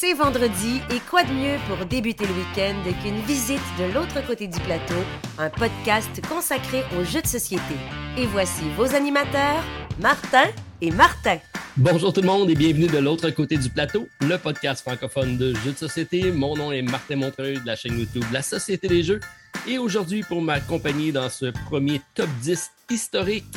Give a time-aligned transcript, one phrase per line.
[0.00, 4.46] C'est vendredi et quoi de mieux pour débuter le week-end qu'une visite de l'autre côté
[4.46, 4.94] du plateau,
[5.38, 7.74] un podcast consacré aux jeux de société.
[8.16, 9.60] Et voici vos animateurs,
[9.98, 10.44] Martin
[10.80, 11.38] et Martin.
[11.76, 15.52] Bonjour tout le monde et bienvenue de l'autre côté du plateau, le podcast francophone de
[15.52, 16.30] jeux de société.
[16.30, 19.18] Mon nom est Martin Montreuil de la chaîne YouTube La Société des Jeux.
[19.66, 23.52] Et aujourd'hui, pour m'accompagner dans ce premier top 10 historique,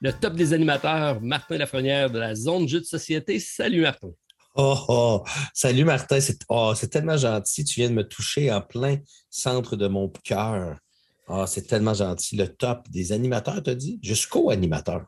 [0.00, 3.38] le top des animateurs, Martin Lafrenière de la zone jeux de société.
[3.38, 4.12] Salut Martin.
[4.56, 6.18] Oh, oh, salut Martin,
[6.48, 7.64] oh, c'est tellement gentil.
[7.64, 10.78] Tu viens de me toucher en plein centre de mon cœur.
[11.26, 12.36] Oh, c'est tellement gentil.
[12.36, 13.98] Le top des animateurs, t'as dit?
[14.00, 15.06] Jusqu'au animateur.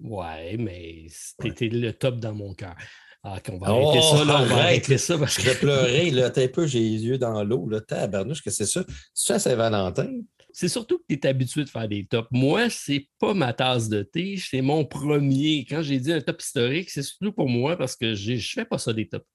[0.00, 2.76] Ouais, mais c'était le top dans mon cœur.
[3.22, 5.18] Ah, on va arrêter ça, là, on va arrêter ça.
[5.18, 5.42] Parce que...
[5.42, 6.30] Je vais pleurer, là.
[6.30, 7.80] T'as un peu, j'ai les yeux dans l'eau, là.
[7.80, 8.84] Tabarnouche, que c'est ça?
[9.12, 10.20] C'est ça, Saint-Valentin?
[10.52, 12.28] C'est surtout que tu es habitué de faire des tops.
[12.30, 15.64] Moi, c'est pas ma tasse de thé, c'est mon premier.
[15.68, 18.64] Quand j'ai dit un top historique, c'est surtout pour moi parce que je ne fais
[18.64, 19.26] pas ça des tops.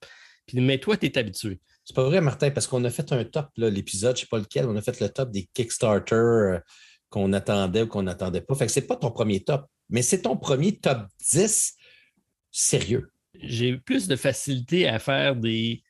[0.46, 1.60] Puis, mais toi, tu es habitué.
[1.86, 4.40] C'est pas vrai, Martin, parce qu'on a fait un top, l'épisode, je ne sais pas
[4.40, 6.60] lequel, on a fait le top des Kickstarter euh,
[7.10, 8.56] qu'on attendait ou qu'on n'attendait pas.
[8.56, 11.76] Fait que c'est pas ton premier top, mais c'est ton premier top 10
[12.52, 13.10] sérieux.
[13.36, 15.84] J'ai plus de facilité à faire des,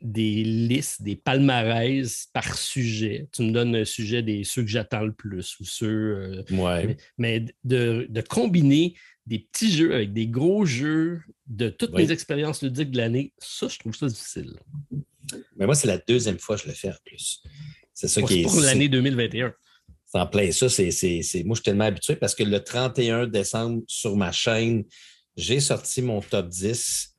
[0.00, 3.28] des listes, des palmarès par sujet.
[3.32, 6.44] Tu me donnes un sujet des ceux que j'attends le plus ou ceux.
[6.50, 8.94] Euh, mais, de, combiner
[9.26, 13.68] des petits jeux avec des gros jeux de toutes mes expériences ludiques de l'année, ça,
[13.68, 14.54] je trouve ça difficile.
[15.56, 17.42] Mais moi, c'est la deuxième fois que je le fais en plus.
[17.92, 18.42] C'est ça qui est.
[18.42, 19.52] Pour l'année 2021.
[20.06, 20.68] C'est en plein ça.
[20.68, 20.90] C'est,
[21.44, 24.84] moi, je suis tellement habitué parce que le 31 décembre, sur ma chaîne,
[25.36, 27.09] j'ai sorti mon top 10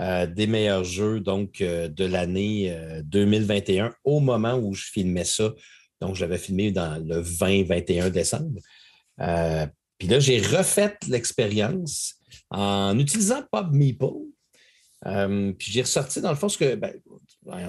[0.00, 5.24] euh, des meilleurs jeux donc, euh, de l'année 2021 euh, au moment où je filmais
[5.24, 5.52] ça.
[6.00, 8.60] Donc, je l'avais filmé dans le 20-21 décembre.
[9.98, 12.14] Puis là, j'ai refait l'expérience
[12.50, 14.06] en utilisant Pop Meeple.
[15.04, 16.74] puis j'ai ressorti dans le fond ce que.
[16.74, 16.94] Ben,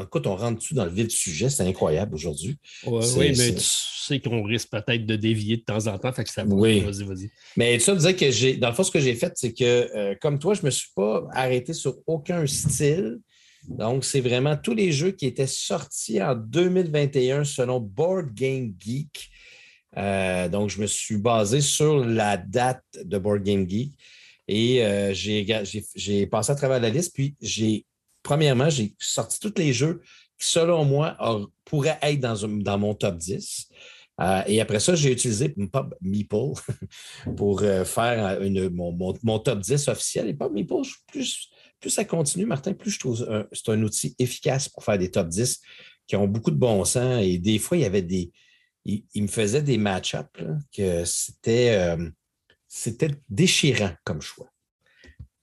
[0.02, 2.58] écoute, on rentre dessus dans le vif du sujet, c'est incroyable aujourd'hui.
[2.86, 3.56] oui, mais
[4.04, 6.12] sais qu'on risque peut-être de dévier de temps en temps.
[6.12, 6.82] Fait que ça oui.
[6.82, 7.32] Vas-y, vas-y.
[7.56, 9.64] Mais ça veut dire que j'ai, dans le fond, ce que j'ai fait, c'est que,
[9.96, 13.20] euh, comme toi, je ne me suis pas arrêté sur aucun style.
[13.68, 19.30] Donc, c'est vraiment tous les jeux qui étaient sortis en 2021 selon Board Game Geek.
[19.96, 23.94] Euh, donc, je me suis basé sur la date de Board Game Geek
[24.48, 27.14] et euh, j'ai passé à travers la liste.
[27.14, 27.86] Puis, j'ai,
[28.24, 30.02] premièrement, j'ai sorti tous les jeux
[30.40, 31.18] qui, selon moi,
[31.66, 33.68] pourraient être dans, mon top 10.
[34.22, 36.54] Euh, et après ça, j'ai utilisé Pub Meeple
[37.38, 38.40] pour euh, faire
[38.72, 40.30] mon, top 10 officiel.
[40.30, 41.50] Et Pub Meeple, plus,
[41.88, 45.62] ça continue, Martin, plus je trouve c'est un outil efficace pour faire des top 10
[46.08, 47.22] qui ont beaucoup de bon sens.
[47.24, 48.32] Et des fois, il y avait des.
[48.86, 50.44] Il, me faisait des match-ups
[50.76, 52.10] que c'était, euh,
[52.68, 54.50] c'était déchirant comme choix.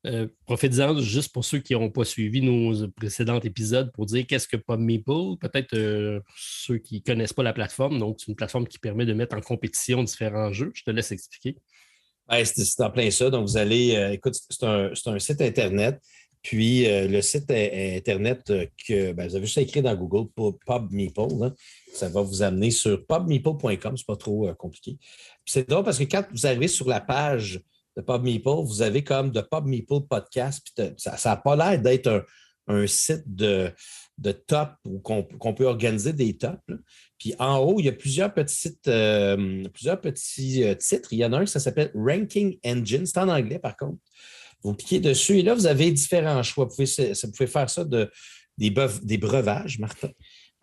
[0.07, 4.49] Euh, Profitez-en juste pour ceux qui n'ont pas suivi nos précédents épisodes pour dire qu'est-ce
[4.49, 5.37] que Pub Meeple.
[5.41, 7.99] Peut-être euh, ceux qui ne connaissent pas la plateforme.
[7.99, 10.73] Donc, c'est une plateforme qui permet de mettre en compétition différents jeux.
[10.75, 11.57] Je te laisse expliquer.
[12.45, 13.29] c'est en plein ça.
[13.29, 16.01] Donc, vous allez, euh, écoute, c'est un, site Internet.
[16.43, 18.51] Puis, le site Internet
[18.89, 21.53] que ben, vous avez juste écrit dans Google Pub Meeple,
[21.93, 23.99] ça va vous amener sur pubmeeple.com.
[23.99, 24.97] C'est pas trop compliqué.
[25.45, 27.61] c'est drôle parce que quand vous arrivez sur la page
[27.97, 30.67] de Pub Meeple, vous avez comme de Pub Meeple Podcast.
[30.97, 32.27] ça n'a pas l'air d'être
[32.67, 33.73] un, site de,
[34.47, 36.63] top où qu'on peut organiser des tops.
[37.19, 41.13] Puis en haut, il y a plusieurs petits, euh, plusieurs petits euh, titres.
[41.13, 43.05] Il y en a un qui s'appelle Ranking Engine.
[43.05, 43.99] C'est en anglais, par contre.
[44.63, 46.67] Vous cliquez dessus et là, vous avez différents choix.
[46.67, 48.11] Vous pouvez, faire ça de,
[48.59, 50.11] des, des breuvages, Martin,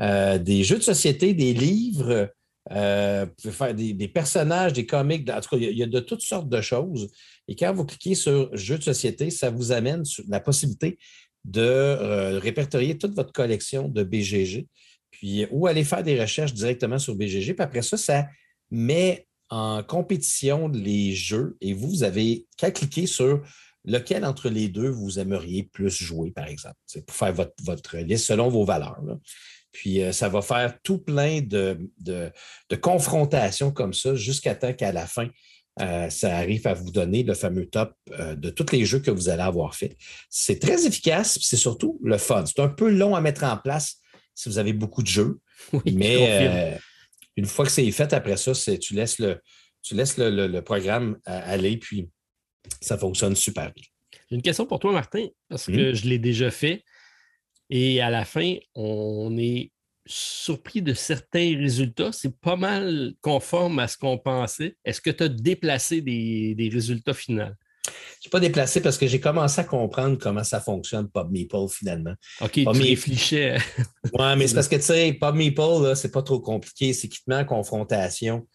[0.02, 2.32] euh, des jeux de société, des livres,
[2.72, 6.00] euh, vous pouvez faire des, personnages, des comics, en tout cas, il y, a, de
[6.00, 7.10] toutes sortes de choses.
[7.48, 10.98] Et quand vous cliquez sur Jeux de société, ça vous amène sur la possibilité
[11.46, 14.68] de euh, répertorier toute votre collection de BGG,
[15.12, 17.54] puis ou aller faire des recherches directement sur BGG.
[17.54, 18.28] Puis après ça, ça
[18.70, 23.42] met en compétition les jeux et vous, vous avez qu'à cliquer sur
[23.86, 26.76] lequel entre les deux vous aimeriez plus jouer, par exemple.
[27.06, 29.02] Pour faire votre, liste selon vos valeurs.
[29.78, 31.78] Puis euh, ça va faire tout plein de,
[32.82, 35.30] confrontations comme ça jusqu'à temps qu'à la fin,
[35.80, 39.12] euh, ça arrive à vous donner le fameux top euh, de tous les jeux que
[39.12, 39.96] vous allez avoir fait.
[40.32, 42.44] C'est très efficace, c'est surtout le fun.
[42.48, 43.98] C'est un peu long à mettre en place
[44.34, 45.40] si vous avez beaucoup de jeux,
[45.86, 46.80] mais
[47.36, 49.40] une fois que c'est fait, après ça, tu laisses le,
[49.84, 52.10] tu laisses le, programme aller, puis
[52.82, 53.86] ça fonctionne super bien.
[54.28, 55.94] J'ai une question pour toi, Martin, parce que mmh.
[55.94, 56.84] je l'ai déjà fait.
[57.70, 59.72] Et à la fin, on est
[60.06, 62.12] surpris de certains résultats.
[62.12, 64.78] C'est pas mal conforme à ce qu'on pensait.
[64.86, 67.52] Est-ce que tu as déplacé des, résultats finaux?
[68.20, 72.14] suis pas déplacé parce que j'ai commencé à comprendre comment ça fonctionne, Pub Meeple, finalement.
[72.42, 73.52] OK, tu réfléchis.
[74.14, 76.94] oui, mais c'est parce que, tu sais, Pub Meeple, c'est pas trop compliqué.
[76.94, 78.48] C'est qu'il te met en confrontation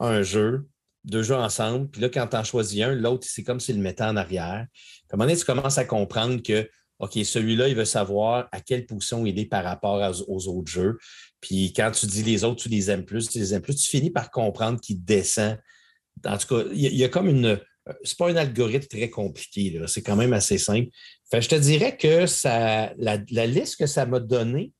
[0.00, 0.66] un jeu,
[1.04, 1.88] deux jeux ensemble.
[1.88, 4.66] Puis là, quand tu en choisis un, l'autre, c'est comme s'il le mettait en arrière.
[4.72, 6.68] Puis à un moment donné, tu commences à comprendre que,
[7.00, 10.98] OK, celui-là, il veut savoir à quelle position il est par rapport aux autres jeux.
[11.40, 13.88] Puis quand tu dis les autres, tu les aimes plus, tu les aimes plus, tu
[13.88, 15.58] finis par comprendre qu'il descend.
[16.24, 17.60] En tout cas, il y, a comme une.
[18.02, 20.88] C'est pas un algorithme très compliqué, c'est quand même assez simple.
[21.32, 24.72] Je te dirais que ça, la, liste que ça m'a donnée,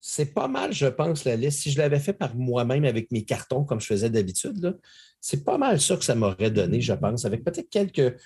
[0.00, 1.60] c'est pas mal, je pense, la liste.
[1.60, 4.78] Si je l'avais fait par moi-même avec mes cartons, comme je faisais d'habitude,
[5.20, 8.16] c'est pas mal ça que ça m'aurait donné, je pense, avec peut-être quelques,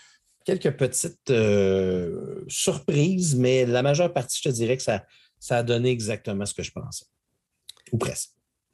[0.45, 5.05] quelques petites euh, surprises, mais la majeure partie, je te dirais que ça,
[5.39, 7.07] ça a donné exactement ce que je pensais.
[7.93, 8.31] Ou presque.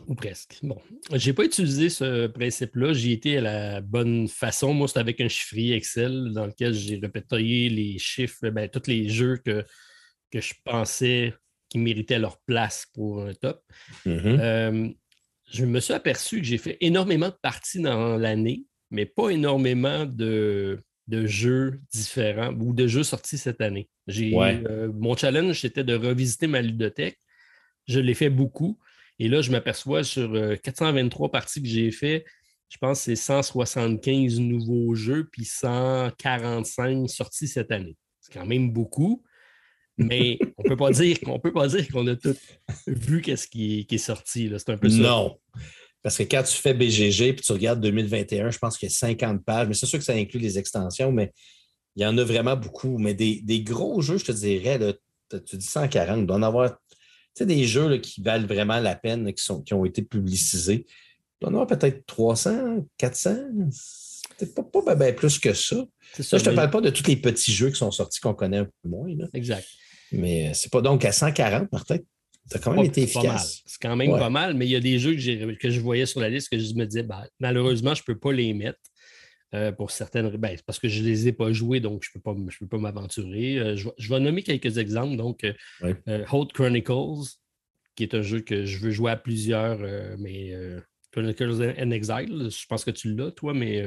[0.07, 0.59] Ou presque.
[0.63, 0.81] Bon.
[1.13, 2.93] Je n'ai pas utilisé ce principe-là.
[2.93, 4.73] J'y étais à la bonne façon.
[4.73, 9.09] Moi, c'est avec un chiffrier Excel dans lequel j'ai répertorié les chiffres, ben, tous les
[9.09, 9.65] jeux que,
[10.31, 11.35] que je pensais
[11.69, 13.63] qui méritaient leur place pour un top.
[14.07, 14.41] Mm-hmm.
[14.41, 14.89] Euh,
[15.53, 20.07] je me suis aperçu que j'ai fait énormément de parties dans l'année, mais pas énormément
[20.07, 20.83] de,
[21.27, 23.89] jeux différents ou de jeux sortis cette année.
[24.07, 27.19] J'ai, euh, mon challenge, c'était de revisiter ma ludothèque.
[27.87, 28.79] Je l'ai fait beaucoup.
[29.19, 32.25] Et là, je m'aperçois sur 423 euh, parties que j'ai fait,
[32.71, 37.97] je pense que c'est 175 nouveaux jeux, puis 145 sortis cette année.
[38.21, 39.25] C'est quand même beaucoup,
[39.99, 42.37] mais on ne peut pas dire qu'on peut pas dire qu'on a tout
[42.87, 44.51] vu qu'est-ce qui, est sorti.
[44.57, 44.99] C'est un peu ça.
[44.99, 45.39] Non.
[46.03, 48.95] Parce que quand tu fais BGG puis tu regardes 2021, je pense qu'il y a
[48.95, 51.33] 50 pages, mais c'est sûr que ça inclut les extensions, mais
[51.97, 52.99] il y en a vraiment beaucoup.
[52.99, 54.79] Mais des, gros jeux, je te dirais,
[55.47, 56.79] tu dis 140, il doit en avoir
[57.39, 60.87] des jeux qui valent vraiment la peine, qui, sont, qui ont été publicisés.
[60.87, 63.37] Il doit en avoir peut-être 300, 400.
[64.39, 65.77] C'est pas, pas bien plus que ça.
[66.19, 68.59] je ne te parle pas de tous les petits jeux qui sont sortis qu'on connaît
[68.59, 69.09] un peu moins.
[69.35, 69.67] Exact.
[70.13, 71.99] Mais c'est pas donc à 140, Martin.
[72.49, 73.63] Tu as quand même été efficace.
[73.67, 76.07] C'est quand même pas mal, mais il y a des jeux que, que, je voyais
[76.07, 78.81] sur la liste que je me disais, ben, malheureusement, je ne peux pas les mettre.
[79.53, 80.29] Euh, pour certaines.
[80.37, 82.69] Ben, parce que je ne les ai pas joués, donc je ne peux pas, peux
[82.69, 83.59] pas m'aventurer.
[83.59, 85.17] Euh, je, vais nommer quelques exemples.
[85.17, 85.45] Donc,
[85.83, 87.35] euh, Chronicles,
[87.97, 89.81] qui est un jeu que je veux jouer à plusieurs,
[90.19, 90.53] mais
[91.11, 93.83] Chronicles in Exile, je pense que tu l'as, toi, mais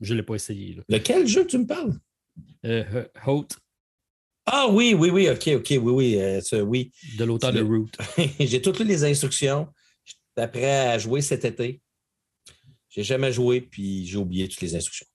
[0.00, 0.78] je ne l'ai pas essayé.
[0.88, 1.98] Lequel jeu tu me parles?
[3.26, 3.56] Haute.
[4.46, 6.92] Ah oui, oui, oui, ok, ok, oui, oui, oui.
[7.16, 7.90] De l'auteur de Root.
[8.40, 9.68] J'ai toutes les instructions.
[10.36, 11.80] Après à jouer cet été.
[12.88, 15.06] J'ai jamais joué, puis j'ai oublié toutes les instructions.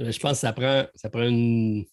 [0.00, 1.84] Euh, je pense que ça prend, ça prend une,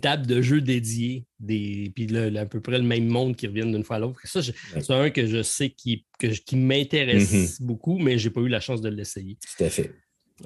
[0.00, 3.82] table de jeu dédiée, des, puis à peu près le même monde qui revient d'une
[3.82, 4.20] fois à l'autre.
[4.24, 7.62] Ça, c'est un que je sais qui, qui m'intéresse mm-hmm.
[7.62, 9.36] beaucoup, mais je n'ai pas eu la chance de l'essayer.
[9.56, 9.92] Tout à fait.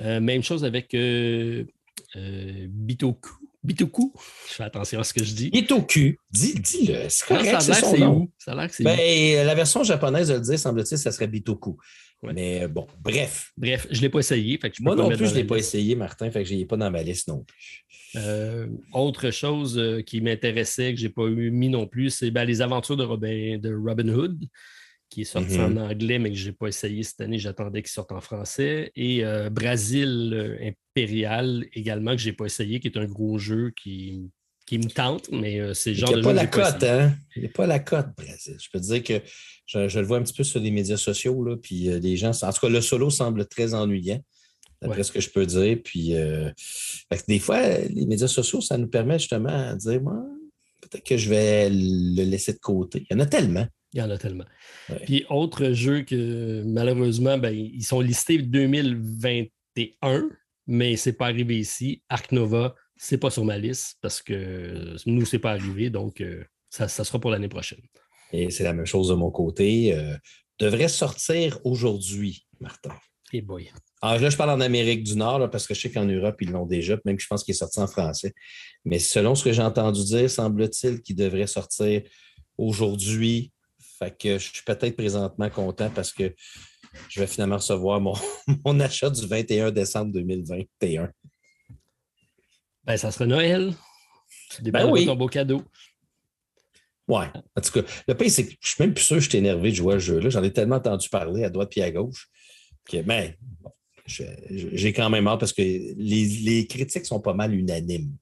[0.00, 1.64] Euh, même chose avec euh,
[2.16, 3.30] Bitoku.
[3.64, 4.12] Bitoku,
[4.48, 5.50] je fais attention à ce que je dis.
[5.50, 8.28] Bitoku, dis-le, c'est correct, c'est son nom.
[8.38, 11.26] Ça a l'air que c'est ben, La version japonaise de le dire, semble-t-il, ça serait
[11.26, 11.78] Bitoku.
[12.22, 13.52] Mais bon, bref.
[13.56, 14.58] Bref, je ne l'ai pas essayé.
[14.80, 16.90] Moi non plus, je ne l'ai pas essayé, Martin, fait que je n'ai pas dans
[16.90, 17.84] ma liste non plus.
[18.16, 22.30] Euh, autre chose euh, qui m'intéressait, que je n'ai pas eu mis non plus, c'est
[22.30, 24.44] ben, les aventures de Robin, de Robin Hood,
[25.14, 25.92] qui est sorti en mm-hmm.
[25.92, 27.38] anglais, mais que je n'ai pas essayé cette année.
[27.38, 28.92] J'attendais qu'il sorte en français.
[28.96, 33.72] Et euh, Brasil Impérial également, que je n'ai pas essayé, qui est un gros jeu
[33.76, 34.30] qui
[34.66, 37.14] qui me tente, mais euh, c'est genre Il n'y a pas la cote, hein?
[37.36, 38.56] Il n'y a pas la cote, Brésil.
[38.58, 39.20] Je peux te dire que
[39.66, 42.30] je, le vois un petit peu sur les médias sociaux, là, puis euh, les gens,
[42.30, 44.20] en tout cas, le solo semble très ennuyant,
[44.80, 45.78] d'après ce que je peux dire.
[45.84, 46.50] Puis, euh,
[47.28, 50.00] des fois, les médias sociaux, ça nous permet justement de dire,
[50.80, 53.06] peut-être que je vais le laisser de côté.
[53.10, 53.66] Il y en a tellement.
[53.94, 54.44] Il y en a tellement.
[55.04, 60.28] Puis, autre jeu que malheureusement, ben, ils sont listés 2021,
[60.66, 62.02] mais ce n'est pas arrivé ici.
[62.08, 66.44] Arc Nova c'est pas sur ma liste parce que nous, c'est pas arrivé, donc euh,
[66.70, 67.80] ça, sera pour l'année prochaine.
[68.32, 69.94] Et c'est la même chose de mon côté.
[69.94, 70.16] Euh,
[70.58, 72.94] devrait sortir aujourd'hui, Martin.
[73.32, 73.70] Et boy.
[74.00, 76.50] Alors là, je parle en Amérique du Nord parce que je sais qu'en Europe, ils
[76.50, 78.32] l'ont déjà, même je pense qu'il est sorti en français.
[78.84, 82.02] Mais selon ce que j'ai entendu dire, semble-t-il qu'il devrait sortir
[82.56, 83.52] aujourd'hui.
[84.04, 86.34] Fait que je suis peut-être présentement content parce que
[87.08, 88.14] je vais finalement recevoir mon,
[88.64, 91.10] mon achat du 21 décembre 2021.
[92.84, 93.74] Ben, ça sera Noël.
[94.50, 95.06] Tu ben oui.
[95.06, 95.62] ton beau cadeau.
[97.08, 97.26] Ouais.
[97.56, 99.38] En tout cas, le pire, c'est que je suis même plus sûr que je suis
[99.38, 100.30] énervé de jouer à ce jeu-là.
[100.30, 102.28] J'en ai tellement entendu parler à droite et à gauche
[102.84, 103.34] que, ben,
[104.06, 108.14] j'ai quand même hâte parce que les, critiques sont pas mal unanimes,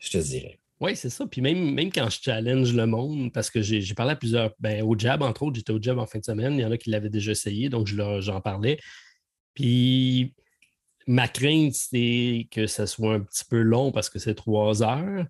[0.00, 0.58] je te dirais.
[0.80, 1.26] Oui, c'est ça.
[1.26, 4.82] Puis même, même quand je challenge le monde, parce que j'ai parlé à plusieurs, ben,
[4.82, 6.78] au Jab, entre autres, j'étais au Jab en fin de semaine, il y en a
[6.78, 8.78] qui l'avaient déjà essayé, donc j'en parlais.
[9.54, 10.34] Puis
[11.06, 15.26] ma crainte, c'est que ça soit un petit peu long parce que c'est trois heures,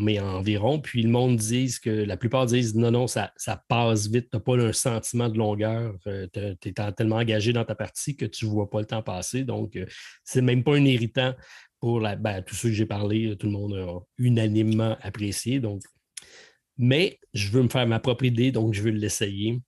[0.00, 0.80] mais environ.
[0.80, 4.36] Puis le monde dit que la plupart disent non, non, ça, ça passe vite, tu
[4.36, 8.24] n'as pas un sentiment de longueur, euh, tu es tellement engagé dans ta partie que
[8.24, 9.44] tu ne vois pas le temps passer.
[9.44, 9.86] Donc, euh,
[10.24, 11.34] c'est même pas un irritant
[11.80, 15.60] pour la, ben, tous ceux que j'ai parlé, tout le monde a unanimement apprécié.
[15.60, 15.82] Donc,
[16.78, 19.60] mais je veux me faire ma propre idée, donc je veux l'essayer.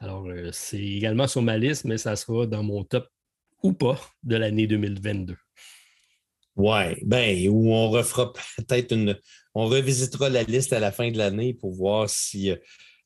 [0.00, 3.08] Alors, euh, c'est également sur ma liste, mais ça sera dans mon top
[3.62, 5.36] ou pas de l'année 2022.
[6.56, 9.16] Oui, bien, ou on refera peut-être une.
[9.58, 12.50] On revisitera la liste à la fin de l'année pour voir si.
[12.50, 12.56] Euh,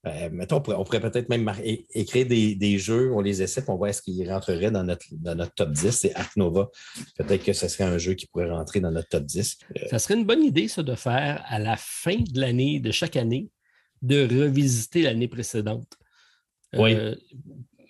[0.07, 1.53] euh, mettons, on pourrait, peut-être même
[1.95, 5.71] écrire des, jeux, on les essaie, on voit est-ce qu'ils rentreraient dans notre, notre top
[5.71, 5.91] 10.
[5.91, 6.71] C'est Ark Nova.
[7.17, 9.59] Peut-être que ce serait un jeu qui pourrait rentrer dans notre top 10.
[9.91, 13.15] Ça serait une bonne idée, ça, de faire à la fin de l'année, de chaque
[13.15, 13.51] année,
[14.03, 15.93] de revisiter l'année précédente.
[16.73, 16.97] Oui.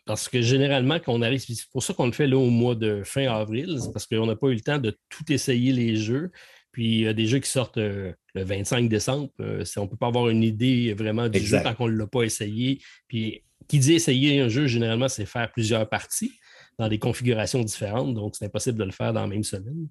[0.04, 2.74] Parce que généralement, quand on arrive, c'est pour ça qu'on le fait là au mois
[2.74, 5.96] de fin avril, c'est parce qu'on n'a pas eu le temps de tout essayer les
[5.96, 6.30] jeux.
[6.72, 9.30] Puis il y a des jeux qui sortent euh, le 25 décembre.
[9.40, 12.06] Euh, on ne peut pas avoir une idée vraiment du jeu tant qu'on ne l'a
[12.06, 12.80] pas essayé.
[13.08, 16.32] Puis qui dit essayer un jeu, généralement, c'est faire plusieurs parties
[16.78, 18.14] dans des configurations différentes.
[18.14, 19.88] Donc, c'est impossible de le faire dans la même semaine.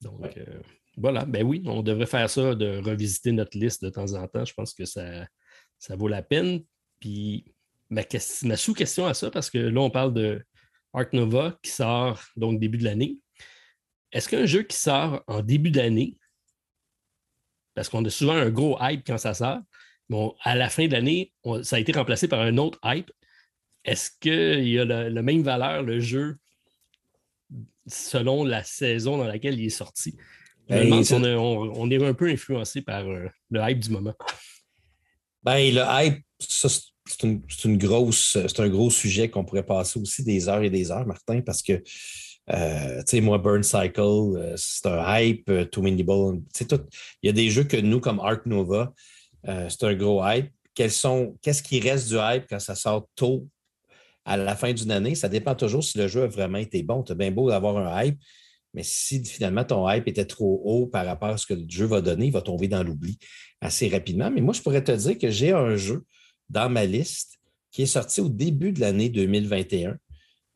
[0.00, 0.60] Donc, euh,
[0.96, 1.24] voilà.
[1.24, 4.44] Ben oui, on devrait faire ça, de revisiter notre liste de temps en temps.
[4.44, 5.26] Je pense que ça,
[5.78, 6.60] ça vaut la peine.
[7.00, 7.44] Puis
[7.90, 8.02] ma,
[8.56, 10.44] sous-question à ça, parce que là, on parle de
[10.92, 13.18] Ark Nova qui sort donc début de l'année.
[14.12, 16.16] Est-ce qu'un jeu qui sort en début d'année,
[17.74, 19.60] parce qu'on a souvent un gros hype quand ça sort,
[20.08, 23.10] bon, à la fin de l'année, ça a été remplacé par un autre hype.
[23.84, 26.36] Est-ce qu'il y a la, même valeur, le jeu,
[27.86, 30.16] selon la saison dans laquelle il est sorti?
[30.68, 34.14] Ben, on, est un peu influencé par euh, le hype du moment.
[35.42, 36.70] Ben, le hype, ça,
[37.06, 37.22] c'est
[37.64, 41.06] une, grosse, c'est un gros sujet qu'on pourrait passer aussi des heures et des heures,
[41.06, 41.82] Martin, parce que,
[42.50, 46.42] euh, tu sais, moi, Burn Cycle, euh, c'est un hype, euh, Too Many Balls.
[46.60, 48.92] Il y a des jeux que nous, comme Ark Nova,
[49.44, 50.50] c'est un gros hype.
[50.74, 53.46] Qu'est-ce qui reste du hype quand ça sort tôt
[54.24, 55.14] à la fin d'une année?
[55.14, 57.02] Ça dépend toujours si le jeu a vraiment été bon.
[57.02, 58.18] Tu bien beau d'avoir un hype,
[58.72, 61.84] mais si finalement ton hype était trop haut par rapport à ce que le jeu
[61.84, 63.18] va donner, il va tomber dans l'oubli
[63.60, 64.30] assez rapidement.
[64.30, 66.04] Mais moi, je pourrais te dire que j'ai un jeu
[66.48, 67.38] dans ma liste
[67.70, 69.98] qui est sorti au début de l'année 2021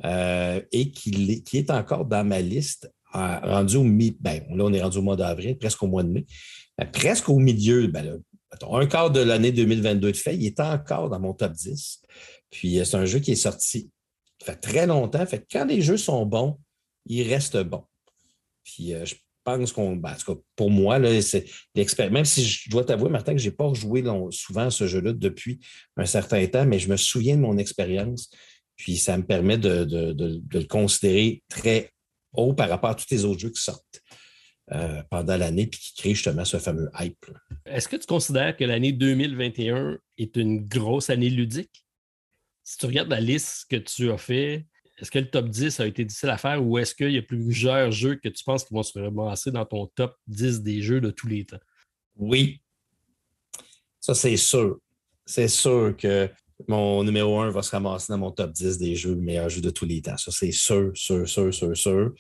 [0.05, 4.83] euh, et qui, est encore dans ma liste rendu au mi ben, là, on est
[4.83, 6.27] rendu au mois d'avril, presque au mois de mai.
[6.77, 8.21] Ben, presque au milieu, ben,
[8.71, 12.03] un quart de l'année 2022 de fait, il est encore dans mon top 10.
[12.51, 13.91] Puis euh, c'est un jeu qui est sorti
[14.41, 15.25] ça fait très longtemps.
[15.27, 16.59] Fait quand les jeux sont bons,
[17.07, 17.85] ils restent bons.
[18.65, 19.15] Puis euh, je
[19.45, 19.97] pense qu'on.
[19.97, 20.15] Ben,
[20.57, 21.21] pour moi, Même
[22.25, 25.61] si je dois t'avouer, Martin, que je n'ai pas rejoué souvent ce jeu-là depuis
[25.97, 28.31] un certain temps, mais je me souviens de mon expérience.
[28.79, 29.87] Puis ça me permet de,
[30.51, 31.93] le considérer très
[32.33, 34.03] haut par rapport à tous les autres jeux qui sortent
[34.73, 37.27] euh, pendant l'année puis qui créent justement ce fameux hype.
[37.67, 41.85] Est-ce que tu considères que l'année 2021 est une grosse année ludique?
[42.63, 44.65] Si tu regardes la liste que tu as fait,
[44.99, 47.23] est-ce que le top 10 a été difficile à faire ou est-ce qu'il y a
[47.23, 51.01] plusieurs jeux que tu penses qui vont se ramasser dans ton top 10 des jeux
[51.01, 51.61] de tous les temps?
[52.17, 52.61] Oui.
[53.99, 54.79] Ça, c'est sûr.
[55.27, 56.31] C'est sûr que
[56.67, 59.71] mon numéro 1 va se ramasser dans mon top 10 des jeux, meilleurs jeux de
[59.71, 60.17] tous les temps.
[60.17, 62.13] Ça, c'est sûr, sûr, sûr, sûr, sûr.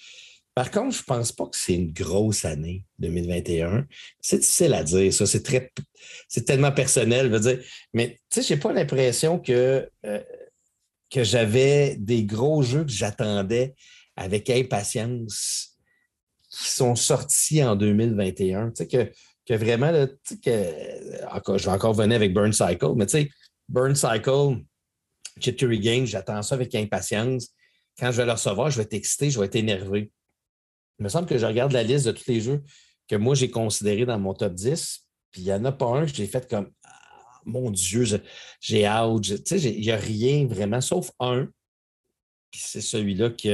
[0.54, 3.86] Par contre, je ne pense pas que c'est une grosse année 2021.
[4.20, 5.26] C'est difficile à dire, ça.
[5.26, 5.70] C'est très
[6.28, 7.64] c'est tellement personnel, je veux dire.
[7.94, 10.20] Mais tu sais, je n'ai pas l'impression que euh,
[11.10, 13.74] que j'avais des gros jeux que j'attendais
[14.16, 15.78] avec impatience
[16.50, 18.70] qui sont sortis en 2021.
[18.70, 19.12] Tu sais, que,
[19.46, 19.92] que vraiment,
[20.44, 23.30] que, encore, je vais encore venir avec Burn Cycle, mais tu sais,
[23.68, 24.62] Burn Cycle,
[25.40, 27.48] Chip Game, j'attends ça avec impatience.
[27.98, 30.10] Quand je vais le recevoir, je vais être excité, je vais être énervé.
[30.98, 32.62] Il me semble que je regarde la liste de tous les jeux
[33.08, 36.06] que moi j'ai considérés dans mon top 10, puis il n'y en a pas un
[36.06, 36.70] que j'ai fait comme
[37.44, 38.04] mon Dieu,
[38.60, 39.50] j'ai hâte.
[39.50, 41.48] Il n'y a rien vraiment, sauf un.
[42.54, 43.50] c'est celui-là qui,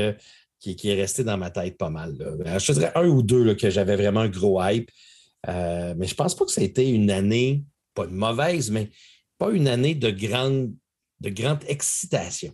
[0.59, 2.15] qui, est resté dans ma tête pas mal.
[2.17, 4.91] Ben, je dirais un ou deux que j'avais vraiment un gros hype.
[5.49, 8.91] Euh, mais je pense pas que ça a été une année, pas une mauvaise, mais
[9.39, 10.75] pas une année de grande,
[11.21, 12.53] de grande excitation.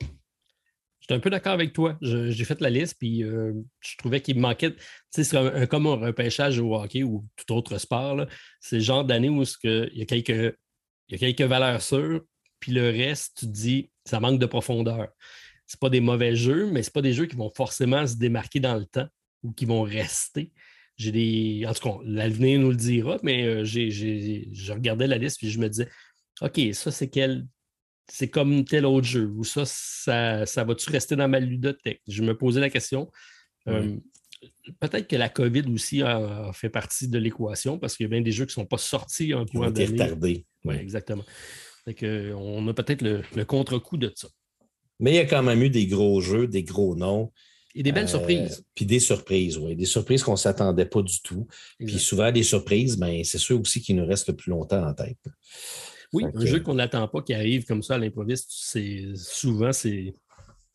[0.00, 1.96] Je suis un peu d'accord avec toi.
[2.02, 4.74] J'ai fait la liste, puis euh, je trouvais qu'il me manquait.
[5.10, 8.26] C'est un, comme un repêchage au hockey ou tout autre sport.
[8.60, 10.54] C'est le genre d'année où il y a quelques
[11.08, 12.22] y a quelques valeurs sûres,
[12.60, 15.08] puis le reste, tu te dis, ça manque de profondeur.
[15.66, 18.60] Ce pas des mauvais jeux, mais ce pas des jeux qui vont forcément se démarquer
[18.60, 19.08] dans le temps
[19.42, 20.52] ou qui vont rester.
[20.96, 21.64] J'ai des.
[21.66, 25.48] En tout cas, l'avenir nous le dira, mais euh, j'ai, je regardais la liste et
[25.48, 25.88] je me disais
[26.42, 27.46] OK, ça, c'est quel.
[28.10, 32.00] C'est comme tel autre jeu, ou ça, ça, ça va-tu rester dans ma ludothèque?
[32.08, 33.10] Je me posais la question.
[33.68, 33.98] Euh,
[34.80, 38.20] peut-être que la COVID aussi a, fait partie de l'équation parce qu'il y a bien
[38.20, 40.02] des jeux qui ne sont pas sortis en cours d'année.
[40.02, 40.46] retardés.
[40.64, 41.24] Oui, exactement.
[41.86, 44.28] on a peut-être le, contre-coup de ça.
[45.00, 47.30] Mais il y a quand même eu des gros jeux, des gros noms.
[47.74, 48.64] Et des belles euh, surprises.
[48.74, 49.76] Puis des surprises, oui.
[49.76, 51.46] Des surprises qu'on ne s'attendait pas du tout.
[51.78, 54.94] Puis souvent, des surprises, ben, c'est ceux aussi qui nous restent le plus longtemps en
[54.94, 55.18] tête.
[56.12, 60.14] Oui, un jeu qu'on n'attend pas qui arrive comme ça à l'improviste, c'est souvent c'est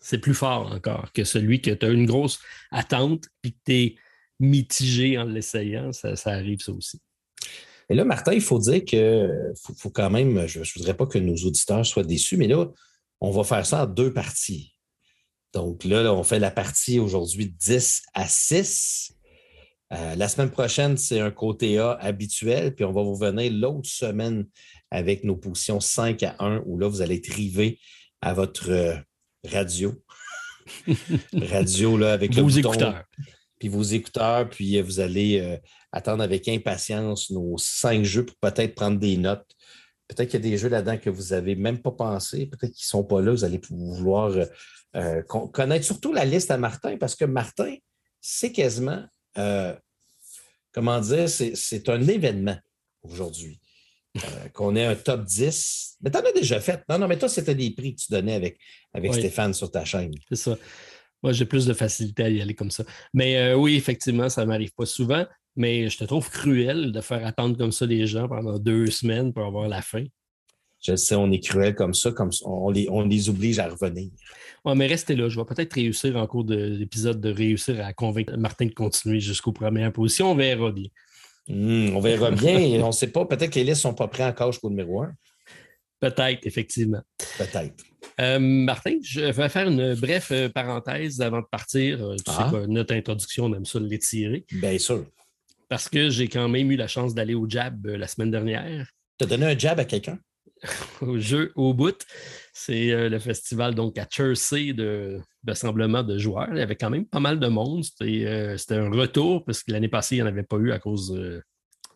[0.04, 2.40] c'est plus fort encore que celui que tu as une grosse
[2.72, 3.96] attente puis que tu es
[4.40, 5.92] mitigé en l'essayant.
[5.94, 7.00] Ça, arrive, ça aussi.
[7.90, 9.30] Et là, Martin, il faut dire que
[9.78, 12.68] faut, quand même, je ne voudrais pas que nos auditeurs soient déçus, mais là,
[13.22, 14.76] on va faire ça en deux parties.
[15.54, 19.14] Donc là, on fait la partie aujourd'hui 10 à 6.
[19.94, 23.90] Euh, la semaine prochaine, c'est un côté A habituel, puis on va vous venir l'autre
[23.90, 24.48] semaine
[24.94, 27.80] avec nos positions 5 à 1, où là, vous allez être rivé
[28.22, 28.96] à votre euh,
[29.44, 29.92] radio.
[31.34, 33.04] radio là, avec vos écouteurs.
[33.60, 35.58] Puis vos écouteurs, puis euh, vous allez euh,
[35.92, 39.50] attendre avec impatience nos cinq jeux pour peut-être prendre des notes.
[40.08, 42.86] Peut-être qu'il y a des jeux là-dedans que vous n'avez même pas pensé, peut-être qu'ils
[42.86, 44.36] ne sont pas là, vous allez vouloir
[44.96, 47.76] euh, connaître surtout la liste à Martin, parce que Martin,
[48.22, 49.04] c'est quasiment,
[50.72, 52.58] comment dire, c'est un événement
[53.02, 53.60] aujourd'hui.
[54.18, 55.98] Euh, qu'on ait un top 10.
[56.02, 56.84] Mais tu en as déjà fait.
[56.88, 58.60] Non, non, mais toi, c'était des prix que tu donnais avec,
[58.94, 60.14] avec Stéphane sur ta chaîne.
[60.30, 60.58] C'est ça.
[61.24, 62.84] Moi, j'ai plus de facilité à y aller comme ça.
[63.14, 65.26] Mais euh, oui, effectivement, ça ne m'arrive pas souvent.
[65.56, 69.34] Mais je te trouve cruel de faire attendre comme ça les gens pendant deux semaines
[69.34, 70.04] pour avoir la fin.
[70.86, 74.12] Je sais, on est cruel comme ça, comme on les, on les oblige à revenir.
[74.66, 75.30] Oui, mais restez là.
[75.30, 79.22] Je vais peut-être réussir en cours de l'épisode de réussir à convaincre Martin de continuer
[79.22, 80.32] jusqu'aux premières positions.
[80.32, 80.88] On verra bien.
[81.48, 82.84] Hmm, on verra bien.
[82.84, 83.26] on ne sait pas.
[83.26, 85.14] Peut-être que les listes ne sont pas prêts encore jusqu'au numéro 1.
[86.00, 87.02] Peut-être, effectivement.
[87.38, 87.84] Peut-être.
[88.20, 92.04] Euh, Martin, je vais faire une brève euh, parenthèse avant de partir.
[92.04, 92.52] Euh, tu sais ah.
[92.68, 94.46] notre introduction, on aime ça l'étirer.
[94.52, 95.06] Bien sûr.
[95.70, 98.88] Parce que j'ai quand même eu la chance d'aller au Jab la semaine dernière.
[99.18, 100.20] Tu as donné un jab à quelqu'un?
[101.02, 102.06] au jeu au bout.
[102.54, 106.50] C'est le festival donc à Chersey de rassemblement de joueurs.
[106.52, 107.84] Il y avait quand même pas mal de monde.
[107.84, 110.80] C'était euh, un retour parce que l'année passée, il n'y en avait pas eu à
[110.80, 111.44] cause de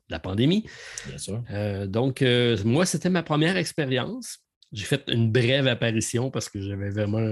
[0.10, 0.66] la pandémie.
[1.08, 1.44] Bien sûr.
[1.52, 4.40] Euh, donc, euh, moi, c'était ma première expérience.
[4.72, 7.26] J'ai fait une brève apparition parce que j'avais vraiment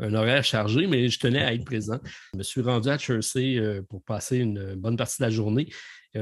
[0.00, 2.00] un horaire chargé, mais je tenais à être présent.
[2.32, 5.68] Je me suis rendu à Chersey pour passer une bonne partie de la journée,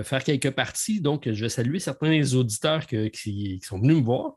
[0.02, 1.00] faire quelques parties.
[1.00, 4.36] Donc, je vais saluer certains auditeurs qui, qui, sont venus me voir.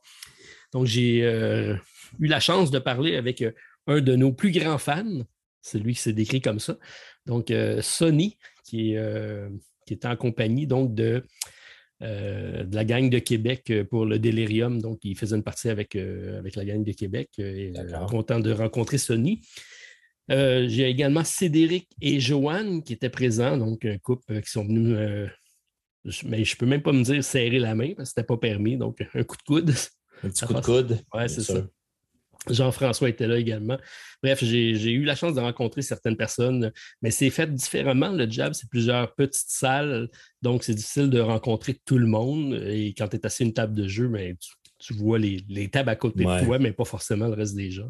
[0.71, 1.19] Donc, j'ai
[2.19, 3.43] eu la chance de parler avec
[3.87, 5.25] un de nos plus grands fans,
[5.61, 6.77] celui qui s'est décrit comme ça.
[7.25, 9.49] Donc, euh, Sony, qui est, euh,
[9.85, 11.23] qui est en compagnie donc de,
[12.01, 14.81] euh, de la gang de Québec pour le Delirium.
[14.81, 17.29] Donc, il faisait une partie avec, avec la gang de Québec.
[17.37, 17.73] Et,
[18.09, 19.41] content de rencontrer Sony.
[20.29, 24.97] J'ai également Cédric et Joanne qui étaient présents, donc un couple qui sont venus,
[26.25, 28.27] mais je ne peux même pas me dire serrer la main parce que ce n'était
[28.27, 29.73] pas permis, donc un coup de coude.
[30.23, 30.99] Un petit coup de coude.
[31.13, 31.63] Oui, c'est ça.
[32.49, 33.77] Jean-François était là également.
[34.21, 38.09] Bref, j'ai eu la chance de rencontrer certaines personnes, mais c'est fait différemment.
[38.09, 40.09] Le job, c'est plusieurs petites salles,
[40.41, 42.53] donc c'est difficile de rencontrer tout le monde.
[42.67, 44.35] Et quand tu es assis à une table de jeu, ben,
[44.79, 47.89] tu, vois les, tables à côté de toi, mais pas forcément le reste des gens.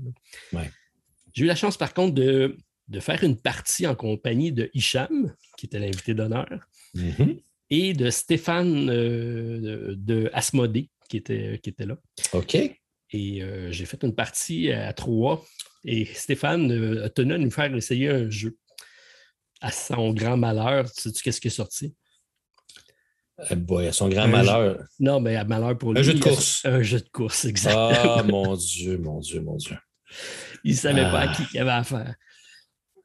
[1.34, 2.56] J'ai eu la chance, par contre, de,
[3.00, 6.48] faire une partie en compagnie de Hicham, qui était l'invité d'honneur,
[6.96, 7.42] mm-hmm.
[7.74, 11.98] Et de Stéphane euh, de, Asmodée, qui était, qui était là.
[12.34, 12.56] OK.
[12.56, 15.44] Et euh, j'ai fait une partie à trois.
[15.84, 18.56] Et Stéphane euh, a tenu à nous faire essayer un jeu.
[19.60, 21.96] À son grand malheur, tu sais qu'est-ce qui est sorti?
[23.52, 24.84] Euh, à son grand malheur.
[25.00, 26.00] Non, mais à malheur pour lui.
[26.00, 26.64] Un jeu de course.
[26.66, 28.18] Un jeu de course, exactement.
[28.18, 29.78] Ah, mon Dieu, mon Dieu, mon Dieu.
[30.64, 32.16] Il ne savait pas à qui il avait affaire.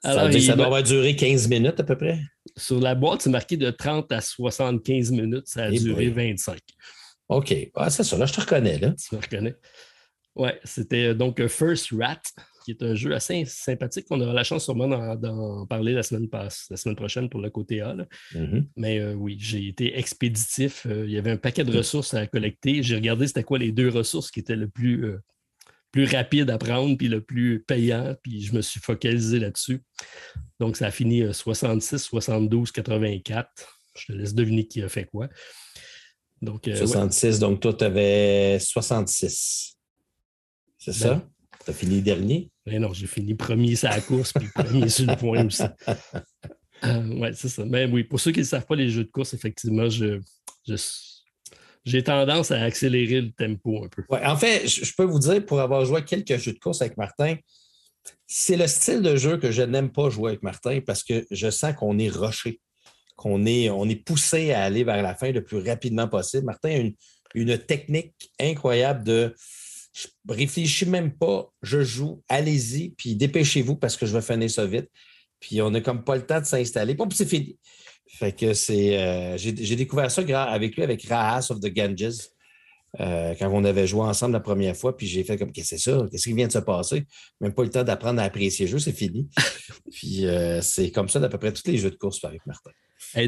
[0.04, 2.20] Alors, ça, doit avoir duré 15 minutes à peu près?
[2.56, 5.46] Sur la boîte, c'est marqué de 30 à 75 minutes.
[5.46, 6.58] Ça a eh duré 25.
[7.28, 7.54] OK.
[7.74, 8.16] Ah, c'est ça.
[8.16, 8.78] Là, je te reconnais.
[8.78, 8.94] Là.
[8.94, 9.54] Tu me reconnais.
[10.36, 12.20] Oui, c'était euh, donc euh, First Rat,
[12.64, 14.06] qui est un jeu assez sympathique.
[14.10, 17.80] On aura la chance sûrement d'en parler la semaine, la semaine prochaine pour le côté
[17.80, 17.96] A.
[18.32, 18.66] Mm-hmm.
[18.76, 20.86] Mais euh, oui, j'ai été expéditif.
[20.88, 22.84] il y avait un paquet de ressources à collecter.
[22.84, 25.16] J'ai regardé c'était quoi les deux ressources qui étaient le plus,
[25.92, 28.14] plus rapide à prendre puis le plus payant.
[28.22, 29.82] Puis je me suis focalisé là-dessus.
[30.60, 33.48] Donc, ça a fini 66, 72, 84.
[33.96, 35.28] Je te laisse deviner qui a fait quoi.
[36.40, 39.76] Donc, 66, donc toi, tu avais 66.
[40.78, 41.14] C'est ça?
[41.14, 41.28] Ben,
[41.64, 42.50] tu as fini dernier?
[42.64, 45.64] Ben non, j'ai fini premier sur la course, puis premier sur le point aussi.
[46.84, 47.64] Euh, oui, c'est ça.
[47.64, 50.20] Mais oui, pour ceux qui ne savent pas les jeux de course, effectivement, je,
[51.84, 54.04] j'ai tendance à accélérer le tempo un peu.
[54.10, 57.36] En fait, je, peux vous dire, pour avoir joué quelques jeux de course avec Martin,
[58.26, 61.50] C'est le style de jeu que je n'aime pas jouer avec Martin parce que je
[61.50, 62.60] sens qu'on est rushé,
[63.16, 66.44] qu'on est, on est poussé à aller vers la fin le plus rapidement possible.
[66.44, 66.94] Martin a une,
[67.34, 69.34] une technique incroyable de
[69.92, 74.64] je réfléchis même pas, je joue, allez-y, puis dépêchez-vous parce que je vais finir ça
[74.64, 74.88] vite.
[75.40, 76.94] Puis on n'a comme pas le temps de s'installer.
[76.94, 77.58] Bon, puis c'est fini.
[78.08, 78.98] Fait que c'est.
[78.98, 82.30] Euh, j'ai découvert ça avec lui, avec Rahas of the Ganges,
[83.00, 84.96] euh, quand on avait joué ensemble la première fois.
[84.96, 86.06] Puis j'ai fait comme Qu'est-ce que c'est ça?
[86.10, 87.04] Qu'est-ce qui vient de se passer?
[87.40, 89.28] Même pas le temps d'apprendre à apprécier le jeu, c'est fini.
[89.92, 92.70] puis euh, c'est comme ça d'à peu près tous les jeux de course avec Martin.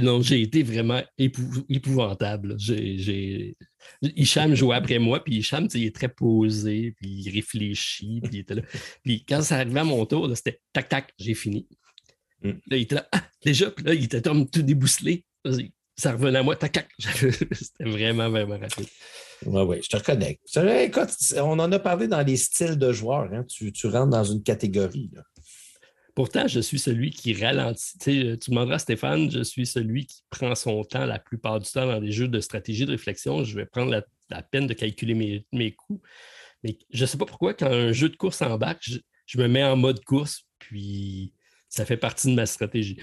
[0.03, 2.57] non, j'ai été vraiment épouvantable.
[2.59, 3.57] J'ai
[4.03, 8.39] Hicham jouait après moi, puis Hicham, il est très posé, puis il réfléchit, puis il
[8.41, 8.63] était là.
[9.05, 11.67] Puis quand ça arrivait à mon tour, c'était tac, tac, j'ai fini.
[12.43, 12.51] Mm.
[12.51, 15.25] Là, il était là, ah, déjà, puis là, il était comme tout débousselé.
[15.97, 16.89] Ça revenait à moi, tac.
[16.99, 18.87] C'était vraiment, vraiment rapide.
[19.47, 20.39] Oui, oui, je te reconnais.
[20.85, 23.33] Écoute, on en a parlé dans les styles de joueurs.
[23.33, 23.45] Hein.
[23.45, 25.11] Tu, tu, rentres dans une catégorie.
[25.15, 25.23] Là.
[26.15, 27.99] Pourtant, je suis celui qui ralentit.
[27.99, 31.87] Tu, demanderas à Stéphane, je suis celui qui prend son temps la plupart du temps
[31.87, 33.45] dans des jeux de stratégie de réflexion.
[33.45, 36.01] Je vais prendre la, peine de calculer mes, mes, coups.
[36.63, 39.49] Mais je ne sais pas pourquoi, quand un jeu de course embarque, je, je me
[39.49, 41.33] mets en mode course, puis
[41.71, 42.99] ça fait partie de ma stratégie.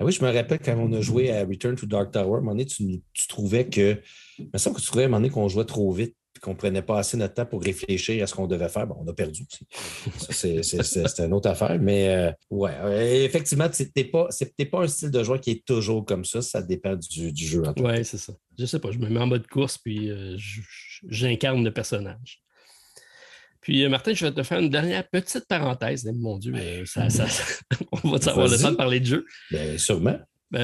[0.00, 2.38] Ah oui, je me rappelle quand on a joué à Return to Dark Tower, à
[2.38, 4.00] un moment donné, tu, trouvais que.
[4.38, 6.52] Il me semble que tu trouvais à un moment donné qu'on jouait trop vite qu'on
[6.52, 8.86] ne prenait pas assez notre temps pour réfléchir à ce qu'on devait faire.
[8.86, 10.62] Bon, on a perdu aussi.
[10.62, 11.78] C'est une autre affaire.
[11.80, 14.28] Mais euh, ouais, euh, effectivement, ce n'est pas,
[14.70, 16.42] pas un style de joueur qui est toujours comme ça.
[16.42, 17.62] Ça dépend du, jeu.
[17.78, 18.32] Oui, c'est ça.
[18.56, 18.90] Je ne sais pas.
[18.90, 20.36] Je me mets en mode course puis euh,
[21.08, 22.40] j'incarne le personnage.
[23.60, 26.08] Puis, Martin, je vais te faire une dernière petite parenthèse.
[26.14, 26.54] Mon Dieu,
[26.86, 27.08] ça,
[28.04, 29.26] on va avoir le temps de parler de jeu.
[29.50, 30.18] Bien, sûrement.
[30.52, 30.58] tu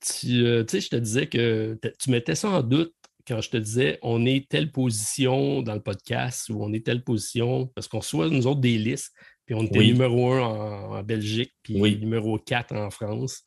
[0.00, 2.92] sais, je te disais que tu mettais ça en doute
[3.26, 7.04] quand je te disais on est telle position dans le podcast ou on est telle
[7.04, 9.12] position, parce qu'on soit nous autres des listes,
[9.46, 13.42] puis on était numéro un en, Belgique, puis numéro 4 en France.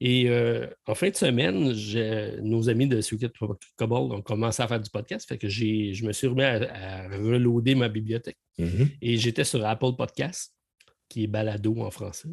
[0.00, 1.74] Et euh, en fin de semaine,
[2.42, 3.30] nos amis de Secret
[3.76, 7.74] Cobalt ont commencé à faire du podcast, fait que je me suis remis à, reloader
[7.74, 8.38] ma bibliothèque.
[8.58, 8.88] Mm-hmm.
[9.02, 10.54] Et j'étais sur Apple Podcast
[11.10, 12.28] qui est balado en français.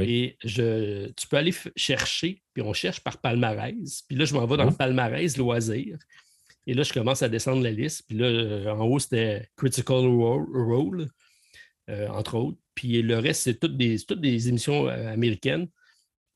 [0.00, 4.02] Et je, tu peux aller chercher, puis on cherche par palmarès.
[4.08, 5.98] Puis là, je m'en vais dans le palmarès loisir.
[6.66, 8.04] Et là, je commence à descendre la liste.
[8.08, 11.08] Puis là, en haut, c'était Critical Role,
[11.90, 12.58] euh, entre autres.
[12.74, 15.68] Puis le reste, c'est toutes des, toutes des émissions euh, américaines.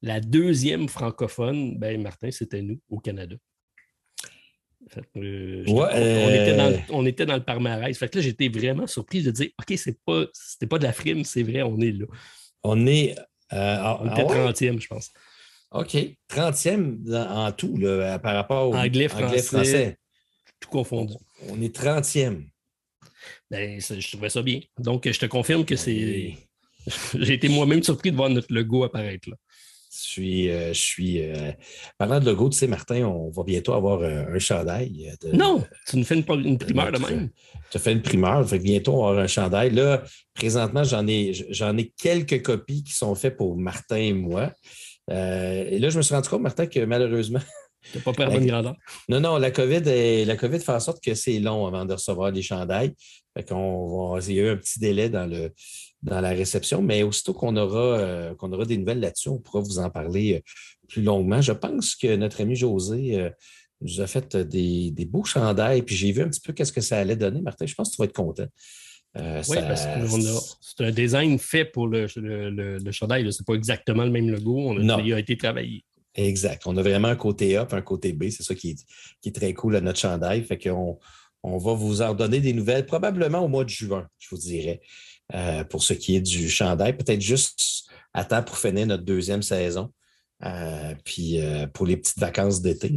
[0.02, 3.36] La deuxième francophone, ben Martin, c'était nous au Canada.
[4.96, 7.96] Euh, euh, on, était dans, le palmarès.
[7.96, 10.92] Fait que là, j'étais vraiment surpris de dire OK, c'est pas, c'était pas de la
[10.92, 12.06] frime, c'est vrai, on est là.
[12.64, 13.16] On est.
[13.52, 15.10] Euh, on était 30e, je pense.
[15.72, 15.96] OK.
[16.30, 17.78] 30e en tout,
[18.22, 19.98] par rapport au anglais, français,
[20.58, 21.14] Tout confondu.
[21.48, 22.46] On est 30e.
[23.50, 24.60] Ben, je trouvais ça bien.
[24.78, 26.36] Donc, je te confirme que c'est.
[27.14, 29.36] J'ai été moi-même surpris de voir notre logo apparaître là.
[29.92, 31.50] Je suis, euh, je suis euh,
[31.98, 35.12] parlant de logo, tu sais, Martin, on va bientôt avoir euh, un chandail.
[35.32, 37.30] non, tu nous fais une, primeur de même.
[37.72, 39.70] Tu as fait une primeur, fait bientôt on va avoir un chandail.
[39.70, 44.52] Là, présentement, j'en ai, j'en ai quelques copies qui sont faites pour Martin et moi.
[45.10, 47.40] et là, je me suis rendu compte, Martin, que malheureusement.
[47.92, 48.76] Tu n'as pas la bonne grandeur.
[49.08, 52.30] Non, non, la COVID, la COVID fait en sorte que c'est long avant de recevoir
[52.30, 52.92] des chandails.
[53.34, 55.52] Fait qu'on va, il y a eu un petit délai dans le,
[56.02, 59.60] dans la réception, mais aussitôt qu'on aura, euh, qu'on aura des nouvelles là-dessus, on pourra
[59.60, 60.40] vous en parler euh,
[60.88, 61.40] plus longuement.
[61.40, 63.30] Je pense que notre ami José euh,
[63.82, 66.98] nous a fait des, beaux chandails, puis j'ai vu un petit peu qu'est-ce que ça
[66.98, 67.42] allait donner.
[67.42, 68.46] Martin, je pense que tu vas être content.
[69.16, 73.30] oui, parce que c'est un design fait pour le, le, chandail.
[73.32, 74.58] Ce n'est pas exactement le même logo.
[74.58, 75.84] On a, Il a été travaillé.
[76.14, 76.62] Exact.
[76.66, 78.30] On a vraiment un côté A et un côté B.
[78.30, 78.84] C'est ça qui est,
[79.20, 80.42] qui est, très cool à notre chandail.
[80.44, 80.98] Fait qu'on
[81.42, 84.80] on va vous en donner des nouvelles probablement au mois de juin, je vous dirais.
[85.34, 86.96] Euh, pour ce qui est du chandail.
[86.96, 89.92] Peut-être juste à temps pour finir notre deuxième saison.
[90.42, 92.90] Euh, puis euh, pour les petites vacances d'été.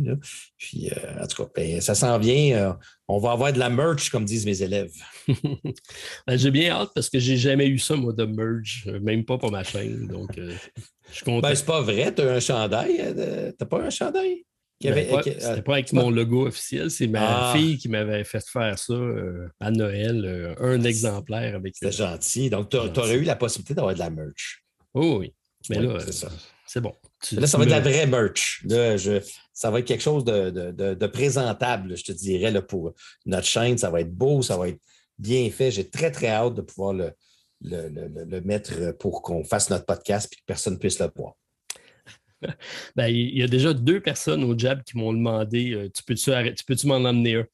[0.57, 0.89] Puis
[1.21, 2.77] en tout cas, ben, ça s'en vient.
[3.07, 4.93] on va avoir de la merch, comme disent mes élèves.
[6.25, 9.37] Ben, j'ai bien hâte parce que j'ai jamais eu ça, moi, de merch, même pas
[9.37, 10.07] pour ma chaîne.
[10.07, 10.55] Donc, je
[11.11, 11.49] suis content.
[11.49, 13.53] Ben, c'est pas vrai, tu as un chandail.
[13.57, 14.45] T'as pas un chandail?
[14.91, 17.53] C'était pas avec mon logo officiel, c'est ma ah.
[17.55, 21.75] fille qui m'avait fait faire ça euh, à Noël, euh, un exemplaire avec.
[21.75, 22.49] C'était gentil.
[22.49, 24.63] Donc, tu aurais eu la possibilité d'avoir de la merch.
[24.93, 25.33] Oh oui.
[25.69, 25.97] Mais là,
[26.65, 26.93] c'est bon.
[27.33, 28.63] là, ça va être de la vraie merch.
[28.65, 28.97] Là,
[29.53, 32.93] ça va être quelque chose de, présentable, je te dirais, là, pour
[33.25, 33.77] notre chaîne.
[33.77, 34.79] Ça va être beau, ça va être
[35.17, 35.71] bien fait.
[35.71, 37.13] J'ai très, très hâte de pouvoir le,
[37.61, 41.35] le mettre pour qu'on fasse notre podcast et que personne ne puisse le voir.
[42.95, 46.31] ben, il y a déjà deux personnes au Jab qui m'ont demandé euh, Tu peux-tu
[46.65, 47.45] peux m'en emmener un?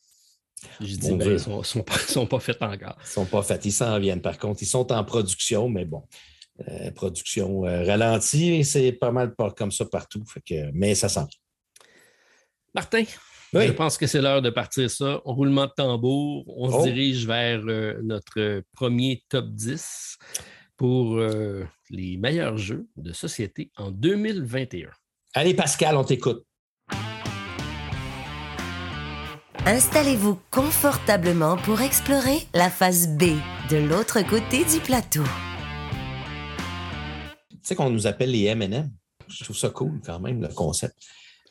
[0.81, 2.97] Je dis, ben, ils ne sont, sont, pas, sont pas faits encore.
[2.99, 3.63] Ils ne sont pas faits.
[3.65, 4.61] Ils s'en viennent, par contre.
[4.61, 6.03] Ils sont en production, mais bon.
[6.67, 10.23] Euh, production euh, ralentie, c'est pas mal comme ça partout.
[10.25, 11.25] Fait que, mais ça sent
[12.75, 13.03] Martin,
[13.53, 15.21] je pense que c'est l'heure de partir ça.
[15.23, 16.83] Roulement de tambour, on se Oh.
[16.83, 20.17] dirige vers euh, notre premier top 10
[20.79, 24.89] pour euh, les meilleurs jeux de société en 2021.
[25.35, 26.45] Allez, Pascal, on t'écoute.
[29.65, 33.23] Installez-vous confortablement pour explorer la face B
[33.69, 35.23] de l'autre côté du plateau.
[37.51, 38.89] Tu sais qu'on nous appelle les M&M.
[39.27, 40.95] Je trouve ça cool quand même, le concept.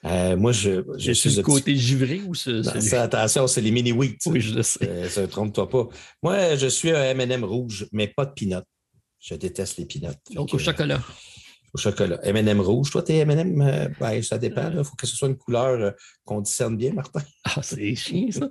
[0.06, 3.60] Euh, moi, je, je suis le petit- côté givré ou ce, Non, ça, attention, c'est
[3.60, 4.18] les mini wheat.
[4.26, 4.88] Oui, je le sais.
[4.88, 5.86] Euh, ça, trompe-toi pas.
[6.22, 8.64] Moi, je suis un M&M rouge, mais pas de peanut.
[9.20, 10.14] Je déteste les peanuts.
[10.34, 11.00] Donc au chocolat.
[11.74, 12.18] au chocolat.
[12.22, 12.90] M&M rouge.
[12.90, 14.70] Toi, t'es M&M, euh, ben, ça dépend.
[14.70, 15.90] Il faut que ce soit une couleur euh,
[16.24, 17.20] qu'on discerne bien, Martin.
[17.44, 18.48] Ah, c'est chiant, ça.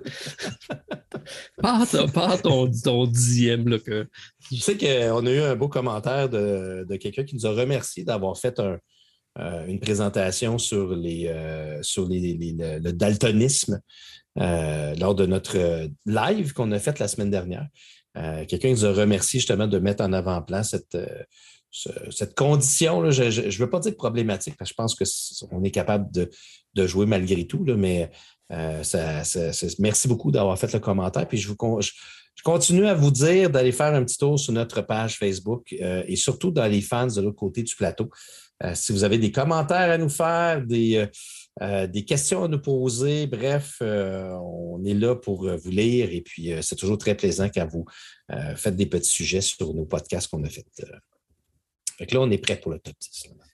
[1.60, 3.68] pas ton, pas ton, ton dixième.
[3.68, 4.08] Là, que...
[4.48, 8.04] Tu sais qu'on a eu un beau commentaire de, de quelqu'un qui nous a remercié
[8.04, 8.78] d'avoir fait un-
[9.38, 11.32] euh, une présentation sur, les,
[11.82, 13.80] sur les, les- le, le daltonisme
[14.40, 17.66] euh, lors de notre live qu'on a fait la semaine dernière.
[18.18, 21.06] Euh, quelqu'un nous a remercié justement de mettre en avant-plan cette, euh,
[21.70, 23.00] ce- cette condition.
[23.00, 23.10] là.
[23.10, 26.28] Je ne veux pas dire problématique, parce que je pense qu'on est capable de,
[26.74, 28.10] de jouer malgré tout, là, mais
[28.52, 29.22] euh, ça-
[29.78, 31.28] merci beaucoup d'avoir fait le commentaire.
[31.28, 31.92] Puis je vous je-
[32.34, 36.14] je continue à vous dire d'aller faire un petit tour sur notre page Facebook et
[36.16, 38.08] surtout dans les fans de l'autre côté du plateau.
[38.74, 41.08] Si vous avez des commentaires à nous faire, des,
[41.62, 46.10] euh, des questions à nous poser, bref, euh, on est là pour euh, vous lire
[46.10, 47.84] et puis c'est toujours très plaisant quand vous
[48.56, 50.66] faites des petits sujets sur nos podcasts qu'on a fait.
[51.96, 53.26] Fait que là, on est prêt pour le top 10.
[53.28, 53.44] là.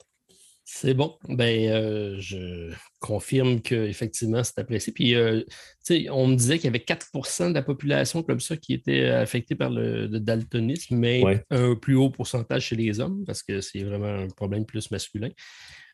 [0.66, 1.16] C'est bon.
[1.28, 4.92] Ben, euh, je confirme qu'effectivement, c'est apprécié.
[4.92, 5.42] Puis, euh,
[5.86, 8.72] tu sais, on me disait qu'il y avait 4% de la population comme ça qui
[8.72, 11.44] était affectée par le, le daltonisme, mais Ouais.
[11.50, 15.30] un plus haut pourcentage chez les hommes, parce que c'est vraiment un problème plus masculin.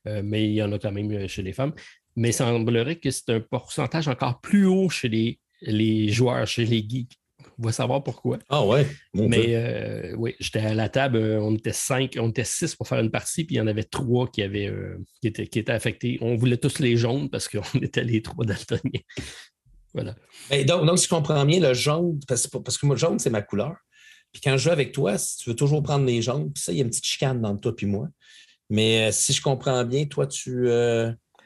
[0.07, 1.75] Euh, mais il y en a quand même chez les femmes.
[2.17, 6.65] Mais il semblerait que c'est un pourcentage encore plus haut chez les, les joueurs, chez
[6.65, 7.17] les geeks.
[7.59, 8.39] On va savoir pourquoi.
[8.49, 12.31] Ah ouais, mon Mais euh, oui, j'étais à la table, euh, on était cinq, on
[12.31, 14.99] était six pour faire une partie, puis il y en avait trois qui, avaient, euh,
[15.21, 16.19] qui, étaient, qui étaient affectés.
[16.23, 19.03] On voulait tous les jaunes parce qu'on était les trois daltoniens.
[19.93, 20.15] Voilà.
[20.49, 23.19] Ben, donc, donc, si je comprends bien, le jaune, parce, parce que moi, le jaune,
[23.19, 23.77] c'est ma couleur.
[24.33, 26.73] Puis quand je joue avec toi, si tu veux toujours prendre les jaunes, puis ça,
[26.73, 28.09] il y a une petite chicane entre toi et moi.
[28.71, 30.71] Mais euh, si je comprends bien, toi, tu.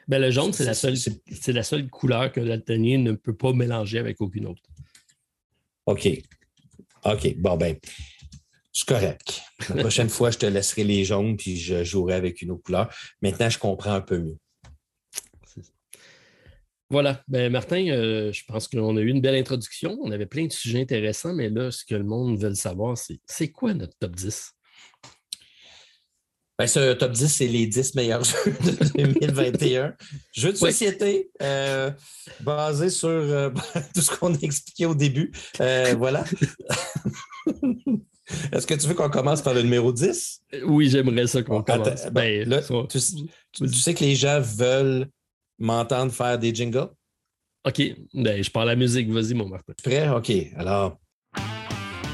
[0.08, 0.96] Ben, le jaune, c'est la, seule,
[1.48, 4.62] la couleur que le daltonien ne peut pas mélanger avec aucune autre.
[5.86, 6.08] OK.
[7.04, 7.36] OK.
[7.36, 7.76] Bon, ben,
[8.72, 9.42] c'est correct.
[9.68, 12.92] La prochaine fois, je te laisserai les jaunes, puis je jouerai avec une autre couleur.
[13.22, 14.38] Maintenant, je comprends un peu mieux.
[16.90, 17.22] Voilà.
[17.28, 19.98] Ben, Martin, euh, je pense qu'on a eu une belle introduction.
[20.02, 23.18] On avait plein de sujets intéressants, mais là, ce que le monde veut savoir, c'est
[23.26, 24.52] c'est quoi notre top 10?
[26.58, 29.94] Ben, ce top 10, c'est les 10 meilleurs jeux de 2021.
[30.32, 31.90] Jeux de société, euh,
[32.40, 33.50] basés sur euh,
[33.94, 35.32] tout ce qu'on a expliqué au début.
[35.60, 36.24] Euh, voilà.
[38.52, 40.42] Est-ce que tu veux qu'on commence par le numéro 10?
[40.66, 42.04] Oui, j'aimerais ça qu'on commence.
[42.06, 45.08] ben, Ben, là, ça- tu, tu- tu sais que les gens veulent
[45.58, 46.88] m'entendre faire des jingles?
[47.66, 47.82] OK.
[48.14, 49.10] Ben, je parle la musique.
[49.10, 49.72] Vas-y, mon Martin.
[49.82, 50.08] Prêt?
[50.08, 50.32] OK.
[50.56, 50.98] Alors,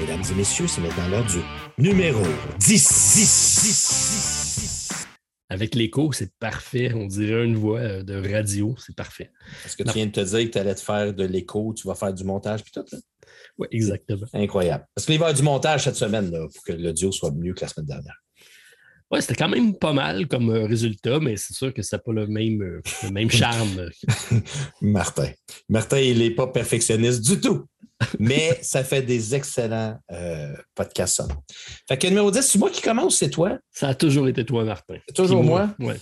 [0.01, 1.39] mesdames et messieurs, c'est maintenant l'heure du
[1.77, 2.21] numéro
[2.59, 2.67] 10.
[2.67, 4.91] 10, 10, 10.
[5.49, 6.91] Avec l'écho, c'est parfait.
[6.93, 8.73] On dirait une voix euh, de radio.
[8.77, 9.31] C'est parfait.
[9.65, 9.91] Est-ce que Non.
[9.91, 12.13] tu viens de te dire que tu allais te faire de l'écho, tu vas faire
[12.13, 12.85] du montage puis tout?
[12.91, 12.97] Là?
[13.57, 14.25] Oui, exactement.
[14.33, 14.85] Incroyable.
[14.95, 17.53] Parce qu'il va y avoir du montage cette semaine là, pour que l'audio soit mieux
[17.53, 18.20] que la semaine dernière.
[19.11, 22.01] Ouais, c'était quand même pas mal comme euh, résultat, mais c'est sûr que ça n'a
[22.03, 23.89] pas le même, euh, le même charme.
[24.81, 25.31] Martin.
[25.69, 27.65] Martin, il n'est pas perfectionniste du tout.
[28.19, 31.43] Mais ça fait des excellents euh, podcasts sonores.
[31.87, 33.59] Fait que numéro 10, c'est moi qui commence, c'est toi?
[33.69, 34.95] Ça a toujours été toi, Martin.
[35.07, 35.69] C'est toujours Puis moi?
[35.79, 35.97] Ouais.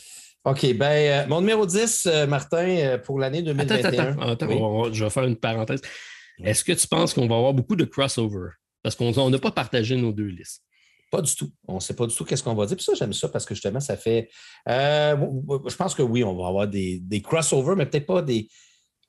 [0.46, 3.84] OK, ben euh, mon numéro 10, euh, Martin, pour l'année Attends, 2021.
[4.12, 4.48] attends, attends.
[4.48, 4.56] Oui.
[4.62, 5.82] on va- je vais faire une parenthèse.
[6.42, 8.52] Est-ce que tu penses qu'on va avoir beaucoup de crossover?
[8.82, 10.64] Parce qu'on on n'a pas partagé nos deux listes.
[11.12, 11.50] Pas du tout.
[11.68, 12.76] On ne sait pas du tout qu'est-ce qu'on va dire.
[12.78, 14.30] Puis ça, j'aime ça parce que justement, ça fait.
[14.68, 15.16] euh,
[15.68, 18.48] je pense que oui, on va avoir des, des crossovers, mais peut-être pas des.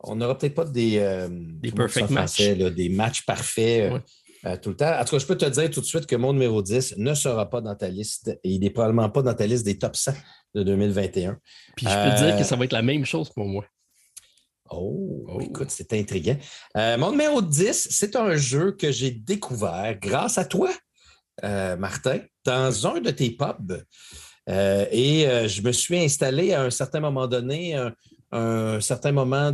[0.03, 0.97] On n'aura peut-être pas des.
[0.99, 4.01] euh, Des perfect français, là, des matchs parfaits euh, Ouais.
[4.47, 4.99] euh, tout le temps.
[4.99, 7.13] En tout cas, je peux te dire tout de suite que mon numéro 10 ne
[7.13, 9.95] sera pas dans ta liste et il n'est probablement pas dans ta liste des top
[9.97, 10.13] 100
[10.55, 11.39] de 2021.
[11.77, 13.67] Puis je peux te dire que ça va être la même chose pour moi.
[14.71, 15.41] Oh, Oh.
[15.41, 16.37] écoute, c'est intriguant.
[16.77, 20.71] Euh, mon numéro 10, c'est un jeu que j'ai découvert grâce à toi,
[21.45, 23.83] euh, Martin, dans un de tes pubs.
[24.49, 27.75] Euh, et euh, je me suis installé à un certain moment donné
[28.33, 29.53] un, certain moment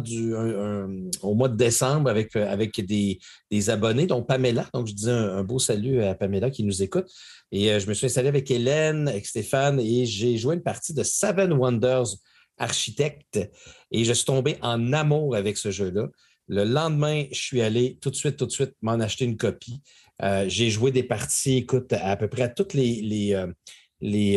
[1.22, 4.68] au mois de décembre avec, des, abonnés, dont Pamela.
[4.74, 7.06] Donc, je dis un, beau salut à Pamela qui nous écoute.
[7.52, 11.02] Et je me suis installé avec Hélène, avec Stéphane, et j'ai joué une partie de
[11.02, 12.16] Seven Wonders
[12.58, 13.50] Architect.
[13.90, 16.08] Et je suis tombé en amour avec ce jeu-là.
[16.48, 19.82] Le lendemain, je suis allé tout de suite, tout de suite m'en acheter une copie.
[20.22, 23.34] Euh, j'ai joué des parties, écoute, à peu près à toutes les, les,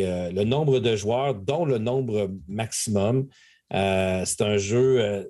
[0.03, 3.27] euh, le nombre de joueurs, dont le nombre maximum.
[3.73, 5.23] Euh, c'est un jeu, euh,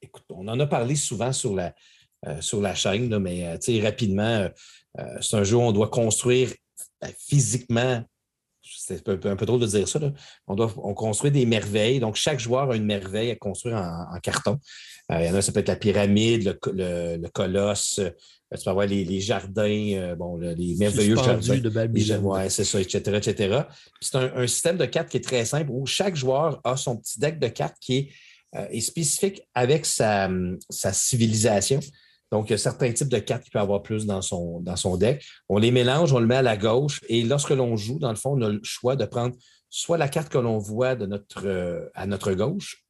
[0.00, 1.74] écoute, on en a parlé souvent sur la,
[2.26, 4.48] euh, sur la chaîne, mais rapidement,
[5.20, 6.52] c'est un jeu où on doit construire
[7.00, 8.04] ben, physiquement
[8.62, 10.00] c'est un peu, trop de dire ça.
[10.46, 11.98] On, doit, on construit des merveilles.
[11.98, 14.58] Donc, chaque joueur a une merveille à construire en, carton.
[15.10, 18.00] il y en a, ça peut être la pyramide, le, colosse,
[18.56, 21.58] tu peux avoir les, jardins, bon, les merveilleux jardins.
[21.58, 22.20] de Babylone.
[22.24, 23.00] Oui, c'est ça, etc.
[23.16, 23.62] etc.
[24.00, 27.20] C'est un, système de cartes qui est très simple où chaque joueur a son petit
[27.20, 28.08] deck de cartes qui est,
[28.56, 30.28] euh, spécifique avec sa,
[30.70, 31.78] civilisation.
[32.32, 34.76] Donc, il y a certains types de cartes qu'il peut avoir plus dans son, dans
[34.76, 35.24] son deck.
[35.48, 38.16] On les mélange, on le met à la gauche et lorsque l'on joue, dans le
[38.16, 39.36] fond, on a le choix de prendre
[39.70, 40.96] soit la carte que l'on voit
[41.44, 42.84] euh, à notre gauche,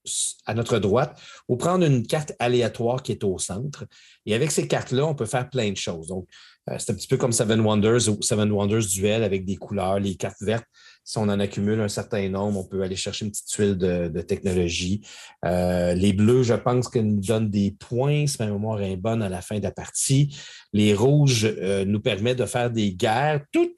[0.46, 3.84] à notre droite, ou prendre une carte aléatoire qui est au centre.
[4.24, 6.08] Et avec ces cartes-là, on peut faire plein de choses.
[6.08, 6.26] Donc,
[6.70, 10.00] euh, c'est un petit peu comme Seven Wonders ou Seven Wonders Duel avec des couleurs,
[10.00, 10.66] les cartes vertes
[11.10, 14.20] si on en accumule un certain nombre, on peut aller chercher une petite tuile de,
[14.20, 15.00] technologie.
[15.44, 19.20] Euh, les bleus, je pense qu'ils nous donnent des points, si ma mémoire est bonne,
[19.22, 20.36] à la fin de la partie.
[20.72, 21.52] Les rouges
[21.84, 23.40] nous permettent de faire des guerres.
[23.50, 23.72] Tout,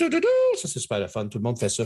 [0.54, 1.26] ça, c'est super le fun.
[1.28, 1.84] Tout le monde fait ça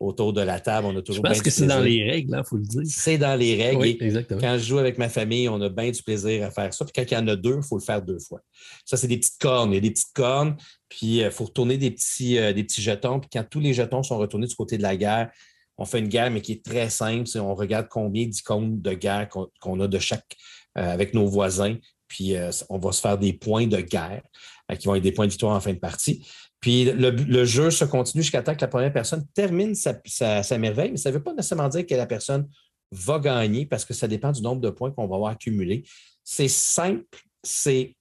[0.00, 0.86] autour de la table.
[0.86, 2.82] On a toujours je pense que c'est dans les règles, il hein, faut le dire.
[2.84, 3.80] C'est dans les règles.
[3.80, 4.40] Oui, exactement.
[4.40, 6.84] Quand je joue avec ma famille, on a bien du plaisir à faire ça.
[6.84, 8.40] Puis quand il y en a deux, il faut le faire deux fois.
[8.84, 9.72] Ça, c'est des petites cornes.
[9.72, 10.56] Il y a des petites cornes.
[10.88, 13.20] Puis il euh, faut retourner des petits, des petits jetons.
[13.20, 15.30] Puis quand tous les jetons sont retournés du côté de la guerre,
[15.78, 17.28] on fait une guerre, mais qui est très simple.
[17.36, 19.28] On regarde combien d'icônes de guerre
[19.60, 20.36] qu'on a de chaque
[20.78, 21.76] euh, avec nos voisins.
[22.08, 25.12] Puis euh, on va se faire des points de guerre euh, qui vont être des
[25.12, 26.26] points de victoire en fin de partie.
[26.60, 30.96] Puis le, jeu se continue jusqu'à temps que la première personne termine sa, merveille, mais
[30.96, 32.48] ça ne veut pas nécessairement dire que la personne
[32.90, 35.84] va gagner parce que ça dépend du nombre de points qu'on va avoir accumulés.
[36.24, 37.94] C'est simple, c'est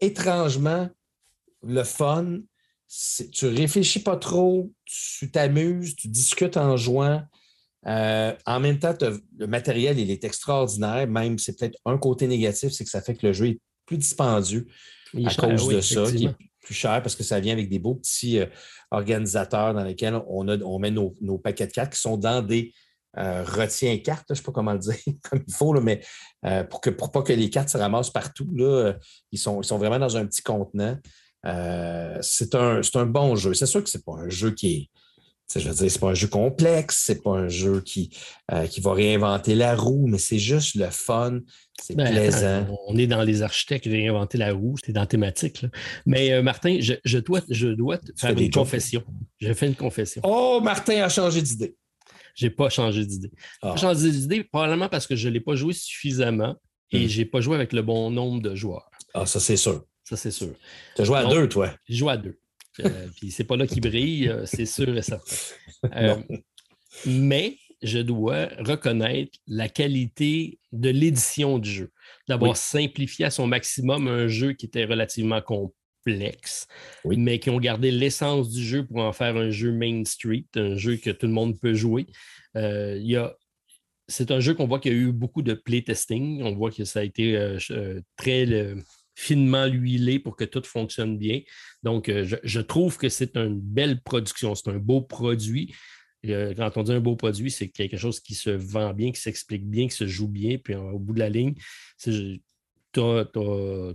[0.00, 0.88] étrangement
[1.62, 2.38] le fun,
[3.32, 7.22] tu réfléchis pas trop, tu t'amuses, tu discutes en jouant.
[7.86, 8.94] Euh, en même temps,
[9.38, 11.06] le matériel, il est extraordinaire.
[11.06, 13.98] Même, c'est peut-être un côté négatif, c'est que ça fait que le jeu est plus
[13.98, 14.66] dispendieux
[15.24, 17.94] à cause de ça, qui est plus cher parce que ça vient avec des beaux
[17.94, 18.46] petits euh,
[18.90, 22.72] organisateurs dans lesquels on, a, on met nos, paquets de cartes qui sont dans des
[23.18, 24.96] euh, retiens cartes, je ne sais pas comment le dire
[25.30, 26.00] comme il faut, mais
[26.68, 28.94] pour, que, pour pas que les cartes se ramassent partout, là,
[29.32, 30.96] ils, sont, ils sont vraiment dans un petit contenant.
[31.46, 33.54] Euh, c'est un, bon jeu.
[33.54, 34.90] C'est sûr que ce n'est pas un jeu qui est.
[35.54, 38.10] Je veux dire, c'est pas un jeu complexe, c'est pas un jeu qui,
[38.52, 41.38] euh, qui va réinventer la roue, mais c'est juste le fun,
[41.80, 42.66] c'est ben, plaisant.
[42.88, 45.64] On est dans les architectes réinventer la roue, c'est dans la thématique.
[46.04, 49.04] Mais euh, Martin, je, dois, je dois te faire une confession.
[49.38, 50.20] J'ai fait une confession.
[50.24, 51.76] Oh, Martin a changé d'idée.
[52.34, 53.30] J'ai pas changé d'idée.
[53.62, 53.76] J'ai ah.
[53.76, 56.56] changé d'idée probablement parce que je ne l'ai pas joué suffisamment
[56.90, 57.08] et hmm.
[57.08, 58.90] je n'ai pas joué avec le bon nombre de joueurs.
[59.14, 59.84] Ah, ça, c'est sûr.
[60.04, 60.50] Ça, c'est sûr.
[60.94, 61.74] Tu as joué à deux, toi?
[61.88, 62.38] J'ai joué à deux.
[62.84, 65.36] Euh, puis c'est pas là qu'il brille, euh, c'est sûr et certain.
[65.94, 66.16] Euh,
[67.06, 71.92] mais je dois reconnaître la qualité de l'édition du jeu.
[72.28, 76.66] D'avoir simplifié à son maximum un jeu qui était relativement complexe,
[77.04, 80.76] mais qui ont gardé l'essence du jeu pour en faire un jeu Main Street, un
[80.76, 82.06] jeu que tout le monde peut jouer.
[82.54, 83.30] il
[84.08, 86.40] c'est un jeu qu'on voit qu'il y a eu beaucoup de playtesting.
[86.42, 87.56] On voit que ça a été
[88.16, 88.46] très
[89.16, 91.40] finement huilé pour que tout fonctionne bien.
[91.82, 95.74] Donc, euh, je, trouve que c'est une belle production, c'est un beau produit.
[96.26, 99.20] Euh, quand on dit un beau produit, c'est quelque chose qui se vend bien, qui
[99.20, 101.54] s'explique bien, qui se joue bien, puis au bout de la ligne,
[101.98, 102.10] tu
[103.00, 103.26] as,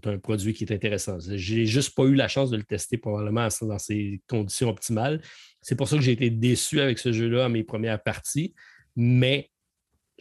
[0.06, 1.20] un produit qui est intéressant.
[1.20, 5.22] Je n'ai juste pas eu la chance de le tester probablement dans ces conditions optimales.
[5.62, 8.56] C'est pour ça que j'ai été déçu avec ce jeu-là à mes premières parties,
[8.96, 9.52] mais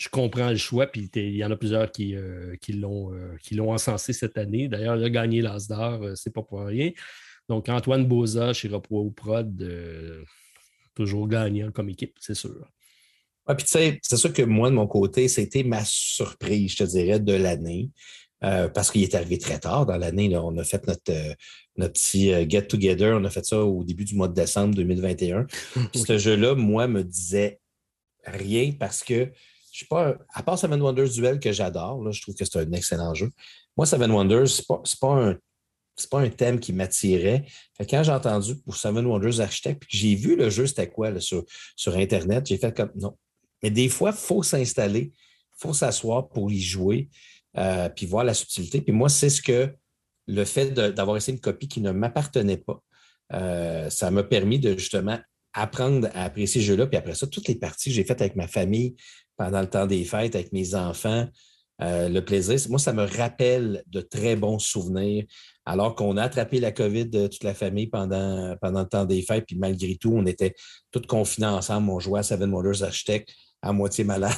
[0.00, 3.72] je comprends le choix, puis il y en a plusieurs qui, euh, euh, qui l'ont
[3.72, 4.66] encensé cette année.
[4.66, 6.90] D'ailleurs, il a gagné l'As d'or, euh, c'est pas pour rien.
[7.50, 9.70] Donc, Antoine Boza chez Repro Prod,
[10.94, 12.66] toujours gagnant comme équipe, c'est sûr.
[13.46, 16.84] puis tu sais, c'est sûr que moi, de mon côté, c'était ma surprise, je te
[16.84, 17.90] dirais, de l'année.
[18.40, 20.34] parce qu'il est arrivé très tard dans l'année.
[20.34, 21.12] On a fait notre,
[21.76, 23.16] notre petit get-together.
[23.16, 25.46] On a fait ça au début du mois de décembre 2021.
[25.92, 27.60] Puis ce jeu-là, moi, me disait
[28.24, 29.30] rien parce que
[29.86, 33.30] pas, à part Seven Wonders Duel que j'adore, je trouve que c'est un excellent jeu.
[33.76, 35.38] Moi, Seven Wonders, ce n'est
[36.08, 37.44] pas, un thème qui m'attirait.
[37.88, 41.44] Quand j'ai entendu pour Seven Wonders Architect, puis j'ai vu le jeu, c'était quoi sur,
[41.76, 43.16] sur Internet, j'ai fait comme non.
[43.62, 47.08] Mais des fois, il faut s'installer, il faut s'asseoir pour y jouer,
[47.58, 48.80] euh, puis voir la subtilité.
[48.80, 49.74] Puis moi, c'est ce que
[50.26, 52.82] le fait d'avoir essayé une copie qui ne m'appartenait pas,
[53.32, 55.18] euh, ça m'a permis de justement
[55.52, 56.86] apprendre à apprécier ce jeu-là.
[56.86, 58.94] Puis après ça, toutes les parties que j'ai faites avec ma famille
[59.40, 61.26] pendant le temps des fêtes, avec mes enfants,
[61.80, 65.24] euh, le plaisir, moi, ça me rappelle de très bons souvenirs.
[65.64, 69.22] Alors qu'on a attrapé la COVID de toute la famille pendant, pendant le temps des
[69.22, 70.54] fêtes, puis malgré tout, on était
[70.90, 71.88] tous confinés ensemble.
[71.88, 73.30] On jouait à Seven Wonders Architect
[73.62, 74.36] à moitié malade.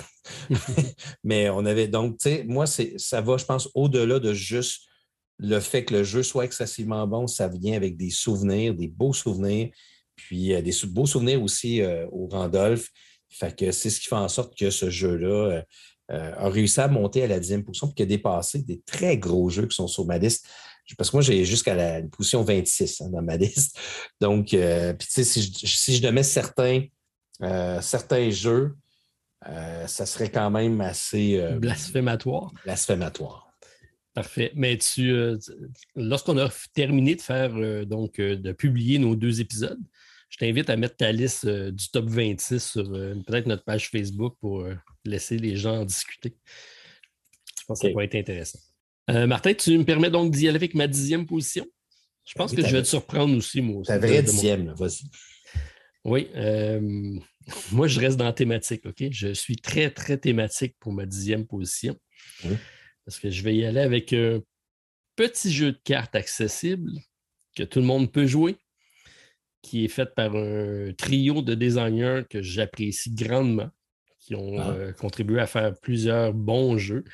[1.24, 4.82] Mais on avait donc, tu sais, moi, ça va, je pense, au-delà de juste
[5.40, 9.14] le fait que le jeu soit excessivement bon, ça vient avec des souvenirs, des beaux
[9.14, 9.70] souvenirs,
[10.14, 12.88] puis euh, des beaux souvenirs aussi euh, au Randolph.
[13.33, 15.62] Fait que c'est ce qui fait en sorte que ce jeu-là
[16.11, 19.16] euh, a réussi à monter à la dixième position puis qui a dépassé des très
[19.16, 20.47] gros jeux qui sont sur ma liste.
[20.99, 23.78] Parce que moi, j'ai jusqu'à la position 26 hein, dans ma liste.
[24.20, 26.85] Donc, puis tu sais, si je, si je certains,
[27.80, 28.76] certains jeux,
[29.87, 31.41] ça serait quand même assez.
[31.59, 32.53] blasphématoire.
[32.64, 33.53] Blasphématoire.
[34.14, 34.53] Parfait.
[34.55, 35.39] Mais tu, euh,
[35.97, 39.80] lorsqu'on a terminé de faire, euh, donc, euh, de publier nos deux épisodes,
[40.33, 44.66] je t'invite à mettre ta liste du top 26 sur peut-être notre page Facebook pour
[45.05, 46.35] laisser les gens en discuter.
[47.59, 48.59] Je pense que ça va être intéressant.
[49.09, 51.66] Martin, tu me permets donc d'y aller avec ma dixième position?
[52.24, 53.80] Je pense que je vais te surprendre aussi, moi.
[53.80, 55.05] Aussi, ta vraie dixième, vas-y.
[56.05, 56.28] Oui.
[57.72, 59.05] moi, je reste dans la thématique, OK?
[59.11, 61.95] Je suis très, très thématique pour ma dixième position.
[63.05, 64.41] Parce que je vais y aller avec un
[65.14, 66.91] petit jeu de cartes accessible
[67.55, 68.57] que tout le monde peut jouer,
[69.62, 73.70] qui est fait par un trio de designers que j'apprécie grandement,
[74.18, 74.70] qui ont ah.
[74.70, 77.04] euh, contribué à faire plusieurs bons jeux.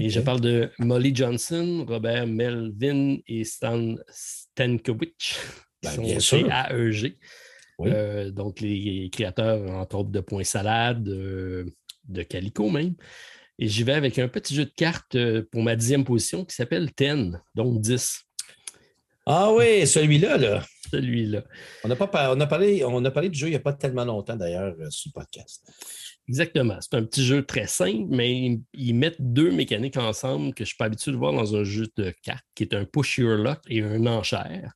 [0.00, 5.36] Et je parle de Molly Johnson, Robert Melvin et Stan Stankovic, qui
[5.84, 7.16] ben, sont chez AEG.
[7.82, 11.64] Euh, donc, les créateurs, entre autres, de Point Salade, euh,
[12.08, 12.94] de Calico même.
[13.60, 15.16] Et j'y vais avec un petit jeu de cartes
[15.52, 18.24] pour ma dixième position qui s'appelle Ten, donc 10.
[19.26, 20.64] Ah oui, celui-là, là.
[20.90, 21.44] Celui-là.
[21.84, 23.72] On a, pas, on, a parlé, on a parlé du jeu il n'y a pas
[23.72, 25.70] tellement longtemps, d'ailleurs, euh, sur le podcast.
[26.28, 26.78] Exactement.
[26.80, 30.66] C'est un petit jeu très simple, mais ils mettent deux mécaniques ensemble que je ne
[30.66, 33.36] suis pas habitué de voir dans un jeu de cartes, qui est un push your
[33.36, 34.72] luck et un enchère.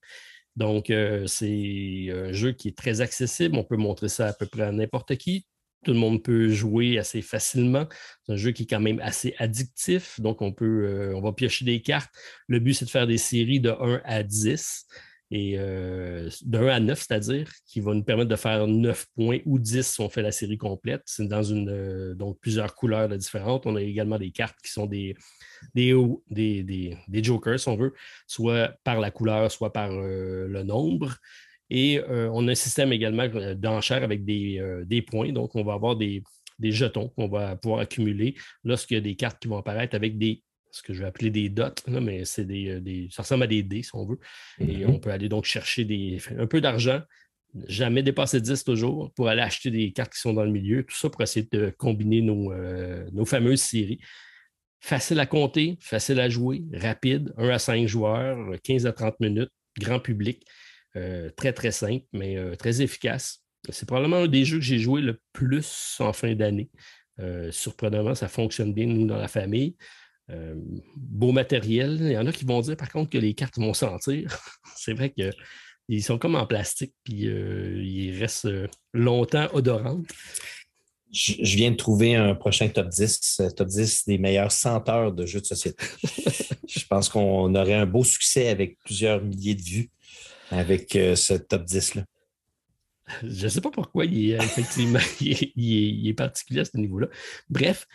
[0.56, 3.56] Donc, euh, c'est un jeu qui est très accessible.
[3.56, 5.46] On peut montrer ça à peu près à n'importe qui
[5.84, 7.86] tout le monde peut jouer assez facilement.
[8.24, 11.32] C'est un jeu qui est quand même assez addictif, donc on peut, euh, on va
[11.32, 12.10] piocher des cartes.
[12.46, 14.86] Le but, c'est de faire des séries de 1 à 10
[15.34, 19.38] et euh, de 1 à 9, c'est-à-dire, qui va nous permettre de faire 9 points
[19.46, 21.02] ou 10 si on fait la série complète.
[21.06, 23.66] C'est dans une, euh, donc plusieurs couleurs différentes.
[23.66, 25.16] On a également des cartes qui sont des,
[25.74, 25.94] des,
[26.30, 27.94] des, des jokers, si on veut,
[28.26, 31.16] soit par la couleur, soit par le nombre.
[31.74, 35.32] Et euh, on a un système également euh, d'enchères avec euh, des, points.
[35.32, 36.22] Donc, on va avoir des,
[36.60, 40.42] jetons qu'on va pouvoir accumuler lorsqu'il y a des cartes qui vont apparaître avec des
[40.72, 43.82] ce que je vais appeler des dots, mais c'est des, ça ressemble à des dés,
[43.82, 44.18] si on veut.
[44.58, 44.86] Et mm-hmm.
[44.86, 47.00] on peut aller donc chercher des, un peu d'argent,
[47.68, 50.82] jamais dépasser 10 toujours, pour aller acheter des cartes qui sont dans le milieu.
[50.82, 52.52] Tout ça pour essayer de combiner nos,
[53.12, 54.00] nos fameuses séries.
[54.80, 59.50] Facile à compter, facile à jouer, rapide, 1 à 5 joueurs, 15 à 30 minutes,
[59.78, 60.44] grand public.
[60.96, 63.42] Euh, très, très simple, mais euh, très efficace.
[63.70, 66.70] C'est probablement un des jeux que j'ai joué le plus en fin d'année.
[67.20, 69.76] Euh, surprenamment, ça fonctionne bien, nous, dans la famille.
[70.96, 71.98] Beau matériel.
[72.00, 74.38] Il y en a qui vont dire, par contre, que les cartes vont sentir.
[74.76, 78.48] C'est vrai qu'ils sont comme en plastique, puis ils restent
[78.92, 80.02] longtemps odorants.
[81.12, 85.42] Je, viens de trouver un prochain top 10, top 10 des meilleurs senteurs de jeux
[85.42, 85.84] de société.
[86.66, 89.90] je pense qu'on aurait un beau succès avec plusieurs milliers de vues
[90.52, 92.04] avec euh, ce top 10-là?
[93.22, 97.08] Je ne sais pas pourquoi il est effectivement il est, particulier à ce niveau-là.
[97.50, 97.86] Bref,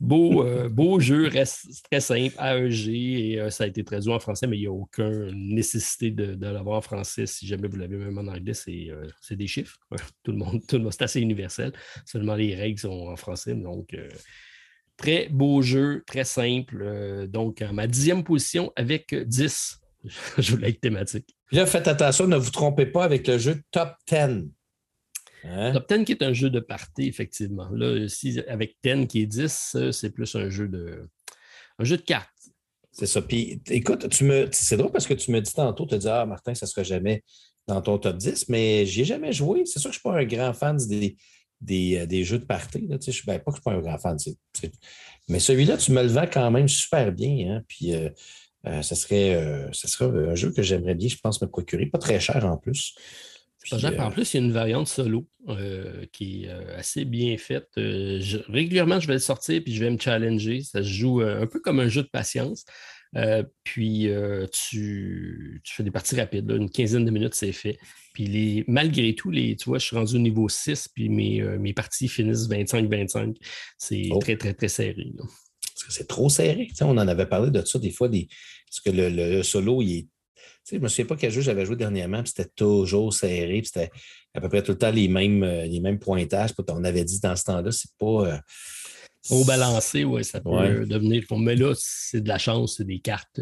[0.00, 4.18] beau, euh, beau jeu, reste très simple, AEG, et euh, ça a été traduit en
[4.18, 7.26] français, mais il n'y a aucune nécessité de, l'avoir en français.
[7.26, 9.78] Si jamais vous l'avez même en anglais, c'est des chiffres.
[10.22, 11.72] Tout le monde, tout le monde c'est assez universel.
[12.04, 13.54] Seulement les règles sont en français.
[13.54, 13.96] Donc,
[14.96, 17.26] très beau jeu, très simple.
[17.28, 19.80] donc, ma dixième position avec 10.
[20.38, 21.36] Je voulais être thématique.
[21.52, 24.48] Là, faites attention, ne vous trompez pas avec le jeu Top 10.
[25.46, 25.72] Hein?
[25.72, 27.68] Top 10 qui est un jeu de partie, effectivement.
[27.70, 31.08] Là, si, avec 10 qui est 10, c'est plus un jeu de
[31.78, 32.30] un jeu de cartes.
[32.92, 33.20] C'est ça.
[33.20, 36.08] Puis écoute, tu me, c'est drôle parce que tu me dis tantôt, tu as dit
[36.08, 37.22] Ah, Martin, ça ne sera jamais
[37.66, 39.64] dans ton top 10, mais j'y ai jamais joué.
[39.66, 41.16] C'est sûr que je ne suis pas un grand fan des,
[41.60, 42.86] des, des jeux de partie.
[42.86, 44.16] Là, tu sais, ben, pas que je ne suis pas un grand fan.
[45.28, 47.50] mais celui-là, tu me le vends quand même super bien.
[47.56, 47.62] Hein?
[47.68, 48.08] Puis euh,
[48.66, 51.86] euh, serait, euh, serait un jeu que j'aimerais bien, je pense, me procurer.
[51.86, 52.94] Pas très cher en plus.
[53.72, 55.26] En plus, il y a une variante solo
[56.12, 57.68] qui est assez bien faite.
[58.48, 60.62] régulièrement, je vais le sortir puis je vais me challenger.
[60.62, 62.64] Ça se joue un peu comme un jeu de patience.
[63.64, 64.08] puis
[64.52, 67.78] tu, fais des parties rapides, une quinzaine de minutes, c'est fait.
[68.14, 71.72] Puis malgré tout, les, tu vois, je suis rendu au niveau 6, puis mes, mes
[71.72, 73.36] parties finissent 25-25.
[73.78, 74.18] C'est oh.
[74.18, 75.12] très, très, très serré.
[75.88, 76.68] c'est trop serré.
[76.80, 78.28] on en avait parlé de ça des fois, des,
[78.66, 80.08] parce que le, solo, il est
[80.68, 83.70] je ne me souviens pas quel jeu j'avais joué dernièrement, puis c'était toujours serré, puis
[83.72, 83.90] c'était
[84.34, 86.50] à peu près tout le temps les mêmes, les mêmes pointages.
[86.68, 88.40] on avait dit dans ce temps-là, c'est pas.
[89.30, 91.24] Au balancé, oui, ça peut devenir.
[91.36, 93.40] Mais là, c'est de la chance, c'est des cartes.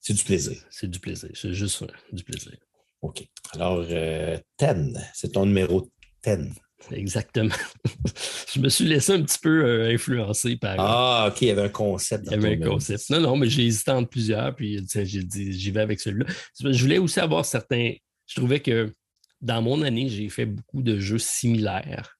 [0.00, 0.56] c'est du plaisir.
[0.70, 1.30] C'est du plaisir.
[1.34, 2.56] C'est juste du plaisir.
[3.02, 3.24] OK.
[3.52, 5.90] Alors, euh, Ten, c'est ton numéro
[6.22, 6.52] Ten.
[6.92, 7.54] Exactement.
[8.54, 10.76] je me suis laissé un petit peu euh, influencer par.
[10.78, 12.26] Ah, OK, il y avait un concept.
[12.26, 13.10] il y avait un concept.
[13.10, 16.26] Non, non, mais j'ai hésité entre plusieurs, puis j'ai dit, j'y vais avec celui-là.
[16.60, 17.94] Je voulais aussi avoir certains.
[18.26, 18.92] Je trouvais que
[19.40, 22.18] dans mon année, j'ai fait beaucoup de jeux similaires.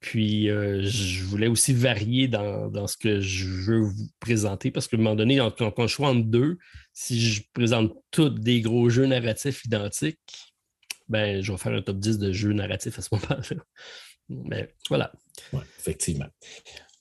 [0.00, 4.96] Puis, euh, je voulais aussi varier dans, ce que je veux vous présenter parce qu'à
[4.96, 6.56] un moment donné, quand on choisit entre deux,
[6.94, 10.49] si je présente tous des gros jeux narratifs identiques,
[11.10, 13.40] ben, je vais faire un top 10 de jeux narratifs à ce moment-là.
[14.28, 15.12] Mais voilà.
[15.52, 16.28] Oui, effectivement.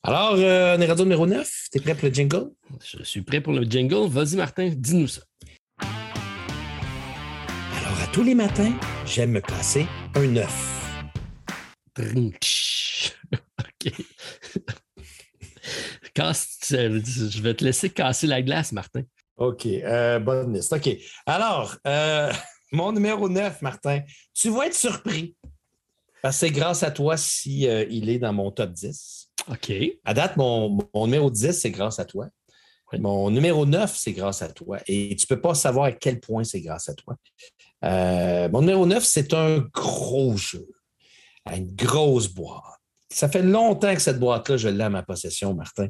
[0.01, 1.67] Alors, euh, on est radio numéro 9.
[1.71, 2.49] Tu es prêt pour le jingle?
[2.83, 4.07] Je suis prêt pour le jingle.
[4.07, 5.21] Vas-y, Martin, dis-nous ça.
[7.77, 8.73] Alors, à tous les matins,
[9.05, 9.85] j'aime me casser
[10.15, 10.75] un œuf.
[11.99, 13.93] OK.
[16.15, 19.03] je vais te laisser casser la glace, Martin.
[19.37, 19.65] OK.
[19.67, 20.73] Euh, bonne liste.
[20.73, 20.89] OK.
[21.25, 22.31] Alors, euh,
[22.71, 24.01] mon numéro 9, Martin,
[24.33, 25.35] tu vas être surpris.
[26.21, 29.31] Parce que c'est grâce à toi si euh, il est dans mon top 10.
[29.49, 29.71] OK.
[30.03, 32.27] À date, mon, numéro 10, c'est grâce à toi.
[32.93, 34.79] Mon numéro 9, c'est grâce à toi.
[34.87, 37.15] Et tu ne peux pas savoir à quel point c'est grâce à toi.
[37.81, 40.67] mon numéro 9, c'est un gros jeu.
[41.45, 42.79] Une grosse boîte
[43.11, 45.87] ça fait longtemps que cette boîte-là, je l'ai à ma possession, Martin.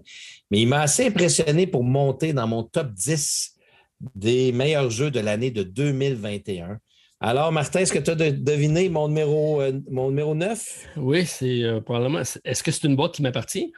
[0.49, 3.55] Mais il m'a assez impressionné pour monter dans mon top 10
[4.15, 6.79] des meilleurs jeux de l'année de 2021.
[7.21, 10.87] Alors, Martin, est-ce que tu as deviné mon numéro, euh, mon numéro 9?
[10.97, 12.21] Oui, c'est euh, probablement.
[12.45, 13.73] Est-ce que c'est une boîte qui m'appartient?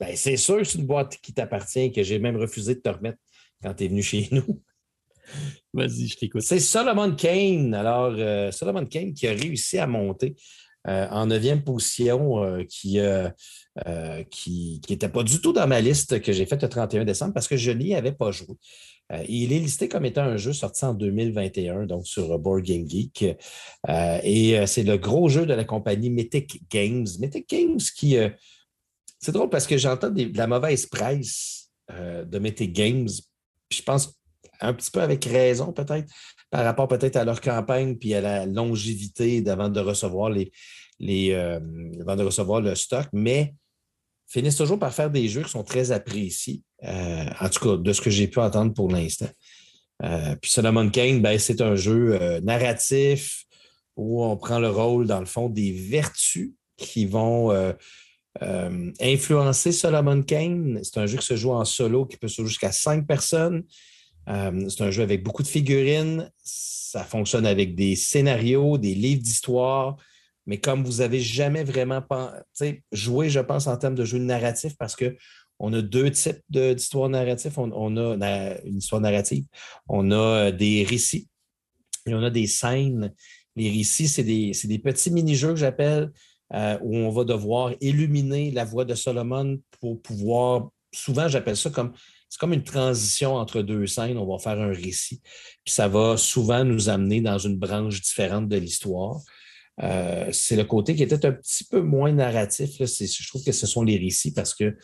[0.00, 2.88] Bien, c'est sûr que c'est une boîte qui t'appartient, que j'ai même refusé de te
[2.88, 3.18] remettre
[3.62, 4.62] quand tu es venu chez nous.
[5.72, 6.42] Vas-y, je t'écoute.
[6.42, 7.74] C'est Solomon Kane.
[7.74, 10.36] Alors, euh, Solomon Kane qui a réussi à monter
[10.86, 16.62] en neuvième position qui n'était euh, pas du tout dans ma liste que j'ai faite
[16.62, 18.56] le 31 décembre parce que je n'y avais pas joué.
[19.28, 23.36] Il est listé comme étant un jeu sorti en 2021, donc sur Board Game Geek.
[24.22, 27.06] et c'est le gros jeu de la compagnie Mythic Games.
[27.20, 28.16] Mythic Games qui.
[29.18, 33.08] c'est drôle parce que j'entends de la mauvaise presse de Mythic Games.
[33.70, 34.14] je pense
[34.60, 36.12] un petit peu avec raison, peut-être,
[36.50, 40.50] par rapport peut-être à leur campagne puis à la longévité avant de recevoir les,
[41.32, 41.60] euh,
[42.00, 43.54] avant de recevoir le stock, mais
[44.34, 47.92] finissent toujours par faire des jeux qui sont très appréciés, euh, en tout cas de
[47.92, 49.28] ce que j'ai pu entendre pour l'instant.
[50.02, 53.44] Euh, puis Solomon Kane, ben, c'est un jeu narratif
[53.96, 57.52] où on prend le rôle, dans le fond, des vertus qui vont
[59.00, 60.80] influencer Solomon Kane.
[60.82, 63.62] C'est un jeu qui se joue en solo, qui peut se jouer jusqu'à cinq personnes.
[64.28, 66.30] Euh, c'est un jeu avec beaucoup de figurines.
[66.42, 69.96] Ça fonctionne avec des scénarios, des livres d'histoire.
[70.46, 72.02] Mais comme vous n'avez jamais vraiment
[72.92, 77.58] joué, je pense, en termes de jeu narratif, parce qu'on a deux types d'histoires narratives.
[77.58, 79.44] On, a une histoire narrative,
[79.88, 81.28] on a euh, des récits
[82.06, 83.12] et on a des scènes.
[83.56, 86.10] Les récits, c'est des, petits mini-jeux que j'appelle,
[86.52, 91.70] euh, où on va devoir illuminer la voix de Solomon pour pouvoir, souvent j'appelle ça
[91.70, 91.92] comme
[92.34, 94.18] c'est comme une transition entre deux scènes.
[94.18, 95.20] On va faire un récit.
[95.64, 99.20] Puis ça va souvent nous amener dans une branche différente de l'histoire.
[99.82, 102.70] Euh, c'est le côté qui était un petit peu moins narratif.
[102.78, 104.76] Je trouve que ce sont les récits parce que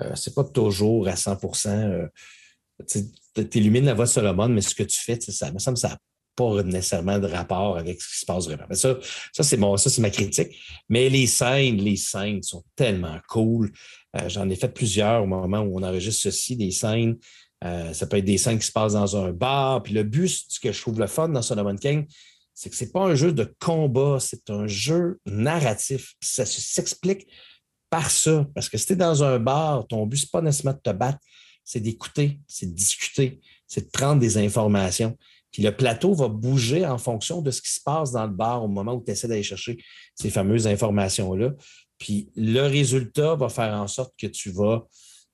[0.00, 2.06] euh, c'est pas toujours à 100% euh,
[2.86, 5.88] Tu illumines la voix de Solomon, mais ce que tu fais, ça me semble ça
[5.88, 5.98] n'a
[6.36, 8.66] pas nécessairement de rapport avec ce qui se passe vraiment.
[8.70, 8.98] ça,
[9.32, 10.54] ça c'est ça, c'est ma critique.
[10.88, 13.72] Mais les scènes, les scènes sont tellement cool.
[14.16, 17.16] Euh, j'en ai fait plusieurs au moment où on enregistre ceci, des scènes.
[17.64, 19.82] Euh, ça peut être des scènes qui se passent dans un bar.
[19.82, 22.06] Puis le but, ce que je trouve le fun dans Solomon King,
[22.56, 26.14] c'est que ce n'est pas un jeu de combat, c'est un jeu narratif.
[26.22, 27.28] ça s'explique
[27.90, 28.46] par ça.
[28.54, 30.90] Parce que si tu es dans un bar, ton but, ce n'est pas nécessairement de
[30.90, 31.18] te battre,
[31.62, 35.18] c'est d'écouter, c'est de discuter, c'est de prendre des informations.
[35.52, 38.64] Puis le plateau va bouger en fonction de ce qui se passe dans le bar
[38.64, 39.76] au moment où tu essaies d'aller chercher
[40.14, 41.52] ces fameuses informations-là.
[41.98, 44.86] Puis le résultat va faire en sorte que tu vas,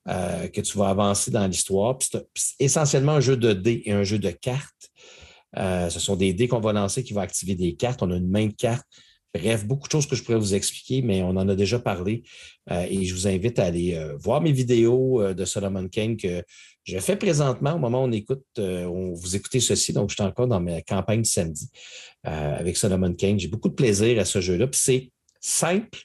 [0.08, 1.96] euh, que tu vas avancer dans l'histoire.
[2.00, 4.90] c'est essentiellement un jeu de dés et un jeu de cartes.
[5.58, 8.02] Euh, ce sont des dés qu'on va lancer qui vont activer des cartes.
[8.02, 8.86] On a une main de cartes.
[9.34, 12.22] Bref, beaucoup de choses que je pourrais vous expliquer, mais on en a déjà parlé.
[12.70, 16.42] Euh, et je vous invite à aller euh, voir mes vidéos de Solomon Kane que
[16.84, 19.92] je fais présentement au moment où on écoute, on, vous écoutez ceci.
[19.92, 21.70] Donc, je suis encore dans ma campagne samedi
[22.24, 23.38] avec Solomon Kane.
[23.38, 24.66] J'ai beaucoup de plaisir à ce jeu-là.
[24.66, 25.98] Puis c'est simple,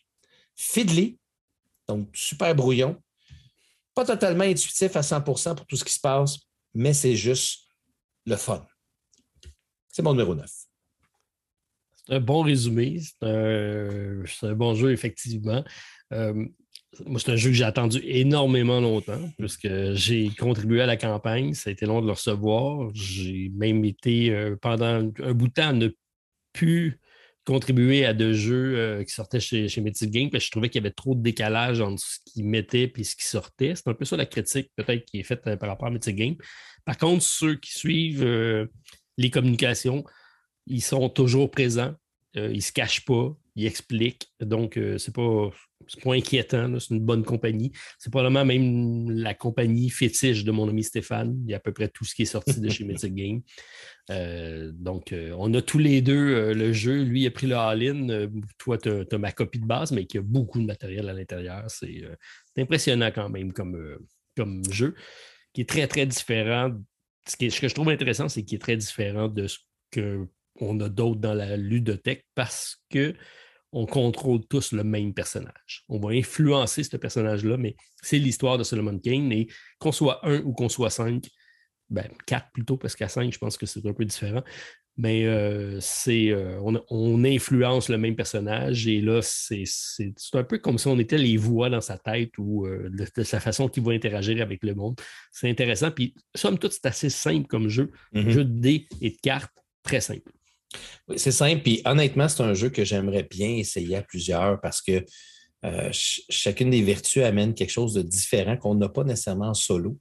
[0.56, 1.18] fiddly,
[1.88, 2.98] donc super brouillon.
[3.94, 6.38] Pas totalement intuitif à 100% pour tout ce qui se passe,
[6.74, 7.62] mais c'est juste
[8.26, 8.66] le fun.
[9.98, 10.46] C'est mon numéro 9.
[11.96, 13.00] C'est un bon résumé.
[13.00, 15.64] C'est un, bon jeu, effectivement.
[16.14, 16.46] Euh,
[17.08, 21.56] moi, c'est un jeu que j'ai attendu énormément longtemps, puisque j'ai contribué à la campagne.
[21.56, 22.92] Ça a été long de le recevoir.
[22.94, 25.90] J'ai même été, euh, pendant un bout de temps, ne
[26.54, 27.02] plus
[27.44, 30.70] contribuer à deux jeux euh, qui sortaient chez, chez Mythic Game, parce que je trouvais
[30.70, 33.74] qu'il y avait trop de décalage entre ce qu'ils mettaient et ce qui sortait.
[33.74, 36.36] C'est un peu ça la critique, peut-être, qui est faite par rapport à Mythic Game.
[36.86, 38.24] Par contre, ceux qui suivent
[39.18, 40.04] les communications,
[40.68, 41.96] ils sont toujours présents.
[42.36, 44.32] Euh, ils ne se cachent pas, ils expliquent.
[44.40, 45.50] Donc, euh, ce n'est pas,
[46.04, 46.80] pas, inquiétant.
[46.80, 47.72] C'est une bonne compagnie.
[47.98, 51.42] C'est probablement même la compagnie fétiche de mon ami Stéphane.
[51.46, 53.42] Il y a à peu près tout ce qui est sorti de chez Mythic Game.
[54.12, 57.02] Euh, donc, on a tous les deux le jeu.
[57.04, 58.30] Lui, il a pris le all-in.
[58.60, 61.64] toi, tu as, ma copie de base, mais qui a beaucoup de matériel à l'intérieur.
[61.70, 62.04] C'est
[62.58, 63.98] impressionnant quand même comme,
[64.36, 64.96] comme jeu,
[65.54, 66.72] qui est très, très différent
[67.28, 69.60] ce, que je trouve intéressant, c'est qu'il est très différent de ce
[69.94, 73.16] qu'on a d'autres dans la ludothèque parce que
[73.74, 75.84] on contrôle tous le même personnage.
[75.90, 79.32] On va influencer ce personnage-là, mais c'est l'histoire de Solomon Kane.
[79.32, 79.48] Et
[79.78, 81.28] qu'on soit un ou qu'on soit cinq,
[81.90, 84.42] ben, quatre plutôt, parce qu'à cinq, je pense que c'est un peu différent
[84.98, 89.64] mais euh, c'est euh, on, influence le même personnage et là, c'est
[90.34, 93.40] un peu comme si on était les voix dans sa tête ou euh, de, sa
[93.40, 95.00] façon qu'il va interagir avec le monde.
[95.32, 95.92] C'est intéressant.
[95.92, 97.92] Puis, somme toute, c'est assez simple comme jeu.
[98.14, 98.30] Mm-hmm.
[98.30, 100.32] Jeu de dés et de cartes, très simple.
[101.08, 101.62] Oui, c'est simple.
[101.62, 105.06] Puis, honnêtement, c'est un jeu que j'aimerais bien essayer à plusieurs parce que
[105.92, 110.00] chacune des vertus amène quelque chose de différent qu'on n'a pas nécessairement en solo.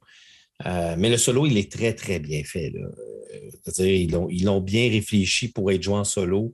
[0.65, 2.71] Mais le solo, il est très, très bien fait.
[2.71, 2.87] Là
[3.79, 6.53] ils l'ont bien réfléchi pour être joué en solo.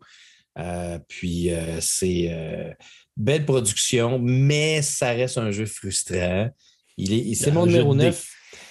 [0.59, 2.71] Euh, puis euh, c'est euh,
[3.17, 6.49] belle production, mais ça reste un jeu frustrant.
[6.97, 8.29] c'est mon numéro 9.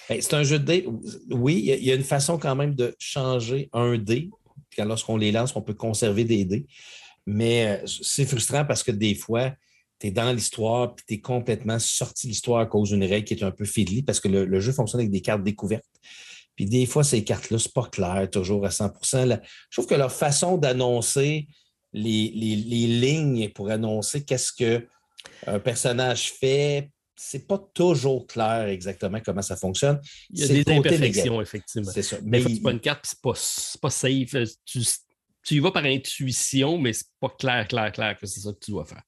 [0.09, 0.89] Ben, c'est un jeu de dé.
[1.31, 4.31] Oui, il y, a une façon quand même de changer un dé.
[4.79, 6.67] Lorsqu'on les lance, on peut conserver des dés.
[7.27, 9.53] Mais c'est frustrant parce que des fois,
[10.03, 13.25] tu es dans l'histoire et tu es complètement sorti de l'histoire à cause d'une règle
[13.25, 15.85] qui est un peu fiddly parce que le, jeu fonctionne avec des cartes découvertes.
[16.57, 19.41] Puis des fois, ces cartes-là, ce pas clair toujours à 100%
[19.71, 21.47] Je trouve que leur façon d'annoncer
[21.93, 29.55] les, lignes pour annoncer qu'est-ce qu'un personnage fait, c'est pas toujours clair exactement comment ça
[29.55, 30.01] fonctionne.
[30.31, 31.93] Il y a des imperfections, effectivement.
[31.93, 32.17] C'est ça.
[32.25, 33.35] Mais c'est pas une carte, c'est pas,
[33.81, 34.35] pas safe.
[34.65, 34.81] Tu,
[35.45, 38.59] tu, y vas par intuition, mais c'est pas clair, clair, clair que c'est ça que
[38.59, 39.03] tu dois faire.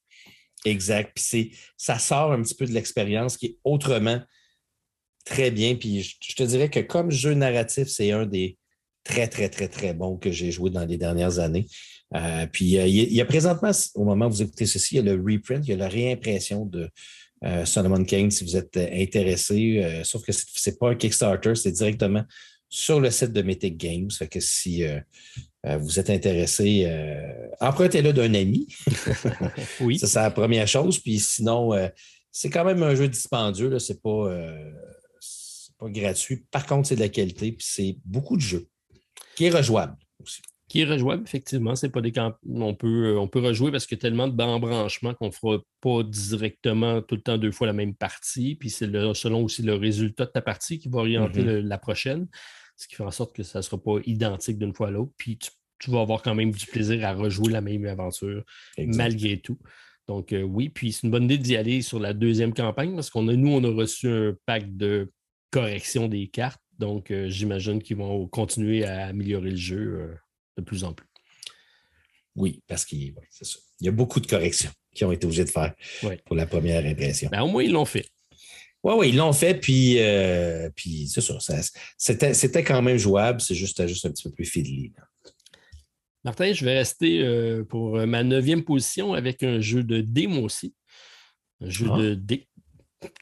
[0.65, 1.11] Exact.
[1.15, 4.19] Puis ça sort un petit peu de l'expérience qui est autrement
[5.23, 5.75] très bien.
[5.75, 8.57] Puis je, te dirais que comme jeu narratif, c'est un des
[9.03, 11.67] très, très, très, très bons que j'ai joué dans les dernières années.
[12.15, 15.09] Euh, puis euh, il y, a présentement, au moment où vous écoutez ceci, il y
[15.09, 16.89] a le reprint, il y a la réimpression de
[17.43, 20.01] euh, Solomon Kane si vous êtes intéressé.
[20.03, 22.23] sauf que ce n'est pas un Kickstarter, c'est directement
[22.69, 24.09] sur le site de Mythic Games.
[24.11, 24.83] Fait que si
[25.63, 26.91] vous êtes intéressé,
[27.59, 28.67] empruntez-le d'un ami.
[29.79, 29.97] oui.
[29.99, 30.99] Ça, c'est la première chose.
[30.99, 31.71] Puis sinon,
[32.31, 33.77] c'est quand même un jeu dispendieux.
[33.79, 34.29] Ce n'est pas
[35.77, 36.45] pas gratuit.
[36.51, 38.67] Par contre, c'est de la qualité, puis c'est beaucoup de jeux
[39.35, 39.97] qui est rejouable.
[40.75, 41.73] Qui est rejouable, effectivement.
[41.77, 42.11] C'est pas des
[42.45, 45.59] on peut, euh, on peut rejouer parce qu'il y a tellement d'embranchements qu'on ne fera
[45.79, 48.55] pas directement tout le temps deux fois la même partie.
[48.55, 51.61] Puis c'est selon aussi le résultat de ta partie qui va orienter mm-hmm.
[51.61, 52.27] la prochaine.
[52.75, 55.13] Ce qui fait en sorte que ça ne sera pas identique d'une fois à l'autre.
[55.15, 58.43] Puis tu, vas avoir quand même du plaisir à rejouer la même aventure
[58.77, 59.57] malgré tout.
[60.09, 63.09] Donc euh, oui, puis c'est une bonne idée d'y aller sur la deuxième campagne parce
[63.09, 65.09] qu'on a, nous, on a reçu un pack de
[65.51, 66.59] correction des cartes.
[66.79, 70.15] Donc, euh, j'imagine qu'ils vont continuer à améliorer le jeu euh,
[70.57, 71.07] de plus en plus.
[72.35, 73.13] Oui, parce qu'il
[73.81, 75.73] y a beaucoup de corrections qui ont été obligés de faire
[76.25, 77.29] pour la première impression.
[77.31, 78.07] Ben, au moins, ils l'ont fait.
[78.83, 81.37] Oui, oui, ils l'ont fait, puis, euh, puis c'est ça.
[81.97, 84.93] c'était, quand même jouable, c'est juste, juste un petit peu plus fiddly.
[86.23, 90.75] Martin, je vais rester pour ma neuvième position avec un jeu de dé, moi aussi.
[91.61, 91.97] Un jeu ah.
[91.97, 92.47] de dé,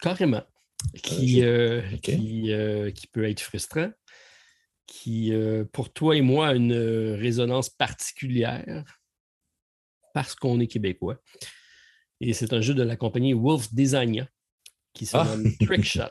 [0.01, 0.43] carrément
[1.01, 3.91] qui, euh, euh, qui, peut être frustrant,
[4.85, 8.83] qui, euh, pour toi et moi, a une résonance particulière
[10.13, 11.19] parce qu'on est québécois.
[12.21, 14.27] Et c'est un jeu de la compagnie Wolf Designia
[14.93, 15.65] qui se nomme ah!
[15.65, 16.09] Trickshot.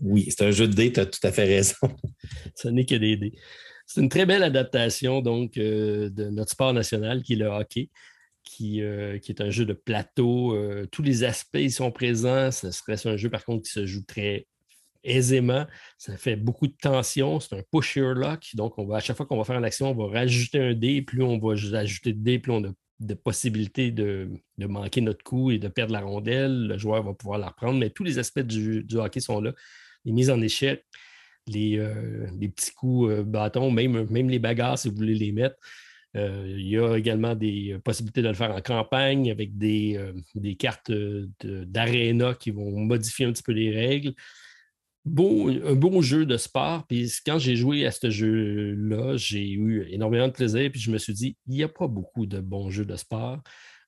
[0.00, 1.74] Oui, c'est un jeu de dés, tu as tout à fait raison.
[2.54, 3.32] Ce n'est que des dés.
[3.86, 7.90] C'est une très belle adaptation donc de notre sport national qui est le hockey.
[8.42, 8.80] Qui,
[9.22, 10.56] qui, est un jeu de plateau.
[10.92, 12.52] tous les aspects y sont présents.
[12.52, 14.46] Ce serait un jeu, par contre, qui se joue très
[15.06, 15.66] aisément.
[15.98, 17.40] Ça fait beaucoup de tension.
[17.40, 18.14] C'est un push your.
[18.54, 20.74] Donc, on va, à chaque fois qu'on va faire une action, on va rajouter un
[20.74, 21.02] dé.
[21.02, 24.28] Plus on va ajouter de dés, plus on a de possibilités de,
[24.58, 26.66] manquer notre coup et de perdre la rondelle.
[26.66, 27.78] Le joueur va pouvoir la reprendre.
[27.78, 29.52] Mais tous les aspects du, hockey sont là.
[30.04, 30.84] Les mises en échec,
[31.46, 35.56] les, euh, petits coups euh, bâtons, même, les bagarres, si vous voulez les mettre.
[36.16, 40.00] Euh, il y a également des possibilités de le faire en campagne avec des,
[40.34, 44.14] des cartes d'aréna qui vont modifier un petit peu les règles
[45.06, 46.86] un bon jeu de sport.
[46.86, 50.70] Puis quand j'ai joué à ce jeu-là, j'ai eu énormément de plaisir.
[50.70, 53.40] Puis je me suis dit, il n'y a pas beaucoup de bons jeux de sport.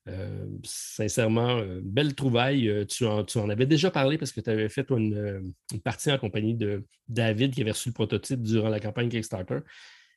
[0.09, 2.67] Euh, sincèrement, euh, belle trouvaille.
[2.69, 5.53] Euh, tu en, avais déjà parlé parce que tu avais fait une,
[5.83, 9.59] partie en compagnie de David qui avait reçu le prototype durant la campagne Kickstarter.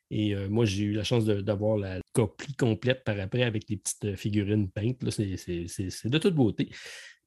[0.09, 4.15] Et moi, j'ai eu la chance d'avoir la copie complète par après avec les petites
[4.15, 4.97] figurines peintes.
[5.09, 6.69] C'est de toute beauté.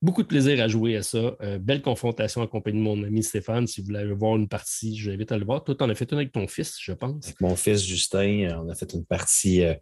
[0.06, 1.36] Beaucoup de plaisir à jouer à ça.
[1.40, 3.66] Euh, belle confrontation en compagnie de mon ami Stéphane.
[3.66, 5.64] Si vous voulez voir une partie, je vous invite à le voir.
[5.64, 7.26] Toi, tu en as fait une avec ton fils, je pense.
[7.26, 9.74] Avec mon fils Justin, euh, on a fait une partie euh,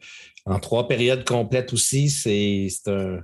[0.47, 2.09] en trois périodes complètes aussi.
[2.09, 3.19] C'est un,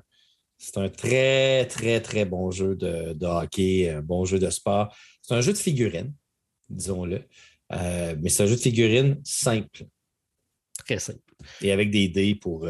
[0.76, 4.94] un, très, très, très bon jeu de, hockey, un bon jeu de sport.
[5.22, 6.12] C'est un jeu de figurines,
[6.68, 7.22] disons-le.
[7.70, 9.86] mais c'est un jeu de figurines simple.
[10.84, 11.20] Très simple.
[11.62, 12.66] Et avec des dés pour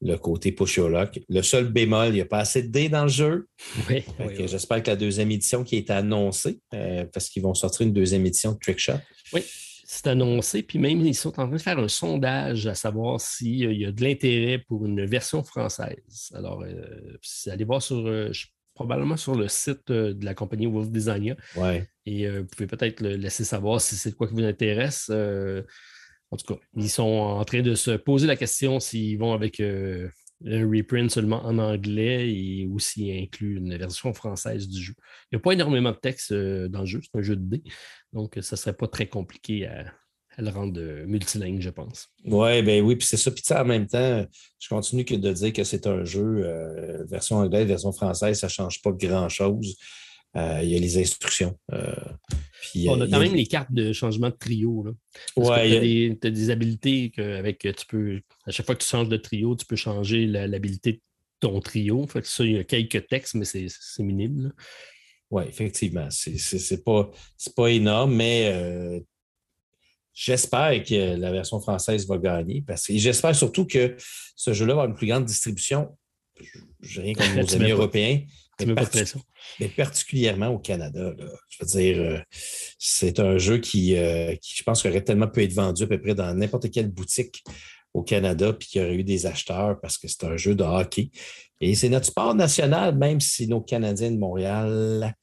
[0.00, 1.20] le côté push your luck.
[1.28, 3.48] Le seul bémol, il n'y a pas assez de dés dans le jeu.
[3.88, 4.04] Oui,
[4.46, 8.24] J'espère que la deuxième édition qui est annoncée, euh, parce qu'ils vont sortir une deuxième
[8.24, 9.00] édition de Trickshot.
[9.32, 9.42] Oui,
[9.84, 10.62] c'est annoncé.
[10.62, 13.92] Puis même, ils sont en train de faire un sondage à savoir s'il y a
[13.92, 16.30] de l'intérêt pour une version française.
[16.34, 18.30] Alors, euh, allez voir sur, euh,
[18.74, 21.34] probablement sur le site de la compagnie Wolf Designia.
[21.56, 21.88] Ouais.
[22.06, 25.10] Et vous pouvez peut-être le laisser savoir si c'est quoi qui vous intéresse.
[26.30, 29.60] En tout cas, ils sont en train de se poser la question s'ils vont avec
[29.60, 30.08] euh,
[30.44, 34.94] un reprint seulement en anglais et ou s'ils incluent une version française du jeu.
[35.30, 37.56] Il n'y a pas énormément de texte euh, dans le jeu, c'est un jeu de
[37.56, 37.62] dés,
[38.12, 39.86] donc ça ne serait pas très compliqué à,
[40.40, 42.08] le rendre euh, multilingue, je pense.
[42.24, 43.32] Ouais, ben oui, puis c'est ça.
[43.32, 44.24] Puis en même temps,
[44.60, 46.46] je continue de dire que c'est un jeu,
[47.08, 49.76] version anglaise, version française, ça ne change pas grand-chose.
[50.36, 51.58] Euh, il y a les instructions.
[51.72, 51.94] Euh,
[52.86, 54.84] on a quand même les cartes de changement de trio.
[54.84, 54.92] Là.
[55.36, 59.56] tu as, des habilités avec tu peux, à chaque fois que tu changes de trio,
[59.56, 61.00] tu peux changer l'habilité de
[61.40, 62.06] ton trio.
[62.06, 63.68] Fait ça, il y a quelques textes, mais c'est
[64.02, 64.52] minime.
[65.30, 66.08] Oui, effectivement.
[66.10, 67.10] C'est pas,
[67.54, 69.00] pas énorme, mais euh,
[70.14, 72.62] j'espère que la version française va gagner.
[72.66, 73.96] Parce que j'espère surtout que
[74.36, 75.96] ce jeu-là va avoir une plus grande distribution.
[76.80, 78.22] Je rien contre nos amis européens.
[78.66, 81.14] Mais, particulièrement au Canada.
[81.48, 82.18] Je veux dire, euh,
[82.78, 86.00] c'est un jeu qui, euh, qui, je pense, aurait tellement pu être vendu à peu
[86.00, 87.44] près dans n'importe quelle boutique
[87.94, 90.64] au Canada, puis qu'il y aurait eu des acheteurs parce que c'est un jeu de
[90.64, 91.10] hockey.
[91.60, 95.14] Et c'est notre sport national, même si nos Canadiens de Montréal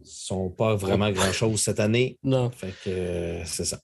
[0.00, 2.18] ne sont pas vraiment grand-chose cette année.
[2.22, 2.50] Non.
[2.50, 3.78] Fait que euh, c'est ça.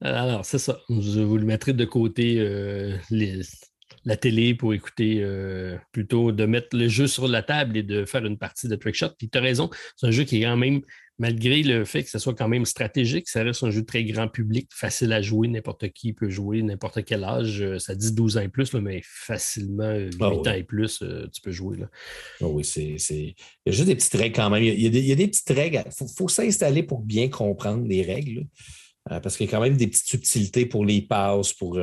[0.00, 0.80] Alors, c'est ça.
[0.88, 2.34] Je vous le mettrai de côté
[3.10, 3.40] les,
[4.04, 8.04] la télé pour écouter euh, plutôt de mettre le jeu sur la table et de
[8.04, 9.10] faire une partie de Trickshot.
[9.16, 10.80] Puis tu as raison, c'est un jeu qui est quand même,
[11.18, 14.26] malgré le fait que ce soit quand même stratégique, ça reste un jeu très grand
[14.26, 17.62] public, facile à jouer, n'importe qui peut jouer, n'importe quel âge.
[17.62, 21.28] Euh, ça dit 12 ans et plus, mais facilement 8 ah ans et plus, euh,
[21.32, 21.76] tu peux jouer.
[21.78, 21.86] Là.
[22.40, 22.96] Ah oui, c'est.
[23.10, 23.34] Il
[23.66, 24.64] y a juste des petites règles quand même.
[24.64, 25.84] Il y a, des, il y a des, petites règles.
[25.86, 28.46] Il faut, s'installer pour bien comprendre les règles.
[29.04, 31.78] parce qu'il y a quand même des petites subtilités pour les passes, pour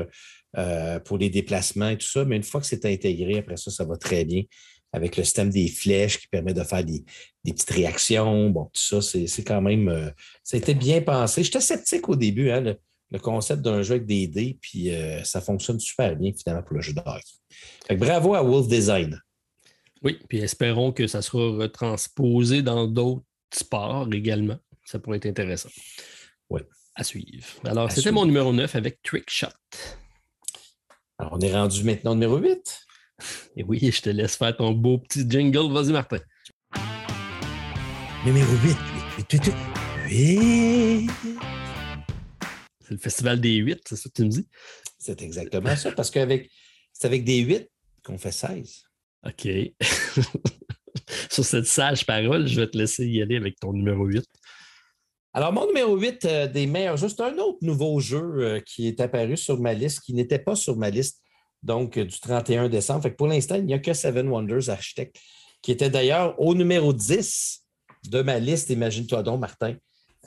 [0.57, 2.25] euh, pour les déplacements et tout ça.
[2.25, 4.43] Mais une fois que c'est intégré, après ça, ça va très bien
[4.91, 7.03] avec le système des flèches qui permet de faire des,
[7.45, 8.49] petites réactions.
[8.49, 9.89] Bon, tout ça, c'est quand même.
[9.89, 10.09] Euh,
[10.43, 11.43] ça a été bien pensé.
[11.43, 15.41] J'étais sceptique au début, hein, le, concept d'un jeu avec des dés, puis euh, ça
[15.41, 17.95] fonctionne super bien finalement pour le jeu de hockey.
[17.95, 19.19] bravo à Wolf Design.
[20.01, 24.57] Oui, puis espérons que ça sera retransposé dans d'autres sports également.
[24.85, 25.69] Ça pourrait être intéressant.
[26.49, 26.61] Oui.
[26.95, 27.45] À suivre.
[27.63, 29.47] Alors, c'était mon numéro 9 avec Trickshot.
[31.19, 32.87] Alors, on est rendu maintenant au numéro 8.
[33.57, 35.69] Et oui, je te laisse faire ton beau petit jingle.
[35.69, 36.19] Vas-y, Martin.
[38.25, 38.77] Numéro 8.
[39.17, 39.53] 8, 8,
[40.07, 41.09] 8,
[42.79, 44.47] C'est le festival des 8, c'est ça que tu me dis?
[44.97, 46.19] C'est exactement ça, parce que
[46.93, 47.69] c'est avec des 8
[48.01, 48.83] qu'on fait 16.
[49.25, 49.47] OK.
[51.29, 54.25] Sur cette sage parole, je vais te laisser y aller avec ton numéro 8.
[55.39, 58.89] Alors, mon numéro 8 euh, des meilleurs jeux, c'est un autre nouveau jeu euh, qui
[58.89, 61.21] est apparu sur ma liste, qui n'était pas sur ma liste,
[61.63, 63.03] donc euh, du 31 décembre.
[63.03, 65.15] Fait pour l'instant, il n'y a que Seven Wonders Architect,
[65.61, 67.63] qui était d'ailleurs au numéro 10
[68.09, 68.69] de ma liste.
[68.69, 69.77] Imagine-toi donc, Martin.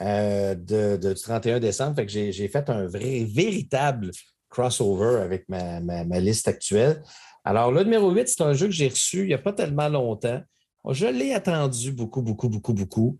[0.01, 1.97] de, du 31 décembre.
[1.97, 4.13] Fait que j'ai fait un vrai, véritable
[4.49, 7.03] crossover avec ma, liste actuelle.
[7.45, 9.91] Alors, le numéro 8, c'est un jeu que j'ai reçu il n'y a pas tellement
[9.91, 10.41] longtemps.
[10.89, 13.19] Je l'ai attendu beaucoup, beaucoup, beaucoup, beaucoup.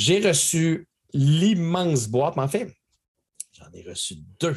[0.00, 2.72] J'ai reçu l'immense boîte, mais en fait,
[3.52, 4.56] j'en ai reçu deux.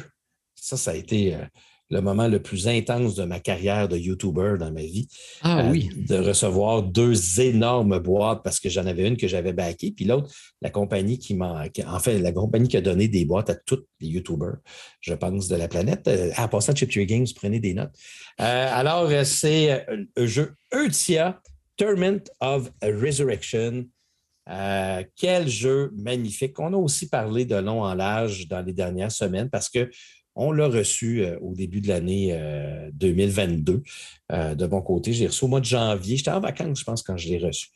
[0.54, 1.44] Ça, ça a été euh,
[1.90, 5.06] le moment le plus intense de ma carrière de YouTuber dans ma vie.
[5.42, 5.90] Ah euh, oui.
[6.08, 10.34] De recevoir deux énormes boîtes parce que j'en avais une que j'avais backée, puis l'autre,
[10.62, 11.66] la compagnie qui m'a.
[11.86, 14.56] En fait, la compagnie qui a donné des boîtes à tous les YouTubers,
[15.00, 16.08] je pense, de la planète.
[16.38, 17.92] en passant, Chip Games, prenez des notes.
[18.38, 19.86] alors, c'est
[20.16, 21.42] un jeu Eutia
[21.76, 23.84] Tournament of Resurrection.
[24.50, 26.58] Euh, quel jeu magnifique.
[26.58, 30.66] On a aussi parlé de long en large dans les dernières semaines parce qu'on l'a
[30.66, 32.38] reçu euh, au début de l'année
[32.92, 33.82] 2022.
[34.32, 36.16] Euh, de mon côté, j'ai reçu au mois de janvier.
[36.16, 37.68] J'étais en vacances, je pense, quand je l'ai reçu,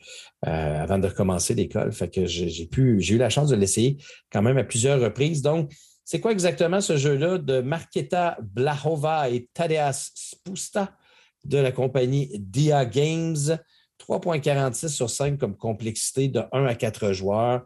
[0.43, 1.91] avant de recommencer l'école.
[1.91, 3.97] Fait que j'ai eu la chance de l'essayer
[4.31, 5.41] quand même à plusieurs reprises.
[5.41, 5.71] Donc,
[6.05, 10.97] c'est quoi exactement ce jeu-là de Marketa Blahova et Tadeas Spusta
[11.45, 13.59] de la compagnie Dia Games?
[13.99, 17.65] 3,46 sur 5 comme complexité de 1 à 4 joueurs.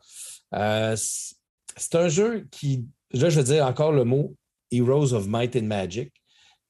[0.53, 4.36] Euh, c'est un jeu qui, là, je veux dire encore le mot
[4.71, 6.11] Heroes of Might and Magic,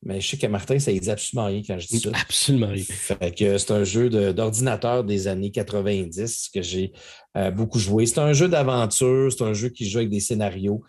[0.06, 2.10] mais je sais que Martin, ça ne dit absolument rien quand je dis ça.
[2.14, 3.58] Absolument rien.
[3.58, 6.92] c'est un jeu d'ordinateur des années 90 que j'ai
[7.38, 8.06] euh, beaucoup joué.
[8.06, 10.84] C'est un jeu d'aventure, c'est un jeu qui joue avec des scénarios.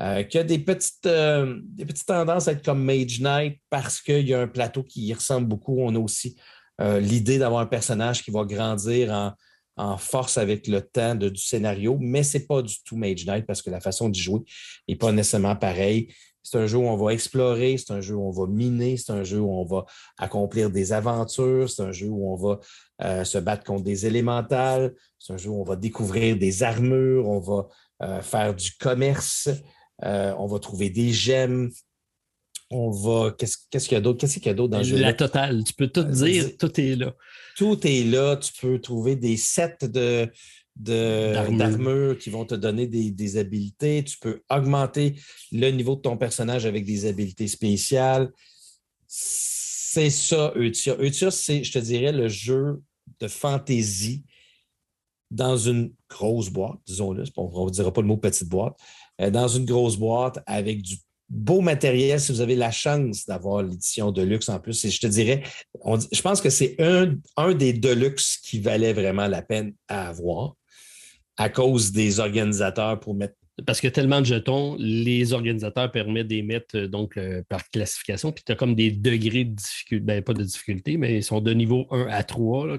[0.00, 4.26] Euh, qui a des petites, des petites tendances à être comme Mage Knight parce qu'il
[4.26, 5.76] y a un plateau qui y ressemble beaucoup.
[5.78, 6.34] On a aussi
[6.80, 9.34] euh, l'idée d'avoir un personnage qui va grandir
[9.76, 13.44] en, force avec le temps du scénario, mais ce n'est pas du tout Mage Knight
[13.44, 14.40] parce que la façon d'y jouer
[14.88, 16.14] n'est pas nécessairement pareille.
[16.44, 19.10] C'est un jeu où on va explorer, c'est un jeu où on va miner, c'est
[19.10, 19.84] un jeu où on va
[20.16, 22.60] accomplir des aventures, c'est un jeu où on va
[23.02, 27.28] euh, se battre contre des élémentales, c'est un jeu où on va découvrir des armures,
[27.28, 27.66] on va
[28.02, 29.48] euh, faire du commerce,
[30.02, 31.70] on va trouver des gemmes,
[32.74, 33.34] on va.
[33.38, 34.18] Qu'est-ce qu'il y a d'autre?
[34.18, 34.98] Qu'est-ce qu'il y a d'autre dans le jeu?
[34.98, 35.62] La totale.
[35.64, 37.14] Tu peux tout euh, dire, tout est là.
[37.56, 38.36] Tout est là.
[38.36, 40.28] Tu peux trouver des sets de,
[40.76, 44.02] d'armure qui vont te donner des, des, habiletés.
[44.04, 45.14] Tu peux augmenter
[45.52, 48.32] le niveau de ton personnage avec des habiletés spéciales.
[49.06, 50.96] C'est ça, Eutia.
[51.00, 52.82] Eutia, c'est, je te dirais, le jeu
[53.20, 54.24] de fantaisie
[55.30, 57.24] dans une grosse boîte, disons-le.
[57.36, 58.76] On ne dira pas le mot petite boîte.
[59.20, 60.96] Euh, dans une grosse boîte avec du
[61.34, 64.84] beau matériel si vous avez la chance d'avoir l'édition de luxe en plus.
[64.84, 65.42] Et je te dirais,
[65.84, 70.54] je pense que c'est un, un des Deluxe qui valait vraiment la peine à avoir
[71.36, 73.34] à cause des organisateurs pour mettre.
[73.66, 78.32] Parce que tellement de jetons, les organisateurs permettent de mettre euh, donc, euh, par classification,
[78.32, 81.40] puis tu as comme des degrés de difficulté, ben, pas de difficulté, mais ils sont
[81.40, 82.78] de niveau 1 à 3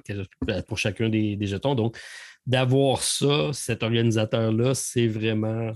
[0.67, 1.75] pour chacun des, des jetons.
[1.75, 1.97] Donc,
[2.45, 5.71] d'avoir ça, cet organisateur-là, c'est vraiment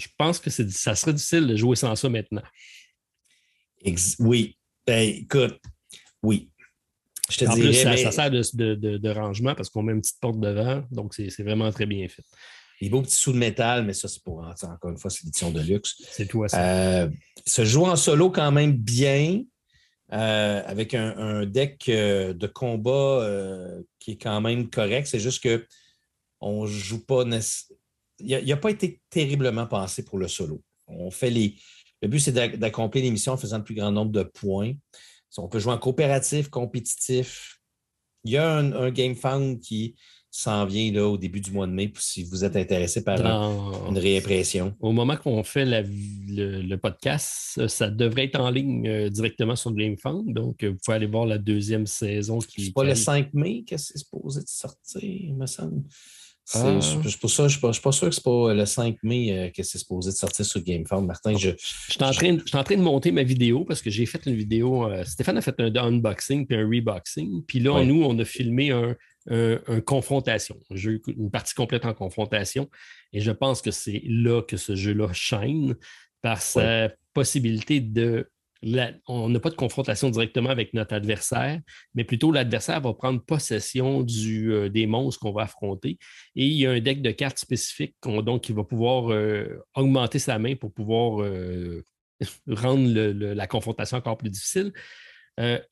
[0.00, 2.42] je pense que ça serait difficile de jouer sans ça maintenant.
[4.18, 4.56] oui.
[4.86, 5.60] Ben, écoute,
[6.22, 6.50] oui.
[7.30, 10.82] Je te en plus, ça, sert de, rangement parce qu'on met une petite porte devant,
[10.90, 12.24] donc c'est vraiment très bien fait.
[12.80, 15.50] Les beaux petits sous de métal, mais ça, c'est pour, encore une fois, c'est l'édition
[15.50, 16.02] de luxe.
[16.10, 17.02] C'est toi, ça.
[17.02, 17.10] Euh,
[17.46, 19.42] se joue en solo quand même bien,
[20.12, 23.28] euh, avec un, deck euh, de combat
[23.98, 25.06] qui est quand même correct.
[25.06, 25.64] C'est juste que
[26.40, 27.24] on ne joue pas
[28.20, 30.62] il n'a pas été terriblement pensé pour le solo.
[30.86, 31.56] On fait les.
[32.02, 34.72] Le but, c'est d'accomplir l'émission en faisant le plus grand nombre de points.
[35.36, 37.58] On peut jouer en coopératif, compétitif.
[38.24, 39.14] Il y a un, un Game
[39.60, 39.94] qui
[40.30, 43.98] s'en vient là, au début du mois de mai si vous êtes intéressé par une
[43.98, 44.74] réimpression.
[44.80, 50.32] Au moment qu'on fait le, podcast, ça devrait être en ligne euh, directement sur GameFound.
[50.32, 52.66] Donc, vous pouvez aller voir la deuxième saison qui.
[52.66, 55.82] C'est pas le 5 mai que c'est supposé de sortir, il me semble.
[56.54, 56.80] Ah.
[56.80, 59.50] C'est pour ça, je ne suis, pas sûr que c'est pas le 5 mai euh,
[59.50, 61.06] que c'est supposé de sortir sur GameFound.
[61.06, 64.04] Martin, je, je, suis en train, en train de monter ma vidéo parce que j'ai
[64.04, 64.86] fait une vidéo.
[64.86, 67.44] Euh, Stéphane a fait un unboxing puis un reboxing.
[67.46, 68.96] Puis là, nous, on a filmé un,
[69.86, 72.68] confrontation, un jeu, une partie complète en confrontation.
[73.12, 75.76] Et je pense que c'est là que ce jeu-là shine
[76.20, 78.28] par sa possibilité de
[78.62, 81.60] on n'a pas de confrontation directement avec notre adversaire,
[81.94, 85.98] mais plutôt l'adversaire va prendre possession euh, des monstres qu'on va affronter.
[86.36, 90.18] Et il y a un deck de cartes spécifiques donc qui va pouvoir euh, augmenter
[90.18, 91.82] sa main pour pouvoir euh,
[92.48, 94.72] rendre la confrontation encore plus difficile.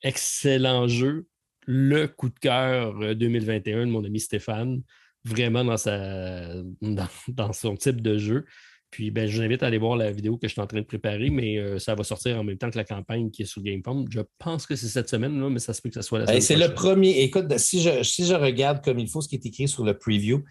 [0.01, 1.27] excellent jeu.
[1.67, 4.81] Le coup de cœur 2021 de mon ami Stéphane,
[5.23, 8.45] vraiment dans son type de jeu.
[8.91, 10.79] Puis ben, je vous invite à aller voir la vidéo que je suis en train
[10.79, 13.45] de préparer, mais euh, ça va sortir en même temps que la campagne qui est
[13.45, 14.07] sur GameFound.
[14.11, 16.27] Je pense que c'est cette semaine, là, mais ça se peut que ce soit la
[16.27, 17.21] semaine C'est le premier.
[17.21, 19.97] Écoute, si je, si je regarde comme il faut ce qui est écrit sur le
[19.97, 20.43] preview,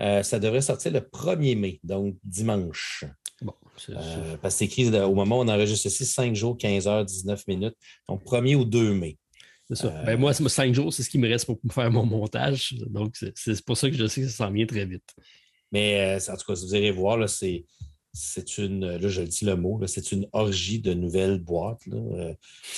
[0.00, 3.04] ça devrait sortir le 1er mai, donc dimanche.
[3.40, 7.04] Bon, parce que c'est écrit au moment où on enregistre ceci, 5 jours, 15 heures,
[7.04, 7.76] 19 minutes.
[8.08, 9.18] Donc, 1er ou 2 mai.
[9.68, 9.88] C'est ça.
[10.04, 12.74] Ben, moi, 5 jours, c'est ce qui me reste pour faire mon montage.
[12.86, 15.14] Donc, c'est pour ça que je sais que ça s'en vient très vite.
[15.72, 17.64] Mais en tout cas, vous allez voir, c'est
[18.12, 22.34] c'est une, là je dis le mot, c'est une orgie de nouvelles boîtes là, euh,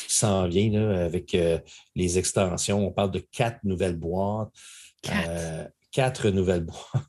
[0.06, 1.58] qui s'en vient là, avec euh,
[1.96, 2.86] les extensions.
[2.86, 4.50] On parle de quatre nouvelles boîtes.
[5.90, 7.04] Quatre, euh, nouvelles boîtes.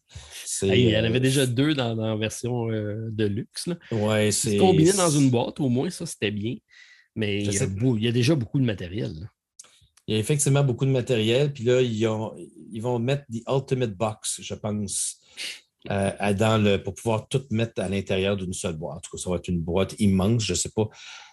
[0.63, 3.69] il y en avait déjà deux dans, la version de luxe.
[3.91, 6.55] Ouais, c'est combiné dans une boîte, au moins, ça c'était bien.
[7.15, 9.13] Mais il y, a, déjà beaucoup de matériel.
[10.05, 11.53] Il y a effectivement beaucoup de matériel.
[11.53, 12.05] Puis là, ils,
[12.71, 15.21] ils vont mettre the Ultimate Box, je pense.
[15.91, 18.97] Euh, dans le, pour pouvoir tout mettre à l'intérieur d'une seule boîte.
[18.97, 20.87] En tout cas, ça va être une boîte immense, je ne sais pas.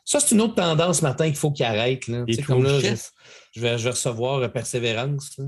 [0.05, 2.07] Ça, c'est une autre tendance, Martin, qu'il faut qu'il arrête.
[2.09, 2.25] Là.
[2.47, 5.41] Comme là, je, vais, recevoir Persévérance.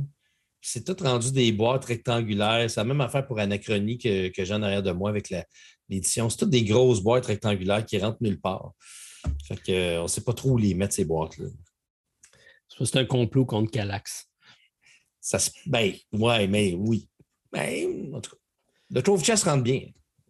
[0.60, 2.70] C'est tout rendu des boîtes rectangulaires.
[2.70, 5.30] C'est la même affaire pour Anachronie que, que j'ai en arrière de moi avec
[5.88, 6.30] l'édition.
[6.30, 8.72] C'est toutes des grosses boîtes rectangulaires qui rentrent nulle part.
[9.46, 11.48] Fait que, euh, on ne sait pas trop où les mettre, ces boîtes-là.
[12.68, 14.30] C'est un complot contre Calax.
[15.20, 17.08] Ça Ben, ouais, mais oui.
[17.52, 18.36] Ben, en tout cas.
[18.94, 19.80] Le Trove Chess rentre bien.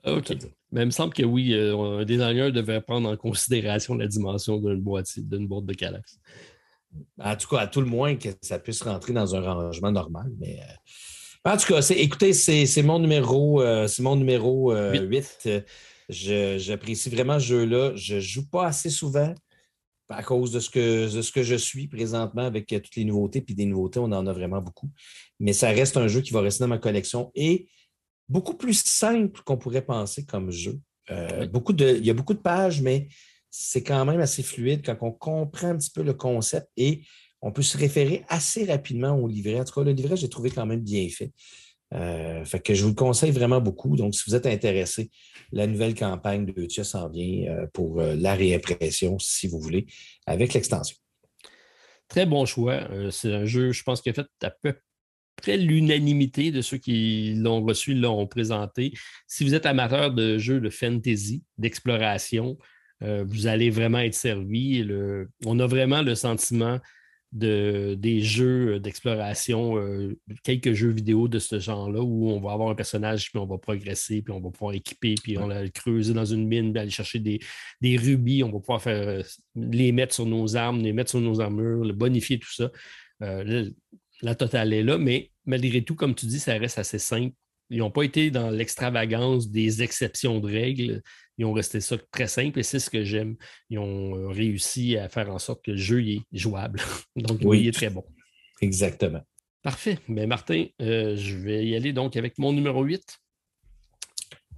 [0.07, 0.33] OK.
[0.73, 4.57] Mais il me semble que oui, euh, un designer devait prendre en considération la dimension
[4.59, 6.19] d'une boîte, d'une boîte de Calax.
[7.21, 10.33] En tout cas, à tout le moins que ça puisse rentrer dans un rangement normal.
[10.39, 15.49] Mais euh, en tout cas, écoutez, c'est mon numéro, euh, mon numéro 8.
[16.09, 17.93] J'apprécie vraiment ce jeu-là.
[17.97, 19.35] Je ne joue pas assez souvent
[20.09, 23.43] à cause de ce, que, de ce que je suis présentement avec toutes les nouveautés.
[23.43, 24.91] Puis des nouveautés, on en a vraiment beaucoup.
[25.39, 27.31] Mais ça reste un jeu qui va rester dans ma collection.
[27.35, 27.69] Et
[28.29, 30.81] beaucoup plus simple qu'on pourrait penser comme jeu.
[31.11, 33.09] Euh, beaucoup de, il y a beaucoup de pages, mais
[33.51, 37.03] c'est quand même assez fluide quand on comprend un petit peu le concept et
[37.43, 39.61] on peut se référer assez rapidement au livret.
[39.61, 41.33] En tout cas, le livret, j'ai trouvé quand même bien fait.
[41.93, 43.97] Euh, fait que je vous le conseille vraiment beaucoup.
[43.97, 45.11] Donc, si vous êtes intéressé,
[45.53, 49.87] la nouvelle campagne de Tia s'en vient euh, pour la réimpression, si vous voulez,
[50.27, 50.97] avec l'extension.
[52.09, 52.89] Très bon choix.
[53.11, 54.75] c'est un jeu, je pense, qui a fait à peu
[55.37, 58.93] près l'unanimité de ceux qui l'ont reçu l'ont présenté.
[59.27, 62.59] Si vous êtes amateur de jeux de fantasy, d'exploration,
[63.03, 64.87] euh, vous allez vraiment être servi.
[65.45, 66.81] on a vraiment le sentiment
[67.33, 72.71] de, des jeux d'exploration, euh, quelques jeux vidéo de ce genre-là, où on va avoir
[72.71, 76.15] un personnage, puis on va progresser, puis on va pouvoir équiper, puis on va creuser
[76.15, 77.41] dans une mine, puis aller chercher des,
[77.83, 79.23] rubis, on va pouvoir faire, euh,
[79.57, 82.71] les mettre sur nos armes, les mettre sur nos armures, le bonifier, tout ça
[84.25, 87.35] la totale est là, mais malgré tout, comme tu dis, ça reste assez simple.
[87.71, 91.03] Ils n'ont pas été dans l'extravagance des exceptions de règles.
[91.37, 93.37] Ils ont resté ça très simple et c'est ce que j'aime.
[93.69, 96.81] Ils ont euh, réussi à faire en sorte que le jeu est jouable.
[97.17, 98.05] Donc, oui, il est très bon.
[98.63, 99.21] Exactement.
[99.63, 99.99] Parfait.
[100.09, 103.19] Mais Martin, euh, je vais y aller donc avec mon numéro 8.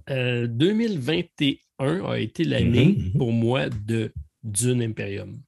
[0.09, 3.17] 2021 euh, a été l'année mm-hmm, mm-hmm.
[3.17, 4.13] pour moi de
[4.43, 5.41] Dune Imperium.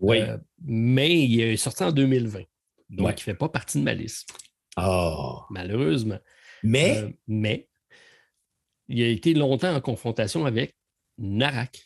[0.00, 0.18] Oui.
[0.64, 2.44] mais il est sorti en 2020.
[2.88, 4.30] Donc, il ne fait pas partie de ma liste.
[4.76, 5.42] Oh.
[5.50, 6.18] Malheureusement.
[6.62, 7.68] Mais, euh, mais
[8.88, 10.76] il a été longtemps en confrontation avec
[11.18, 11.82] Narak.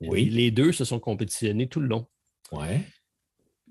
[0.00, 0.26] Oui.
[0.26, 2.06] Les deux se sont compétitionnés tout le long.
[2.52, 2.82] Ouais.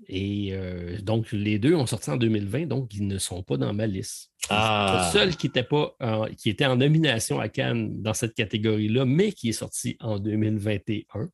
[0.08, 3.72] Et euh, donc, les deux ont sorti en 2020, donc ils ne sont pas dans
[3.72, 4.30] ma liste.
[4.48, 5.04] Ah.
[5.06, 5.96] Le seul qui était, pas
[6.36, 11.30] qui était en nomination à Cannes dans cette catégorie-là, mais qui est sorti en 2021,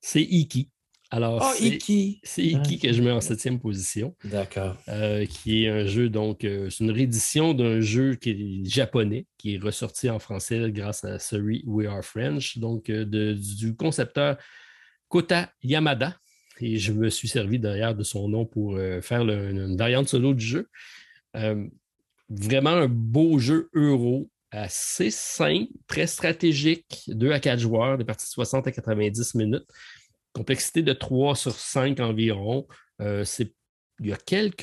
[0.00, 0.70] c'est Iki.
[1.10, 2.78] Alors, ah, c'est Iki.
[2.80, 4.14] que je mets en septième position.
[4.24, 4.76] D'accord.
[4.88, 9.26] Euh, qui est un jeu, donc, euh, c'est une réédition d'un jeu qui est japonais,
[9.38, 13.04] qui est ressorti en français grâce à Sorry We Are French, donc euh,
[13.36, 14.36] du concepteur
[15.08, 16.16] Kota Yamada.
[16.60, 20.44] Et je me suis servi d'ailleurs de son nom pour faire une variante solo du
[20.44, 20.68] jeu.
[22.30, 28.24] vraiment un beau jeu euro assez simple, très stratégique, 2 à 4 joueurs, des parties
[28.24, 29.66] de 60 à 90 minutes.
[30.36, 32.66] Complexité de 3 sur 5 environ.
[33.00, 33.24] Euh,
[34.00, 34.60] il y a quelques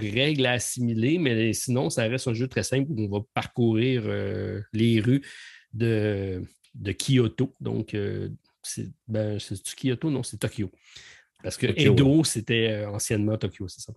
[0.00, 4.04] règles à assimiler, mais sinon, ça reste un jeu très simple où on va parcourir
[4.06, 5.20] euh, les rues
[5.74, 6.42] de,
[6.74, 7.54] de Kyoto.
[7.60, 8.30] Donc, euh,
[8.62, 10.08] c'est ben, Kyoto?
[10.08, 10.70] Non, c'est Tokyo.
[11.42, 13.92] Parce que Edo, c'était anciennement Tokyo, c'est ça.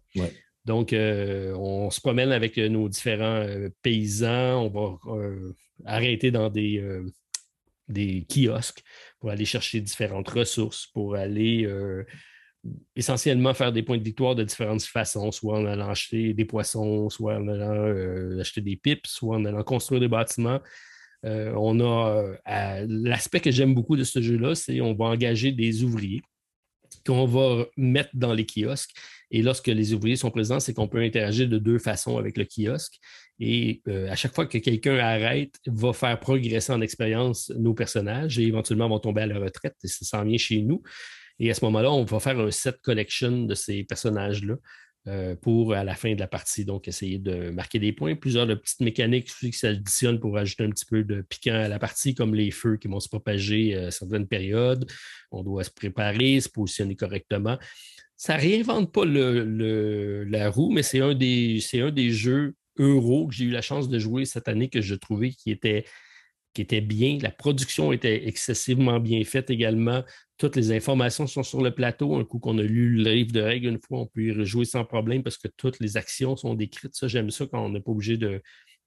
[0.66, 3.47] Donc, on se promène avec nos différents
[3.82, 4.66] paysans.
[4.66, 4.99] On va
[5.86, 6.84] arrêter dans des,
[7.88, 8.84] des kiosques
[9.26, 12.03] pour aller chercher différentes ressources, pour aller euh,
[12.95, 17.09] essentiellement faire des points de victoire de différentes façons, soit en allant acheter des poissons,
[17.09, 20.59] soit en allant euh, acheter des pipes, soit en allant construire des bâtiments.
[21.26, 22.36] Euh, on a
[22.88, 26.21] l'aspect que j'aime beaucoup de ce jeu-là, c'est qu'on va engager des ouvriers
[27.03, 28.91] qu'on va mettre dans les kiosques.
[29.32, 32.45] Et lorsque les ouvriers sont présents, c'est qu'on peut interagir de deux façons avec le
[32.45, 32.99] kiosque.
[33.39, 38.39] Et euh, à chaque fois que quelqu'un arrête, va faire progresser en expérience nos personnages
[38.39, 40.81] et éventuellement vont tomber à la retraite et ça s'en vient chez nous.
[41.39, 44.55] Et à ce moment-là, on va faire un set collection de ces personnages-là.
[45.07, 48.15] Euh, pour à la fin de la partie, donc essayer de marquer des points.
[48.15, 51.77] Plusieurs de petites mécaniques qui s'additionnent pour ajouter un petit peu de piquant à la
[51.77, 54.91] partie, comme les feux qui vont se propager à certaines périodes.
[55.29, 57.59] On doit se préparer, se positionner correctement.
[58.15, 63.34] Ça ne réinvente pas la roue, mais c'est un, des, un des jeux euros que
[63.34, 65.86] j'ai eu la chance de jouer cette année que je trouvais qui était,
[66.53, 67.17] qui était bien.
[67.21, 70.03] La production était excessivement bien faite également.
[70.38, 72.15] Toutes les informations sont sur le plateau.
[72.15, 74.65] Un coup qu'on a lu le livre de règles une fois, on peut y rejouer
[74.65, 76.95] sans problème parce que toutes les actions sont décrites.
[76.95, 78.17] Ça, j'aime ça quand on n'est pas obligé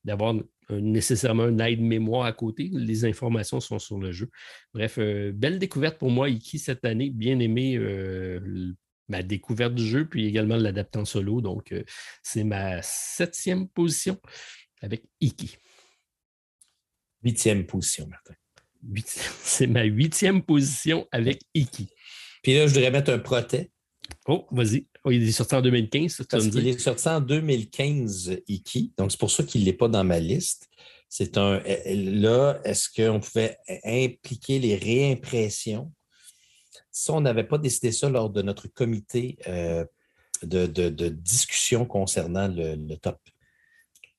[0.05, 0.35] d'avoir
[0.71, 2.71] nécessairement un aide-mémoire à côté.
[2.73, 4.31] Les informations sont sur le jeu.
[4.75, 7.11] Bref, euh, belle découverte pour moi, Iki, cette année.
[7.11, 8.75] Bien aimé euh,
[9.09, 11.41] ma découverte du jeu, puis également l'adaptant solo.
[11.41, 11.85] Donc, euh,
[12.23, 14.19] c'est ma septième position
[14.81, 15.57] avec Iki.
[17.23, 18.35] Huitième position, Martin.
[19.43, 21.89] C'est ma huitième position avec Iki.
[22.43, 23.73] Puis là, je voudrais mettre un protet.
[24.27, 24.87] Oh, vas-y.
[25.05, 28.93] Oh, il est sorti en 2015, Parce qu'il est sorti en 2015, Iki.
[28.97, 30.69] Donc, c'est pour ça qu'il n'est pas dans ma liste.
[31.09, 31.61] C'est un.
[31.87, 35.93] Là, est-ce qu'on pouvait impliquer les réimpressions
[36.99, 39.85] si on n'avait pas décidé ça lors de notre comité euh,
[40.43, 43.21] de, discussion concernant le, top.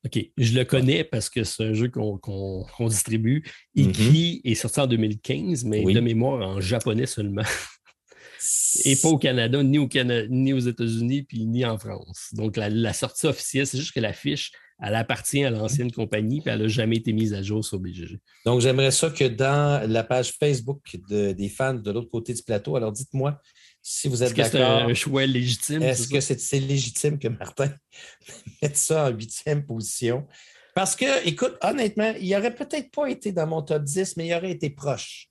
[0.06, 3.44] OK, je le connais parce que c'est un jeu qu'on distribue.
[3.76, 4.50] Iki mm-hmm.
[4.50, 7.44] est sorti en 2015, mais de mémoire en japonais seulement.
[8.86, 9.90] Et pas au Canada, ni, au
[10.30, 12.30] ni aux États-Unis, puis ni en France.
[12.32, 16.42] Donc, la, la sortie officielle, c'est juste que la fiche elle appartient à l'ancienne compagnie,
[16.42, 18.20] puis elle n'a jamais été mise à jour sur BGG.
[18.46, 22.76] Donc, j'aimerais ça que dans la page Facebook des fans de l'autre côté du plateau,
[22.76, 23.40] alors dites-moi
[23.82, 24.46] si vous êtes d'accord.
[24.46, 25.82] Est-ce que c'est un choix légitime?
[25.84, 27.74] Est-ce que c'est légitime que Martin
[28.62, 30.28] mette ça en huitième position?
[30.76, 34.34] Parce que, écoute, honnêtement, il n'aurait peut-être pas été dans mon top 10, mais il
[34.34, 35.30] aurait été proche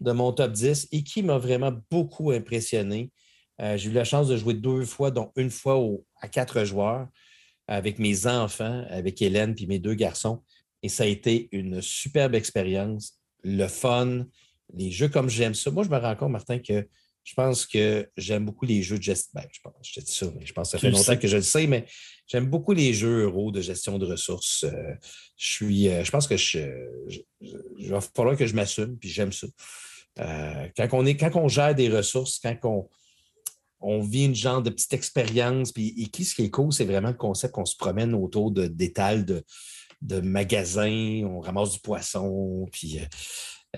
[0.00, 3.10] de mon top 10 et qui m'a vraiment beaucoup impressionné.
[3.60, 5.80] Euh, j'ai eu la chance de jouer deux fois, dont une fois
[6.20, 7.08] à quatre joueurs
[7.68, 10.42] avec mes enfants, avec Hélène puis mes deux garçons.
[10.82, 14.26] Et ça a été une superbe expérience, le fun,
[14.74, 15.70] les jeux comme j'aime ça.
[15.70, 16.88] Moi, je me rends compte, Martin, que
[17.24, 19.30] je pense que j'aime beaucoup les jeux de gestion.
[19.34, 21.28] Ben, je pense, je te dis ça, mais je pense que ça fait longtemps que
[21.28, 21.86] je le sais, mais
[22.26, 24.64] j'aime beaucoup les jeux euros de gestion de ressources.
[24.64, 24.94] Euh,
[25.36, 26.58] je suis, euh, je pense que je,
[27.08, 29.46] je, va falloir que je m'assume, puis j'aime ça.
[30.18, 32.88] Euh, quand, on est, quand on gère des ressources, quand on,
[33.82, 35.72] on vit une genre de petite expérience.
[35.72, 38.50] Puis, et qui, ce qui est cool, c'est vraiment le concept qu'on se promène autour
[38.50, 39.42] d'étals de,
[40.00, 43.04] de, magasins, on ramasse du poisson, puis euh,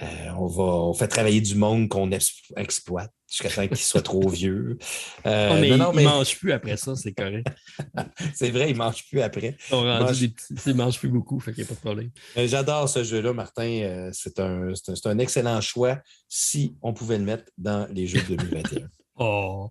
[0.03, 4.29] euh, on, va, on fait travailler du monde qu'on exploite jusqu'à temps qu'il soit trop
[4.29, 4.79] vieux.
[5.27, 7.47] Euh, mais il ne mange plus après ça, c'est correct.
[8.35, 9.57] c'est vrai, il ne mange plus après.
[9.71, 10.99] On il ne mange...
[10.99, 12.11] plus beaucoup, fait qu'il n'y a pas de problème.
[12.37, 14.11] J'adore ce jeu-là, Martin.
[14.13, 14.73] C'est un,
[15.05, 15.99] un, excellent choix
[16.29, 18.89] si on pouvait le mettre dans les jeux de 2021.
[19.17, 19.71] Oh,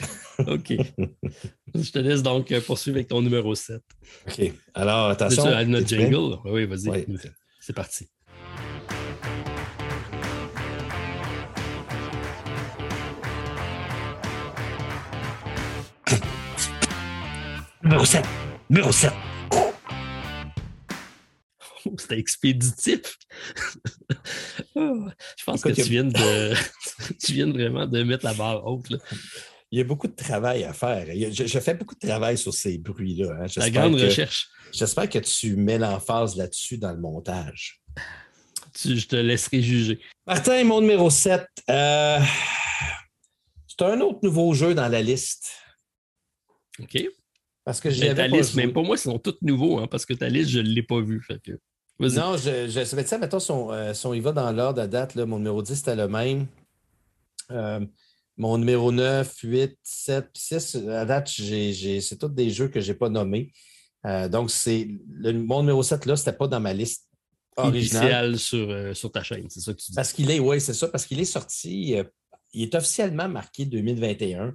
[0.38, 0.72] OK.
[1.74, 3.82] Je te laisse donc poursuivre avec ton numéro 7.
[4.28, 4.52] OK.
[4.74, 5.46] Alors, attention.
[5.46, 6.38] À notre jingle?
[6.44, 7.06] Oui, vas-y.
[7.60, 8.08] C'est parti.
[17.82, 18.24] Numéro 7.
[18.70, 19.12] Numéro 7.
[21.98, 23.18] C'était expéditif.
[24.76, 26.54] Je pense que tu viens, de,
[27.24, 28.92] tu viens vraiment de mettre la barre haute.
[29.70, 31.06] Il y a beaucoup de travail à faire.
[31.32, 33.38] Je, fais beaucoup de travail sur ces bruits-là.
[33.40, 33.46] Hein.
[33.56, 34.48] La grande recherche.
[34.72, 37.80] J'espère que tu mets l'emphase là-dessus dans le montage.
[38.84, 40.00] je te laisserai juger.
[40.26, 41.46] Martin, mon numéro 7.
[41.70, 42.20] Euh,
[43.66, 45.52] c'est un autre nouveau jeu dans la liste.
[46.80, 47.08] OK.
[47.64, 48.14] Parce que j'ai.
[48.14, 50.60] Ta liste, même pour moi, ils sont tous nouveaux, hein, parce que ta liste, je
[50.60, 51.22] ne l'ai pas vue.
[51.22, 51.52] Fait que...
[52.00, 55.14] Non, je, je savais ça, mettons, son, euh, son, il va dans l'ordre à date,
[55.14, 56.46] là, mon numéro 10, c'était le même.
[57.50, 57.80] Euh,
[58.36, 62.98] mon numéro 9, 8, 7, 6, à date, c'est tous des jeux que je n'ai
[62.98, 63.52] pas nommés.
[64.06, 64.88] Euh, donc, c'est
[65.22, 67.08] mon numéro 7, là, ce n'était pas dans ma liste
[67.56, 68.38] originale.
[68.38, 69.94] sur, sur ta chaîne, c'est ça que tu dis.
[69.94, 71.96] Parce qu'il est, oui, c'est ça, parce qu'il est sorti,
[72.52, 74.54] il est officiellement marqué 2021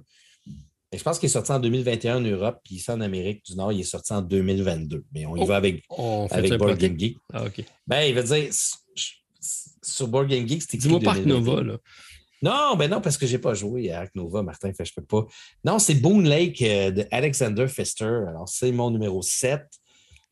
[0.92, 3.72] je pense qu'il est sorti en 2021 en Europe, puis ici en Amérique du Nord,
[3.72, 5.04] il est sorti en 2022.
[5.12, 5.84] Mais on y oh, va avec,
[6.30, 7.16] avec Board Game Geek.
[7.32, 7.64] Ah, OK.
[7.86, 8.50] Ben, il veut dire,
[9.82, 11.78] sur Board Game Geek, c'était Dis-moi pas Nova, là.
[12.42, 14.94] Non, ben non, parce que je n'ai pas joué à Ark Nova, Martin, fait, je
[14.94, 15.26] peux pas.
[15.62, 18.24] Non, c'est Boone Lake euh, de Alexander Pfister.
[18.28, 19.62] Alors, c'est mon numéro 7.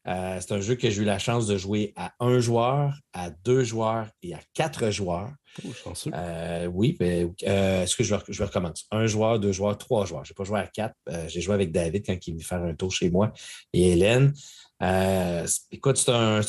[0.09, 3.29] Euh, c'est un jeu que j'ai eu la chance de jouer à un joueur, à
[3.31, 5.31] deux joueurs et à quatre joueurs.
[5.65, 8.87] Oh, euh, oui, ben, euh, est-ce que je, je recommence?
[8.91, 10.25] Un joueur, deux joueurs, trois joueurs.
[10.25, 10.95] Je n'ai pas joué à quatre.
[11.27, 13.33] j'ai joué avec David quand il est venu faire un tour chez moi
[13.73, 14.33] et Hélène.
[15.71, 16.41] Écoute, c'est un,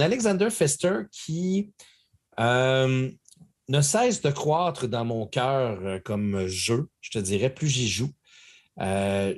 [0.00, 1.70] Alexander Fester qui
[2.38, 8.10] ne cesse de croître dans mon cœur comme jeu, je te dirais, plus j'y joue.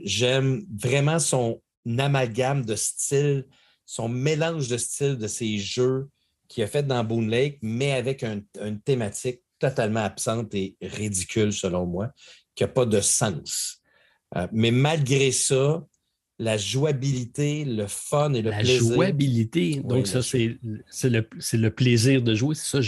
[0.04, 1.60] J'aime vraiment son
[1.96, 3.46] amalgame de style,
[3.86, 6.08] son mélange de style de ses jeux
[6.48, 11.86] qu'il a fait dans Boone Lake, mais avec une thématique totalement absente et ridicule, selon
[11.86, 12.12] moi,
[12.54, 13.82] qui n'a pas de sens.
[14.52, 15.84] mais malgré ça,
[16.38, 18.82] la jouabilité, le fun et le plaisir.
[18.82, 22.80] La jouabilité, donc ça, c'est le, le, plaisir de jouer, c'est ça,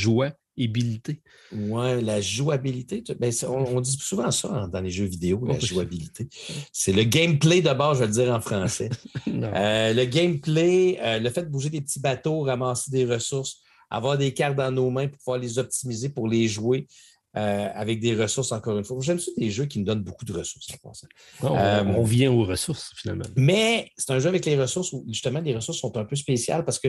[1.53, 3.03] Oui, la jouabilité.
[3.19, 6.29] Ben, on, dit souvent ça dans les jeux vidéo, la jouabilité.
[6.73, 8.91] C'est le gameplay d'abord, je vais le dire en français.
[9.31, 13.59] Euh, le gameplay, euh, le fait de bouger des petits bateaux, ramasser des ressources,
[13.89, 16.87] avoir des cartes dans nos mains pour pouvoir les optimiser, pour les jouer.
[17.37, 18.97] Euh, avec des ressources, encore une fois.
[19.03, 20.67] J'aime ça des jeux qui me donnent beaucoup de ressources.
[21.45, 23.25] Euh, on, vient aux ressources, finalement.
[23.37, 26.65] Mais c'est un jeu avec les ressources où, justement, les ressources sont un peu spéciales
[26.65, 26.81] parce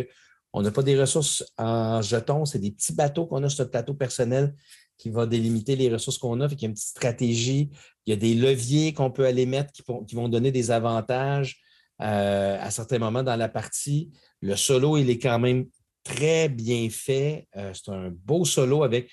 [0.52, 3.72] qu'on n'a pas des ressources en jetons, c'est des petits bateaux qu'on a sur notre
[3.72, 4.54] plateau personnel
[4.98, 6.48] qui va délimiter les ressources qu'on a.
[6.48, 7.70] il y a une petite stratégie.
[8.06, 11.60] Il y a des leviers qu'on peut aller mettre qui, vont donner des avantages
[12.02, 14.12] euh, à certains moments dans la partie.
[14.42, 15.66] Le solo, il est quand même
[16.04, 17.48] très bien fait.
[17.54, 19.10] c'est un beau solo avec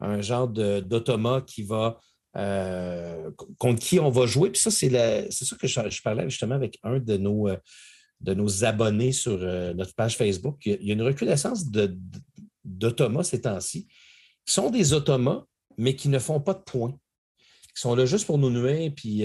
[0.00, 1.98] un genre d'automat qui va
[2.36, 4.50] euh, contre qui on va jouer.
[4.50, 4.90] Puis ça, c'est
[5.30, 7.56] ça que je, parlais justement avec un de nos, euh,
[8.22, 10.64] de nos abonnés sur euh, notre page Facebook.
[10.64, 11.66] Il y a une recrudescence
[12.64, 13.86] d'automas ces temps-ci,
[14.46, 15.44] qui sont des automas,
[15.76, 16.94] mais qui ne font pas de points.
[17.74, 19.24] Qui sont là juste pour nous nuire, puis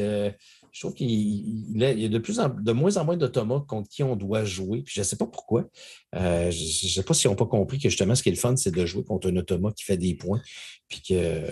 [0.78, 4.04] je trouve qu'il y a de, plus en, de moins en moins d'automates contre qui
[4.04, 4.84] on doit jouer.
[4.84, 5.66] Puis je ne sais pas pourquoi.
[6.16, 8.38] Euh, je ne sais pas s'ils n'ont pas compris que justement, ce qui est le
[8.38, 10.40] fun, c'est de jouer contre un automat qui fait des points.
[10.88, 11.52] Puis que.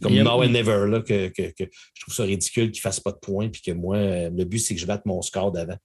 [0.00, 3.18] Comme now and never, là, que, je trouve ça ridicule qu'il ne fasse pas de
[3.18, 3.98] points, puis que moi,
[4.28, 5.78] le but, c'est que je batte mon score d'avant.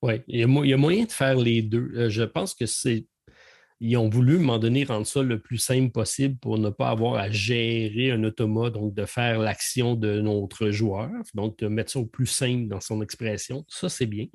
[0.00, 1.90] Oui, il, il y, a moyen de faire les deux.
[1.96, 3.06] Euh, je pense que c'est
[3.80, 6.68] ils ont voulu, à un moment donné, rendre ça le plus simple possible pour ne
[6.68, 11.68] pas avoir à gérer un automa, donc de faire l'action de notre joueur, donc de
[11.68, 13.64] mettre ça au plus simple dans son expression.
[13.68, 14.26] Ça, c'est bien.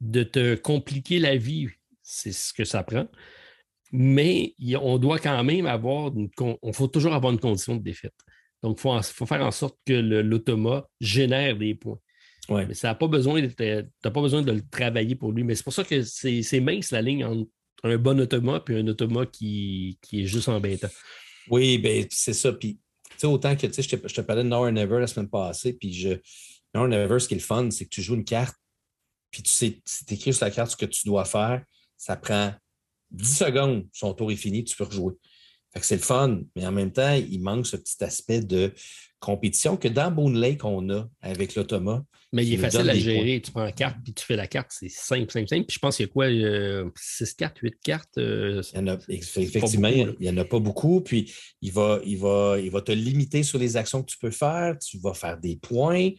[0.00, 1.68] De te compliquer la vie,
[2.02, 3.08] c'est ce que ça prend.
[3.92, 8.14] Mais on doit quand même avoir, une, on faut toujours avoir une condition de défaite.
[8.62, 11.98] Donc, il faut, faire en sorte que l'automa génère des points.
[12.48, 12.66] Ouais.
[12.66, 15.44] Mais ça n'a pas besoin de, pas besoin de le travailler pour lui.
[15.44, 17.50] Mais c'est pour ça que c'est mince la ligne entre
[17.82, 20.90] un bon automa puis un automa qui, qui est juste en bêta.
[21.48, 22.52] Oui, ben c'est ça.
[22.52, 22.78] Puis,
[23.10, 25.06] tu sais, autant que, tu je te, je te parlais de Now or Never la
[25.06, 26.10] semaine passée, puis je,
[26.74, 28.56] Now or Never, ce qui est le fun, c'est que tu joues une carte,
[29.30, 31.64] puis tu sais, c'est écrit sur la carte ce que tu dois faire,
[31.96, 32.52] ça prend
[33.10, 35.14] 10 secondes, son tour est fini, tu peux rejouer.
[35.72, 38.72] Fait que c'est le fun, mais en même temps, il manque ce petit aspect de
[39.20, 42.04] compétition que dans Boone Lake, on a avec l'automa.
[42.32, 43.40] Mais il est facile à gérer.
[43.40, 44.70] Tu prends la carte puis tu fais la carte.
[44.70, 45.66] C'est simple, simple, simple.
[45.66, 46.28] Puis je pense qu'il y a quoi?
[46.28, 46.90] 6 euh,
[47.36, 48.18] cartes, 8 cartes?
[48.18, 51.00] Euh, il y en a, effectivement, il n'y en a pas beaucoup.
[51.00, 54.30] Puis il va, il, va, il va te limiter sur les actions que tu peux
[54.30, 54.78] faire.
[54.78, 56.10] Tu vas faire des points.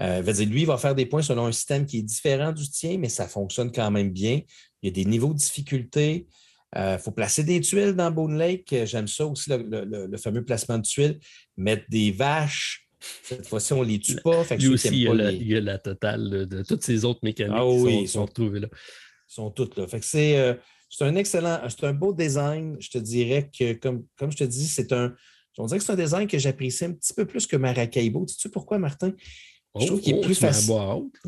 [0.00, 2.68] Euh, dire, lui, il va faire des points selon un système qui est différent du
[2.70, 4.40] tien, mais ça fonctionne quand même bien.
[4.82, 6.26] Il y a des niveaux de difficulté.
[6.74, 8.74] Il euh, faut placer des tuiles dans Boone Lake.
[8.84, 11.18] J'aime ça aussi, le, fameux placement de tuiles.
[11.56, 12.86] Mettre des vaches.
[13.22, 14.44] Cette fois-ci, on ne les tue pas.
[14.56, 18.26] Lui aussi, il y, a la, totale de toutes ces autres mécaniques ah qui sont,
[18.26, 18.68] retrouvées là.
[18.72, 19.86] Ils sont toutes là.
[19.92, 20.54] Euh,
[20.90, 22.76] c'est, un excellent, c'est un beau design.
[22.78, 25.14] Je te dirais que, comme, comme je te dis, c'est un.
[25.58, 28.24] On dirait que c'est un design que j'apprécie un petit peu plus que Maracaibo.
[28.26, 29.12] Tu sais pourquoi, Martin?
[29.78, 30.74] Je trouve qu'il est oh, plus facile.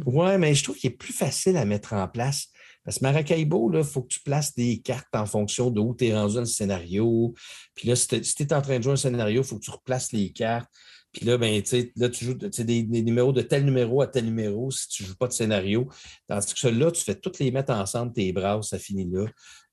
[0.05, 2.49] Oui, mais je trouve qu'il est plus facile à mettre en place.
[2.85, 6.07] Parce que Maracaibo, il faut que tu places des cartes en fonction de où tu
[6.07, 7.33] es rendu dans le scénario.
[7.75, 9.71] Puis là, si tu es, en train de jouer un scénario, il faut que tu
[9.71, 10.71] replaces les cartes.
[11.13, 11.63] Puis là, ben,
[11.97, 15.17] là, tu joues des, numéros de tel numéro à tel numéro si tu ne joues
[15.17, 15.89] pas de scénario.
[16.27, 19.27] Tandis que celui-là, tu fais toutes les mettre ensemble, tes bras, ça finit là.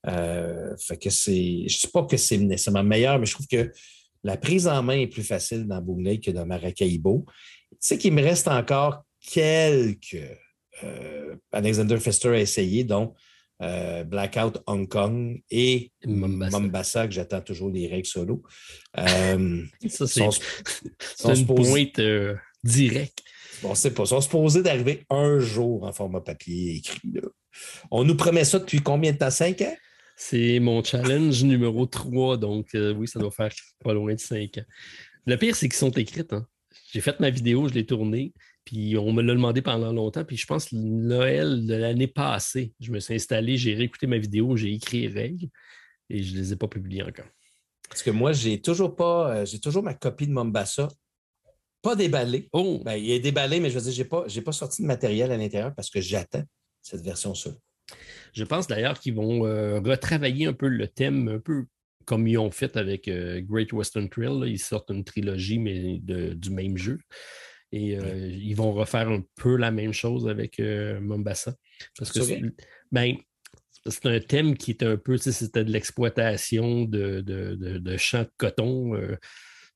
[0.06, 1.66] Euh, fait que c'est.
[1.66, 3.72] Je ne sais pas que c'est nécessairement meilleur, mais je trouve que
[4.22, 7.24] la prise en main est plus facile dans Boom que dans Maracaibo.
[7.72, 10.16] Tu sais qu'il me reste encore quelques
[11.52, 13.14] Alexander Fester a essayé, donc
[13.62, 18.42] euh, Blackout Hong Kong et Mombasa, que j'attends toujours les règles solo.
[18.98, 20.06] Euh, ça,
[21.16, 22.00] c'est une pointe
[22.64, 23.22] directe.
[23.62, 24.04] Bon, c'est pas.
[24.04, 27.00] Ils sont supposés d'arriver un jour en format papier écrit.
[27.90, 29.30] On nous promet ça depuis combien de temps?
[29.30, 29.76] Cinq ans?
[30.16, 33.52] C'est mon challenge numéro 3, donc oui, ça doit faire
[33.82, 34.64] pas loin de cinq ans.
[35.26, 36.34] Le pire, c'est qu'ils sont écrites.
[36.34, 36.46] Hein.
[36.92, 38.34] J'ai fait ma vidéo, je l'ai tournée.
[38.64, 40.24] Puis on me l'a demandé pendant longtemps.
[40.24, 44.56] Puis je pense Noël de l'année passée, je me suis installé, j'ai réécouté ma vidéo,
[44.56, 45.48] j'ai écrit les règles
[46.08, 47.28] et je ne les ai pas publiées encore.
[47.88, 50.88] Parce que moi, j'ai toujours pas, euh, j'ai toujours ma copie de Mombasa
[51.82, 52.48] pas déballé.
[52.52, 52.80] Oh!
[52.84, 55.32] Ben, il est déballé, mais je veux dire, je n'ai pas, pas sorti de matériel
[55.32, 56.44] à l'intérieur parce que j'attends
[56.82, 57.56] cette version seule.
[58.32, 61.66] Je pense d'ailleurs qu'ils vont euh, retravailler un peu le thème, un peu
[62.04, 64.42] comme ils ont fait avec euh, Great Western Trail.
[64.46, 66.98] Ils sortent une trilogie, mais du même jeu.
[67.72, 70.60] Et euh, ils vont refaire un peu la même chose avec
[71.00, 71.54] Mombasa.
[71.96, 72.20] Parce que
[72.90, 73.16] ben,
[73.86, 78.92] c'est un thème qui est un peu, c'était de l'exploitation de, de, champs de coton.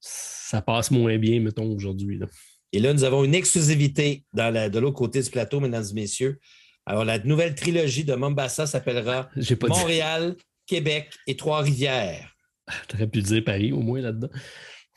[0.00, 2.20] ça passe moins bien, mettons, aujourd'hui.
[2.72, 5.94] Et là, nous avons une exclusivité dans la, de l'autre côté du plateau, mesdames et
[5.94, 6.40] messieurs.
[6.86, 9.30] Alors, la nouvelle trilogie de Mombasa s'appellera
[9.68, 12.34] Montréal, Québec et Trois-Rivières.
[12.88, 14.30] Tu aurais pu dire Paris au moins là-dedans.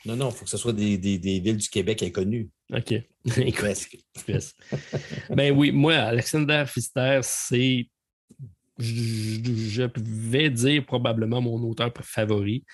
[0.04, 2.50] Non, non, il faut que ce soit des, villes du Québec inconnues.
[2.72, 2.94] OK.
[3.54, 3.96] Presque.
[5.30, 7.88] ben oui, moi, Alexander Pfister, c'est,
[8.78, 12.64] je, vais dire probablement mon auteur favori.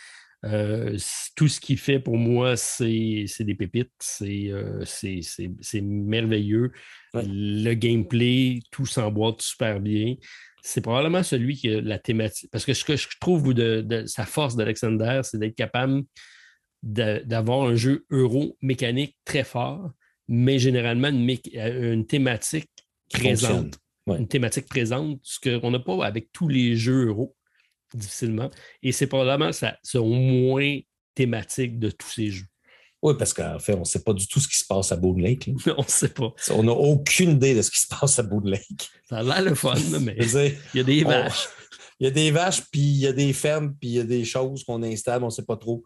[0.44, 0.98] Euh,
[1.36, 3.90] tout ce qu'il fait pour moi, c'est des pépites.
[3.98, 4.84] C'est euh,
[5.82, 6.72] merveilleux.
[7.14, 10.16] Le gameplay, tout s'emboîte super bien.
[10.62, 12.50] C'est probablement celui qui a la thématique.
[12.50, 16.02] Parce que ce que je trouve de, sa force d'Alexander, c'est d'être capable
[16.84, 19.90] d'avoir un jeu euro mécanique très fort,
[20.28, 22.70] mais généralement une, une thématique
[23.10, 23.78] présente.
[24.06, 27.34] Une thématique présente, ce qu'on n'a pas avec tous les jeux euro
[27.94, 28.50] difficilement.
[28.82, 30.78] Et c'est probablement ça, au moins
[31.14, 32.46] thématique de tous ces jeux.
[33.00, 34.96] Oui, parce qu'en fait, on ne sait pas du tout ce qui se passe à
[34.96, 35.50] Boone Lake.
[35.78, 36.34] on ne sait pas.
[36.50, 38.90] On n'a aucune idée de ce qui se passe à Boone Lake.
[39.08, 41.48] Ça a l'air le fun, mais il y a des vaches.
[42.00, 44.04] il y a des vaches, puis il y a des fermes, puis il y a
[44.04, 45.84] des choses qu'on installe, on ne sait pas trop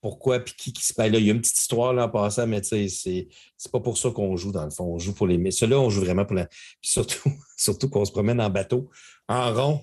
[0.00, 1.18] pourquoi, puis qui, qui se passe là.
[1.18, 3.98] Il y a une petite histoire là en passant, mais tu sais, c'est pas pour
[3.98, 4.84] ça qu'on joue dans le fond.
[4.84, 5.38] On joue pour les.
[5.38, 6.46] Mais ceux-là, on joue vraiment pour la.
[6.46, 8.90] Puis surtout, surtout qu'on se promène en bateau,
[9.28, 9.80] en rond,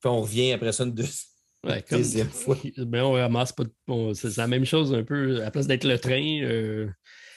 [0.00, 2.56] puis on revient après ça une deuxième fois.
[2.78, 3.64] Ben, on ramasse pas.
[4.14, 5.40] c'est la même chose un peu.
[5.40, 6.40] À la place d'être le train.
[6.42, 6.88] Euh,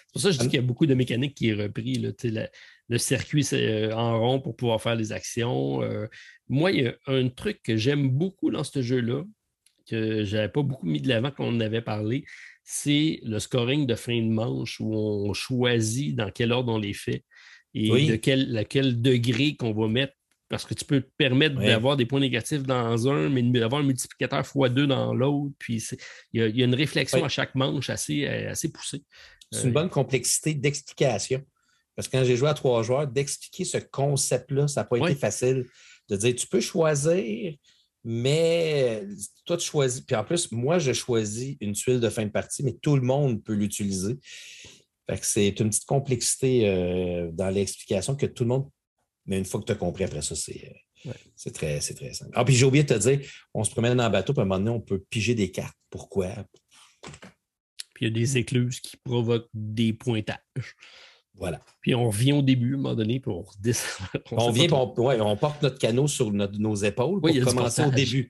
[0.07, 1.95] c'est pour ça que je dis qu'il y a beaucoup de mécanique qui est repris.
[1.95, 5.81] le circuit euh, en rond pour pouvoir faire les actions.
[5.81, 6.07] Euh.
[6.47, 9.23] moi, il y a un truc que j'aime beaucoup dans ce jeu-là,
[9.89, 12.25] que je n'avais pas beaucoup mis de l'avant quand on en avait parlé,
[12.63, 16.93] c'est le scoring de fin de manche où on choisit dans quel ordre on les
[16.93, 17.23] fait
[17.73, 20.13] et de quel, quel degré qu'on va mettre
[20.53, 23.85] parce que tu peux te permettre d'avoir des points négatifs dans un, mais d'avoir un
[23.85, 25.55] multiplicateur x2 dans l'autre.
[25.57, 25.83] Puis
[26.31, 29.03] il y, a une réflexion à chaque manche assez, euh, assez poussée.
[29.51, 31.41] C'est une euh, bonne complexité d'explication.
[31.95, 35.15] Parce que quand j'ai joué à trois joueurs, d'expliquer ce concept-là, ça n'a pas été
[35.15, 35.65] facile.
[36.07, 37.55] De dire, tu peux choisir,
[38.03, 39.03] mais
[39.45, 40.01] toi, tu choisis.
[40.01, 43.01] Puis en plus, moi, je choisis une tuile de fin de partie, mais tout le
[43.01, 44.17] monde peut l'utiliser.
[45.21, 48.69] c'est une petite complexité euh, dans l'explication que tout le monde
[49.25, 50.73] mais une fois que tu as compris après ça, c'est
[51.05, 51.11] euh,
[51.51, 52.31] très, très simple.
[52.33, 53.21] Ah, puis j'ai oublié de te dire,
[53.53, 55.51] on se promène dans le bateau, puis à un moment donné, on peut piger des
[55.51, 55.77] cartes.
[55.89, 56.29] Pourquoi?
[57.93, 60.75] Puis il y a des écluses qui provoquent des pointages.
[61.35, 61.59] Voilà.
[61.81, 64.07] Puis on revient au début, à un moment donné, puis on redescend.
[64.31, 68.29] On, vient, on, on, porte notre canot sur nos épaules pour commencer au début.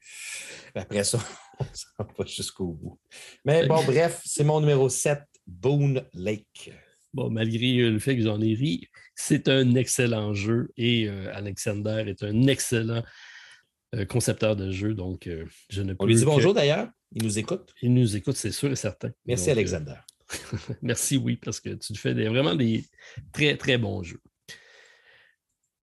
[0.73, 1.19] après ça,
[1.59, 2.99] on s'en va jusqu'au bout.
[3.45, 6.71] Mais bon, bref, c'est mon numéro 7, Boone Lake.
[7.13, 12.03] Bon, malgré le fait que j'en ai ri, c'est un excellent jeu et euh, Alexander
[12.07, 13.03] est un excellent
[13.93, 14.95] euh, concepteur de jeu.
[14.95, 16.89] Donc, euh, je ne On lui dit bonjour d'ailleurs.
[17.11, 17.71] Il nous écoute.
[17.83, 19.11] Il nous écoute, c'est sûr et certain.
[19.27, 19.97] Merci, Alexander.
[20.81, 22.85] merci, oui, parce que tu fais vraiment des
[23.31, 24.21] très, très bons jeux.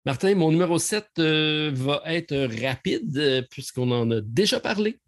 [0.07, 5.01] Martin, mon numéro 7 va être rapide puisqu'on en a déjà parlé.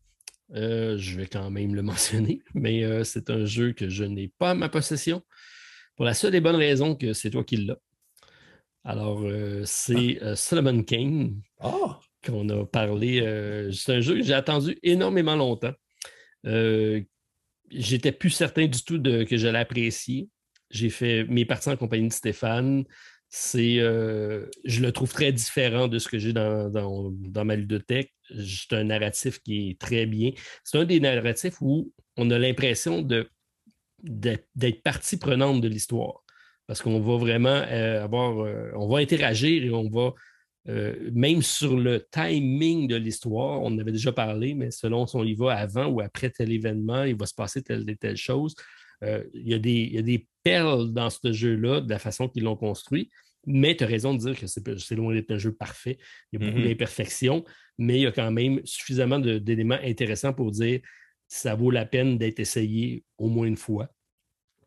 [0.51, 4.55] je vais quand même le mentionner, mais c'est un jeu que je n'ai pas à
[4.55, 5.23] ma possession
[5.97, 7.79] pour la seule et bonne raison que c'est toi qui l'as.
[8.87, 10.27] Alors, euh, c'est ah.
[10.27, 11.99] euh, Solomon King ah!
[12.25, 13.21] qu'on a parlé.
[13.21, 15.73] Euh, c'est un jeu que j'ai attendu énormément longtemps.
[17.71, 20.29] J'étais plus certain du tout de, que je l'appréciais.
[20.71, 22.85] J'ai fait mes parties en compagnie de Stéphane.
[23.29, 28.13] C'est, je le trouve très différent de ce que j'ai dans, dans, ma ludothèque.
[28.29, 30.31] C'est un narratif qui est très bien.
[30.65, 33.03] C'est un des narratifs où on a l'impression
[34.03, 36.23] d'être partie prenante de l'histoire
[36.67, 40.15] parce qu'on va vraiment euh, avoir, euh, on va interagir et on va,
[40.69, 45.17] euh, même sur le timing de l'histoire, on en avait déjà parlé, mais selon si
[45.17, 48.17] on y va avant ou après tel événement, il va se passer telle et telle
[48.17, 48.55] chose.
[49.03, 53.11] il, y a des, des, perles dans ce jeu-là, de la façon qu'ils l'ont construit.
[53.47, 55.99] Mais tu as raison de dire que c'est loin d'être un jeu parfait.
[56.33, 56.69] Il y a beaucoup mm-hmm.
[56.69, 57.45] d'imperfections,
[57.79, 60.81] mais il y a quand même suffisamment d'éléments intéressants pour dire
[61.29, 63.89] ça vaut la peine d'être essayé au moins une fois.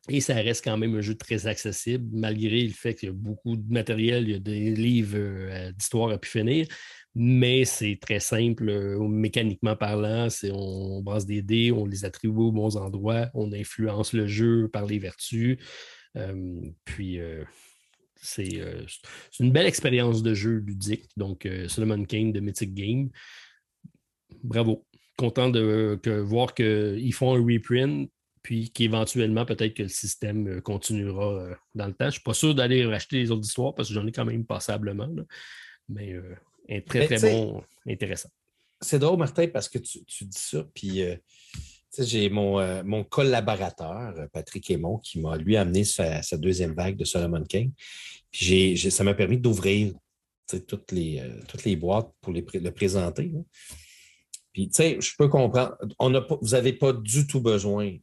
[0.10, 3.16] Et ça reste quand même un jeu très accessible, malgré le fait qu'il y a
[3.16, 6.68] beaucoup de matériel, il y a des livres euh, d'histoire à pu finir.
[7.16, 10.30] mais c'est très simple euh, mécaniquement parlant.
[10.30, 14.68] C'est on base des dés, on les attribue aux bons endroits, on influence le jeu
[14.68, 15.58] par les vertus.
[16.18, 17.20] Euh, puis
[18.22, 18.50] c'est
[19.40, 21.06] une belle expérience de jeu ludique.
[21.18, 23.10] Donc, Solomon Kane de Mythic Game.
[24.44, 24.86] Bravo.
[25.18, 28.10] Content de voir qu'ils font un reprint,
[28.42, 32.06] puis qu'éventuellement, peut-être que le système continuera dans le temps.
[32.06, 34.26] Je ne suis pas sûr d'aller racheter les autres histoires parce que j'en ai quand
[34.26, 35.10] même passablement.
[35.90, 36.16] Mais
[36.70, 38.30] est très, très bon, intéressant.
[38.82, 41.16] C'est drôle, Martin, parce que tu, dis ça, puis euh,
[41.98, 47.04] j'ai mon, euh, mon, collaborateur, Patrick Aymon, qui m'a lui amené sa, deuxième vague de
[47.04, 47.72] Solomon King.
[48.32, 49.94] Puis ça m'a permis d'ouvrir
[50.68, 53.32] toutes les, euh, toutes les boîtes pour les, le présenter.
[54.54, 55.78] Puis, tu sais, je peux comprendre.
[56.00, 57.96] On a vous n'avez pas du tout besoin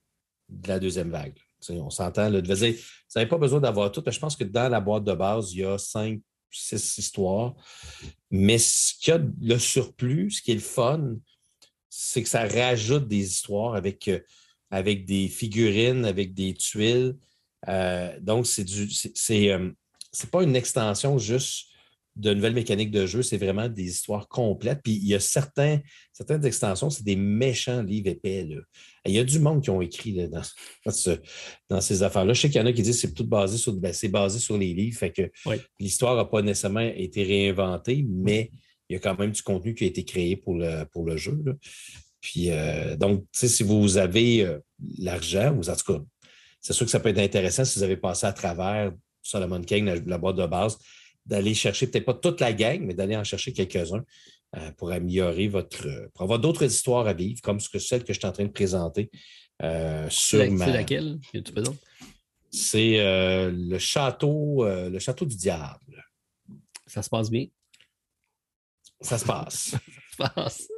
[0.48, 1.38] de la deuxième vague.
[1.70, 2.30] on s'entend.
[2.30, 4.02] Vous n'avez pas besoin d'avoir tout.
[4.06, 6.20] Je pense que dans la boîte de base, il y a cinq
[6.50, 7.54] six histoires.
[8.30, 11.16] Mais ce qu'il y a le surplus, ce qui est le fun,
[11.88, 14.20] c'est que ça rajoute des histoires avec, euh,
[14.70, 17.16] avec des figurines, avec des tuiles.
[17.68, 18.88] Euh, donc, c'est du.
[18.90, 19.70] C'est euh,
[20.30, 21.68] pas une extension juste
[22.16, 24.80] de nouvelles mécaniques de jeu, c'est vraiment des histoires complètes.
[24.82, 25.80] Puis il y a certains,
[26.12, 28.48] certaines extensions, c'est des méchants livres épais.
[29.04, 30.42] il y a du monde qui ont écrit dans,
[31.68, 32.32] dans, ces affaires-là.
[32.32, 34.38] Je sais qu'il y en a qui disent que c'est tout basé sur, ben, basé
[34.38, 35.30] sur les livres, fait que
[35.78, 38.50] l'histoire n'a pas nécessairement été réinventée, mais
[38.88, 41.16] il y a quand même du contenu qui a été créé pour le, pour le
[41.16, 41.38] jeu.
[42.20, 44.58] Puis euh, donc, si vous avez euh,
[44.98, 46.00] l'argent, en tout cas,
[46.60, 50.02] c'est sûr que ça peut être intéressant si vous avez passé à travers Solomon King,
[50.06, 50.78] la boîte de base,
[51.26, 54.04] d'aller chercher peut-être pas toute la gang, mais d'aller en chercher quelques-uns
[54.56, 56.08] euh, pour améliorer votre.
[56.14, 58.44] pour avoir d'autres histoires à vivre, comme ce que, celle que je suis en train
[58.44, 59.10] de présenter
[59.62, 61.78] euh, sur C'est laquelle que tu présentes?
[62.50, 66.04] C'est euh, le château, le château du diable.
[66.86, 67.46] Ça se passe bien?
[69.00, 69.74] Ça se passe.
[70.16, 70.68] ça se passe.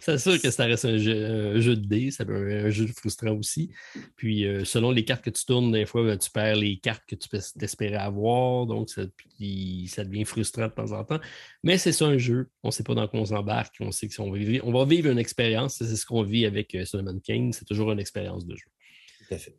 [0.00, 3.36] C'est sûr que ça reste un jeu, de dés, ça peut être un jeu frustrant
[3.36, 3.70] aussi.
[4.16, 7.04] Puis, euh, selon les cartes que tu tournes, des fois, ben, tu perds les cartes
[7.06, 7.28] que tu
[7.58, 11.20] t'espérer avoir, donc ça, devient frustrant de temps en temps.
[11.62, 14.08] Mais c'est ça un jeu, on ne sait pas dans quoi on s'embarque, on sait
[14.08, 17.18] qu'on va vivre, on va vivre une expérience, c'est ce qu'on vit avec euh, Solomon
[17.20, 18.66] King, c'est toujours une expérience de jeu.
[19.28, 19.56] Tout à fait.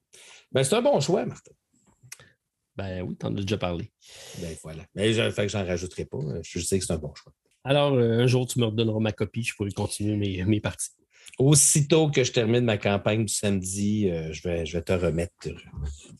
[0.52, 1.52] Ben, c'est un bon choix, Martin.
[2.76, 3.92] Ben oui, tu en as déjà parlé.
[4.40, 4.84] Ben voilà.
[4.96, 6.18] Mais que j'en rajouterai pas.
[6.42, 7.32] Je sais que c'est un bon choix.
[7.64, 10.90] Alors, euh, un jour, tu me redonneras ma copie, je pourrai continuer mes, mes parties.
[11.40, 15.34] Aussitôt que je termine ma campagne du samedi, euh, je, vais, je vais te remettre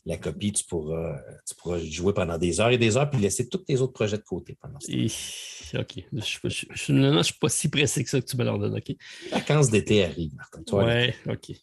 [0.06, 0.52] la copie.
[0.52, 3.80] Tu pourras, tu pourras jouer pendant des heures et des heures, puis laisser tous tes
[3.80, 5.80] autres projets de côté pendant ce temps.
[5.80, 6.04] OK.
[6.12, 8.96] Je ne suis pas si pressé que ça que tu me l'ordonnes, OK?
[9.30, 10.62] vacances d'été arrivent, Martin.
[10.72, 11.56] Oui, OK.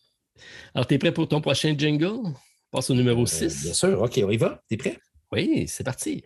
[0.74, 2.34] Alors, tu es prêt pour ton prochain jingle?
[2.72, 3.44] Passe au numéro 6.
[3.44, 4.02] Euh, bien sûr.
[4.02, 4.64] OK, on y va.
[4.70, 4.98] Tu es prêt?
[5.32, 6.24] Oui, c'est parti.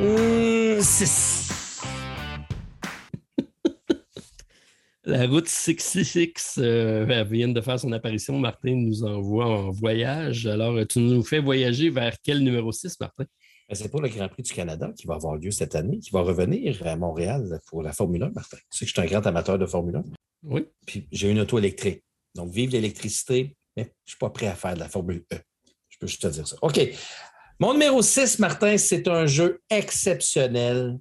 [0.00, 1.80] 6.
[5.04, 8.36] La route 666 euh, vient de faire son apparition.
[8.38, 10.46] Martin nous envoie en voyage.
[10.46, 13.24] Alors, tu nous fais voyager vers quel numéro 6, Martin?
[13.68, 16.10] Ben, c'est pour le Grand Prix du Canada qui va avoir lieu cette année, qui
[16.10, 18.56] va revenir à Montréal pour la Formule 1, Martin.
[18.56, 20.02] Tu sais que je suis un grand amateur de Formule 1.
[20.42, 20.66] Oui.
[20.86, 22.02] Puis j'ai une auto électrique.
[22.34, 25.36] Donc, vive l'électricité, mais je ne suis pas prêt à faire de la Formule 1.
[25.88, 26.56] Je peux juste te dire ça.
[26.62, 26.80] OK.
[27.60, 30.98] Mon numéro 6, Martin, c'est un jeu exceptionnel.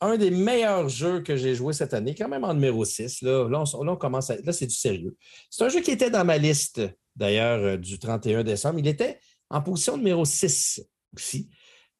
[0.00, 3.22] Un des meilleurs jeux que j'ai joué cette année, quand même en numéro 6.
[3.22, 4.36] Là, là, on, commence à.
[4.36, 5.16] Là, c'est du sérieux.
[5.50, 6.80] C'est un jeu qui était dans ma liste,
[7.14, 8.78] d'ailleurs, euh, du 31 décembre.
[8.78, 9.18] Il était
[9.50, 10.82] en position numéro 6
[11.14, 11.50] aussi.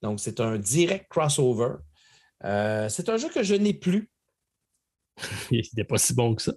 [0.03, 1.77] Donc, c'est un direct crossover.
[2.45, 4.11] Euh, c'est un jeu que je n'ai plus.
[5.51, 6.53] Il n'est pas si bon que ça.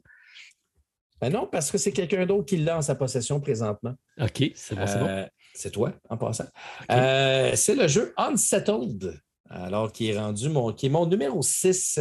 [1.21, 3.93] Ben non, parce que c'est quelqu'un d'autre qui l'a en sa possession présentement.
[4.21, 5.27] OK, c'est bon, c'est bon.
[5.60, 6.48] Euh, c'est toi, en passant.
[6.91, 9.19] Euh, c'est le jeu Unsettled,
[9.49, 11.99] alors qui est rendu mon, qui est mon numéro 6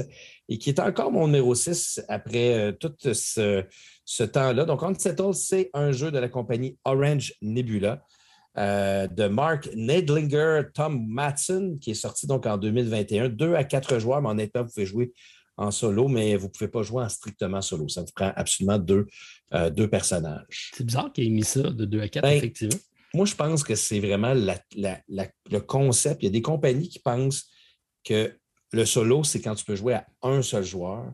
[0.48, 4.64] et qui est encore mon numéro 6 après euh, tout ce, temps-là.
[4.64, 8.02] Donc, Unsettled, c'est un jeu de la compagnie Orange Nebula.
[8.56, 13.28] de Mark Nedlinger, Tom Matson, qui est sorti donc en 2021.
[13.28, 15.12] Deux à quatre joueurs, mais honnêtement, vous pouvez jouer
[15.58, 17.88] en solo, mais vous ne pouvez pas jouer en strictement solo.
[17.88, 19.06] Ça vous prend absolument deux,
[19.52, 20.70] euh, deux personnages.
[20.74, 22.78] C'est bizarre qu'il ait mis ça de 2 à 4, ben, effectivement.
[23.14, 26.22] Moi, je pense que c'est vraiment le concept.
[26.22, 27.48] Il y a des compagnies qui pensent
[28.04, 28.38] que
[28.72, 31.12] le solo, c'est quand tu peux jouer à un seul joueur.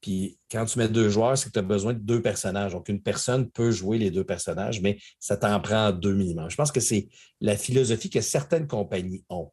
[0.00, 2.72] Puis quand tu mets deux joueurs, c'est que tu as besoin de deux personnages.
[2.72, 6.50] Donc, une personne peut jouer les deux personnages, mais ça t'en prend deux minimum.
[6.50, 7.08] Je pense que c'est
[7.40, 9.50] la philosophie que certaines compagnies ont.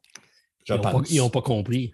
[0.68, 1.92] ils n'ont pas compris.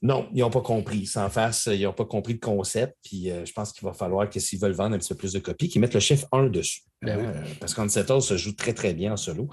[0.00, 1.06] Non, ils n'ont pas compris.
[1.06, 2.96] Sans face, ils n'ont pas compris le concept.
[3.02, 5.32] Puis euh, je pense qu'il va falloir que s'ils veulent vendre un petit peu plus
[5.32, 6.82] de copies, qu'ils mettent le chiffre 1 dessus.
[7.02, 9.48] Ben euh, parce qu'Unsettle se joue très, très bien en solo.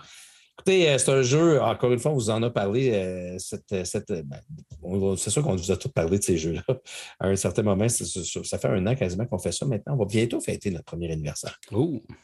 [0.57, 2.91] Écoutez, euh, c'est un jeu, encore une fois, on vous en a parlé.
[2.93, 3.37] Euh,
[3.71, 6.63] ben, c'est sûr qu'on vous a tous parlé de ces jeux-là.
[7.19, 9.65] À un certain moment, ça fait un an quasiment qu'on fait ça.
[9.65, 11.59] Maintenant, on va bientôt fêter notre premier anniversaire.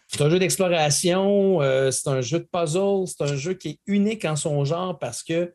[0.08, 1.60] C'est un jeu d'exploration,
[1.92, 5.24] c'est un jeu de puzzle, c'est un jeu qui est unique en son genre parce
[5.24, 5.54] que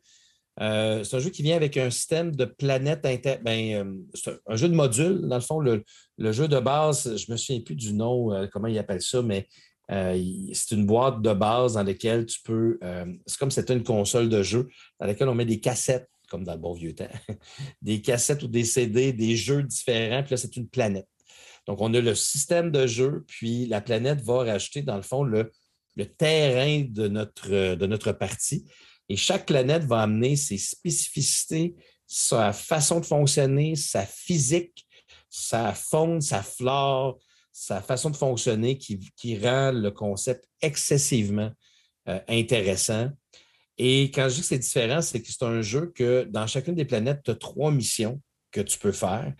[0.59, 3.37] c'est un jeu qui vient avec un système de planète inter...
[3.43, 5.21] Ben, c'est un jeu de module.
[5.27, 5.83] Dans le fond, le,
[6.31, 9.47] jeu de base, je ne me souviens plus du nom, comment il appelle ça, mais
[9.89, 10.21] euh,
[10.53, 12.77] c'est une boîte de base dans laquelle tu peux.
[12.83, 14.67] Euh, c'est comme si c'était une console de jeu
[14.99, 17.07] dans laquelle on met des cassettes, comme dans le bon vieux temps.
[17.81, 20.23] des cassettes ou des CD, des jeux différents.
[20.23, 21.07] Puis là, c'est une planète.
[21.67, 25.23] Donc, on a le système de jeu, puis la planète va rajouter, dans le fond,
[25.23, 25.51] le,
[26.17, 28.65] terrain de notre, de notre partie.
[29.09, 31.75] Et chaque planète va amener ses spécificités,
[32.05, 34.85] sa façon de fonctionner, sa physique,
[35.29, 37.19] sa faune, sa flore,
[37.51, 41.51] sa façon de fonctionner qui, rend le concept excessivement
[42.07, 43.09] euh, intéressant.
[43.77, 46.75] Et quand je dis que c'est différent, c'est que c'est un jeu que dans chacune
[46.75, 48.21] des planètes, tu as trois missions
[48.51, 49.33] que tu peux faire.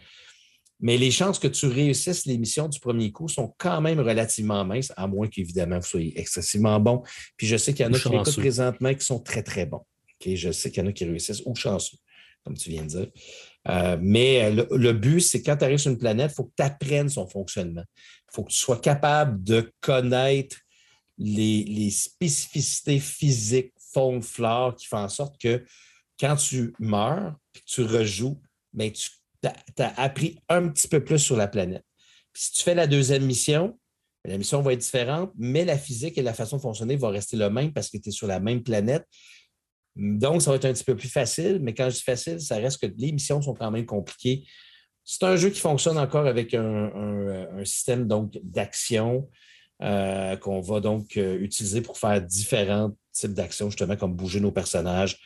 [0.80, 4.64] Mais les chances que tu réussisses les missions du premier coup sont quand même relativement
[4.64, 7.02] minces, à moins qu'évidemment vous soyez excessivement bon.
[7.36, 9.84] Puis je sais qu'il y en a qui écoutent présentement qui sont très, très bons.
[10.24, 11.98] Je sais qu'il y en a qui réussissent ou chanceux,
[12.44, 13.08] comme tu viens de dire.
[13.70, 16.54] Euh, mais euh, le, but, c'est quand tu arrives sur une planète, il faut que
[16.56, 17.84] tu apprennes son fonctionnement.
[18.32, 20.58] Il faut que tu sois capable de connaître
[21.18, 25.66] les, spécificités physiques, faune, flore, qui font en sorte que
[26.20, 28.40] quand tu meurs et que tu rejoues,
[28.74, 29.10] ben, tu
[29.48, 31.84] as, appris un petit peu plus sur la planète.
[32.34, 33.78] si tu fais la deuxième mission,
[34.26, 37.38] la mission va être différente, mais la physique et la façon de fonctionner vont rester
[37.38, 39.06] le même parce que tu es sur la même planète.
[39.96, 42.58] Donc, ça va être un petit peu plus facile, mais quand je dis facile, ça
[42.58, 44.46] reste que les missions sont quand même compliquées.
[45.04, 48.08] C'est un jeu qui fonctionne encore avec un, système
[48.44, 49.30] d'action
[49.82, 54.52] euh, qu'on va donc euh, utiliser pour faire différents types d'actions, justement, comme bouger nos
[54.52, 55.18] personnages,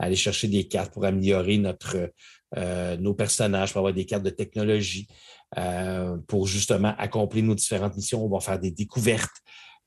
[0.00, 2.10] aller chercher des cartes pour améliorer notre,
[2.56, 5.06] euh, nos personnages, pour avoir des cartes de technologie,
[6.28, 8.24] pour justement accomplir nos différentes missions.
[8.24, 9.34] On va faire des découvertes.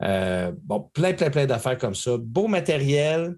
[0.01, 2.17] bon, plein, plein, plein d'affaires comme ça.
[2.17, 3.35] Beau matériel.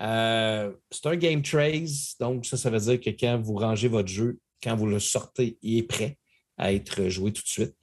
[0.00, 4.08] Euh, c'est un game trace, donc ça, ça veut dire que quand vous rangez votre
[4.08, 6.18] jeu, quand vous le sortez, il est prêt
[6.56, 7.74] à être joué tout de suite.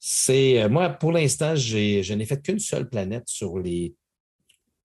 [0.00, 3.94] C'est euh, moi, pour l'instant, je n'ai fait qu'une seule planète sur les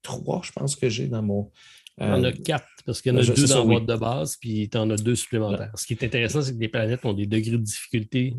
[0.01, 1.51] trois, je pense que j'ai dans mon.
[1.99, 3.85] Il y en a euh, quatre, parce qu'il y en a deux dans le mode
[3.85, 5.71] de base, puis tu en as deux supplémentaires.
[5.75, 8.35] Ce qui est intéressant, c'est que les planètes ont des degrés de difficulté,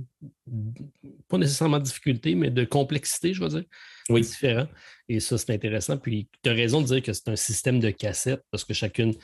[1.29, 3.65] pas nécessairement de difficulté, mais de complexité, je veux dire,
[4.09, 4.23] oui.
[4.23, 4.69] différents.
[5.09, 5.99] Et ça, c'est intéressant.
[5.99, 9.15] Puis tu as raison de dire que c'est un système de cassettes, parce que chacune.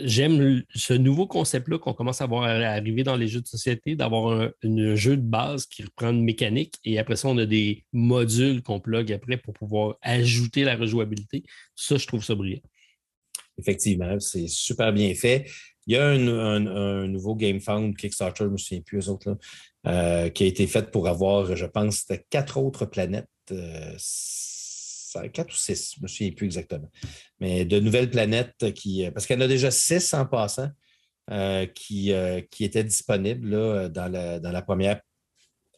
[0.00, 4.52] J'aime ce nouveau concept-là qu'on commence à voir arriver dans les jeux de société, d'avoir
[4.62, 8.62] un, jeu de base qui reprend une mécanique et après ça, on a des modules
[8.62, 11.42] qu'on plug après pour pouvoir ajouter la rejouabilité.
[11.74, 12.60] Ça, je trouve ça brillant.
[13.58, 15.46] Effectivement, c'est super bien fait.
[15.86, 19.36] Il y a un, nouveau GameFound Kickstarter, je ne me souviens plus, eux autres,
[19.86, 23.26] euh, qui a été fait pour avoir, je pense, quatre autres planètes.
[23.50, 23.96] Euh,
[25.32, 26.90] quatre ou six, je ne me souviens plus exactement.
[27.40, 29.10] Mais de nouvelles planètes qui.
[29.10, 30.68] Parce qu'il y en a déjà six en passant
[31.30, 32.12] euh, qui,
[32.60, 35.00] étaient disponibles dans, la, dans la première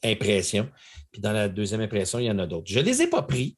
[0.02, 0.68] impression.
[1.12, 2.70] Puis dans la deuxième impression, il y en a d'autres.
[2.70, 3.56] Je ne les ai pas pris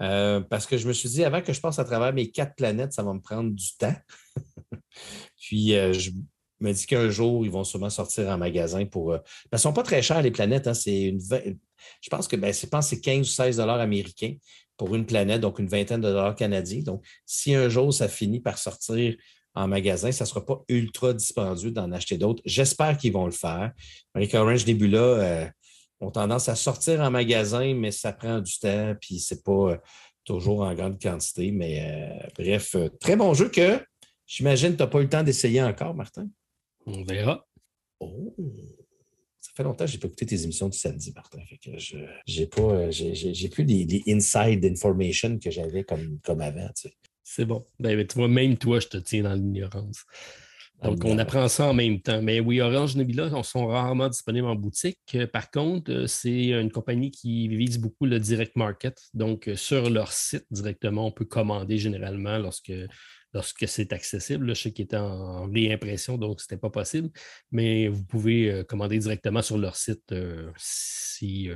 [0.00, 2.54] euh, parce que je me suis dit, avant que je passe à travers mes quatre
[2.56, 3.94] planètes, ça va me prendre du temps.
[5.40, 6.10] Puis, euh, je
[6.60, 9.12] me dis qu'un jour, ils vont sûrement sortir en magasin pour.
[9.12, 10.66] Euh, qu'elles ne sont pas très chères, les planètes.
[10.66, 11.20] Hein, c'est une...
[11.20, 14.34] Je pense que ben, je pense c'est 15 ou 16 dollars américains
[14.76, 16.82] pour une planète, donc une vingtaine de dollars canadiens.
[16.82, 19.14] Donc, si un jour ça finit par sortir
[19.54, 22.42] en magasin, ça ne sera pas ultra dispendieux d'en acheter d'autres.
[22.46, 23.72] J'espère qu'ils vont le faire.
[24.14, 25.52] Avec Orange Nebula,
[26.04, 29.76] ont tendance à sortir en magasin, mais ça prend du temps, puis c'est pas euh,
[30.24, 31.50] toujours en grande quantité.
[31.50, 33.80] Mais euh, bref, euh, très bon jeu que
[34.26, 36.28] j'imagine que tu n'as pas eu le temps d'essayer encore, Martin.
[36.86, 37.46] On verra.
[38.00, 38.34] Oh!
[39.40, 41.38] Ça fait longtemps que je n'ai pas écouté tes émissions du samedi, Martin.
[41.76, 46.70] je j'ai pas j'ai plus des, inside information que j'avais comme, comme avant.
[47.22, 47.66] C'est bon.
[47.78, 50.04] Ben, tu vois, même toi, je te tiens dans l'ignorance.
[50.84, 52.20] Donc, on apprend ça en même temps.
[52.20, 54.98] Mais oui, Orange Nebula sont rarement disponibles en boutique.
[55.14, 59.00] Euh, par contre, euh, c'est une compagnie qui vise beaucoup le direct market.
[59.14, 62.72] Donc, euh, sur leur site directement, on peut commander généralement lorsque,
[63.32, 64.48] lorsque c'est accessible.
[64.50, 67.08] je sais qu'il était en réimpression, donc ce n'était pas possible.
[67.50, 70.14] Mais vous pouvez commander directement sur leur site
[70.58, 71.48] si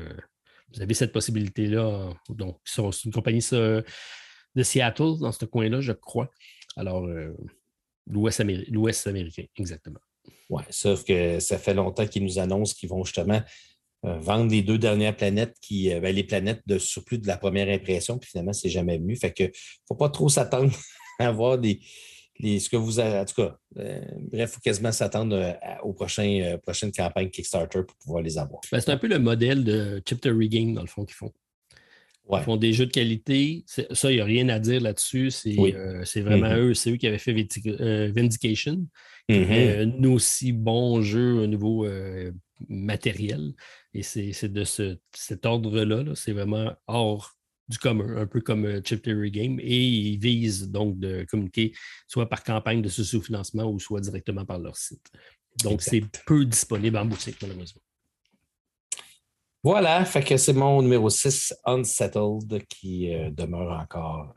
[0.72, 2.14] vous avez cette possibilité-là.
[2.30, 6.30] Donc, c'est une compagnie de Seattle, dans ce coin-là, je crois.
[6.76, 7.06] Alors,
[8.10, 10.00] L'Ouest américain, exactement.
[10.50, 13.42] Oui, sauf que ça fait longtemps qu'ils nous annoncent qu'ils vont justement
[14.02, 18.18] vendre les deux dernières planètes qui, ben, les planètes de surplus de la première impression,
[18.18, 19.16] puis finalement, c'est jamais venu.
[19.16, 19.48] Fait que ne
[19.86, 20.72] faut pas trop s'attendre
[21.18, 21.80] à avoir des,
[22.40, 26.60] ce que vous avez, en tout cas, bref, il faut quasiment s'attendre aux prochaines
[26.96, 28.60] campagnes Kickstarter pour pouvoir les avoir.
[28.70, 31.32] Ben, c'est un peu le modèle de Chip to Regain, dans le fond, qu'ils font.
[32.30, 33.64] Ils font des jeux de qualité.
[33.66, 35.30] Ça, il n'y a rien à dire là-dessus.
[35.30, 36.58] C'est vraiment mm-hmm.
[36.58, 36.74] eux.
[36.74, 38.86] C'est eux qui avaient fait Vindication.
[39.30, 40.00] Mm-hmm.
[40.00, 41.86] un aussi bon jeu au niveau
[42.68, 43.52] matériel.
[43.94, 46.14] Et c'est de cet ordre-là.
[46.14, 47.38] c'est vraiment hors
[47.68, 49.60] du commun, un peu comme euh, Chip Theory Game.
[49.60, 51.72] Et ils visent donc de communiquer
[52.06, 55.06] soit par campagne de sous-financement ou soit directement par leur site.
[55.62, 57.82] Donc, c'est peu disponible en boutique, malheureusement.
[59.64, 64.32] Voilà, fait que c'est mon numéro 6, Unsettled, qui euh, demeure encore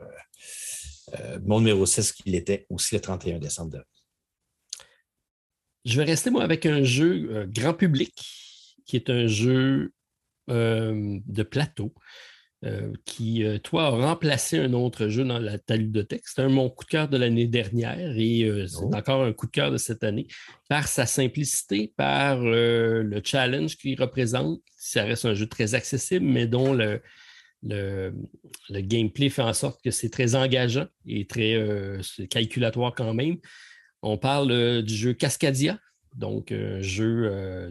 [1.20, 3.78] euh, mon numéro 6, qui l'était aussi le 31 décembre.
[5.84, 8.14] Je vais rester, moi, avec un jeu euh, grand public,
[8.86, 9.92] qui est un jeu
[10.50, 11.94] euh, de plateau,
[12.64, 16.22] euh, qui, toi, a remplacé un autre jeu dans la ta ludothèque.
[16.26, 18.94] C'était mon coup de cœur de l'année dernière et c'est oh.
[18.94, 20.26] encore un coup de cœur de cette année
[20.68, 24.60] par sa simplicité, par le challenge qu'il représente.
[24.76, 27.00] Ça reste un jeu très accessible, mais dont le,
[27.62, 28.12] le,
[28.70, 31.58] gameplay fait en sorte que c'est très engageant et très
[32.30, 33.38] calculatoire quand même.
[34.02, 35.78] On parle euh, du jeu Cascadia,
[36.16, 37.70] donc un euh, jeu euh,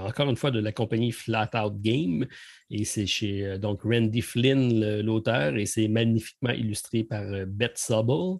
[0.00, 2.26] encore une fois de la compagnie Flat Out Game.
[2.70, 8.38] Et c'est chez donc Randy Flynn, l'auteur, et c'est magnifiquement illustré par Beth Sobel.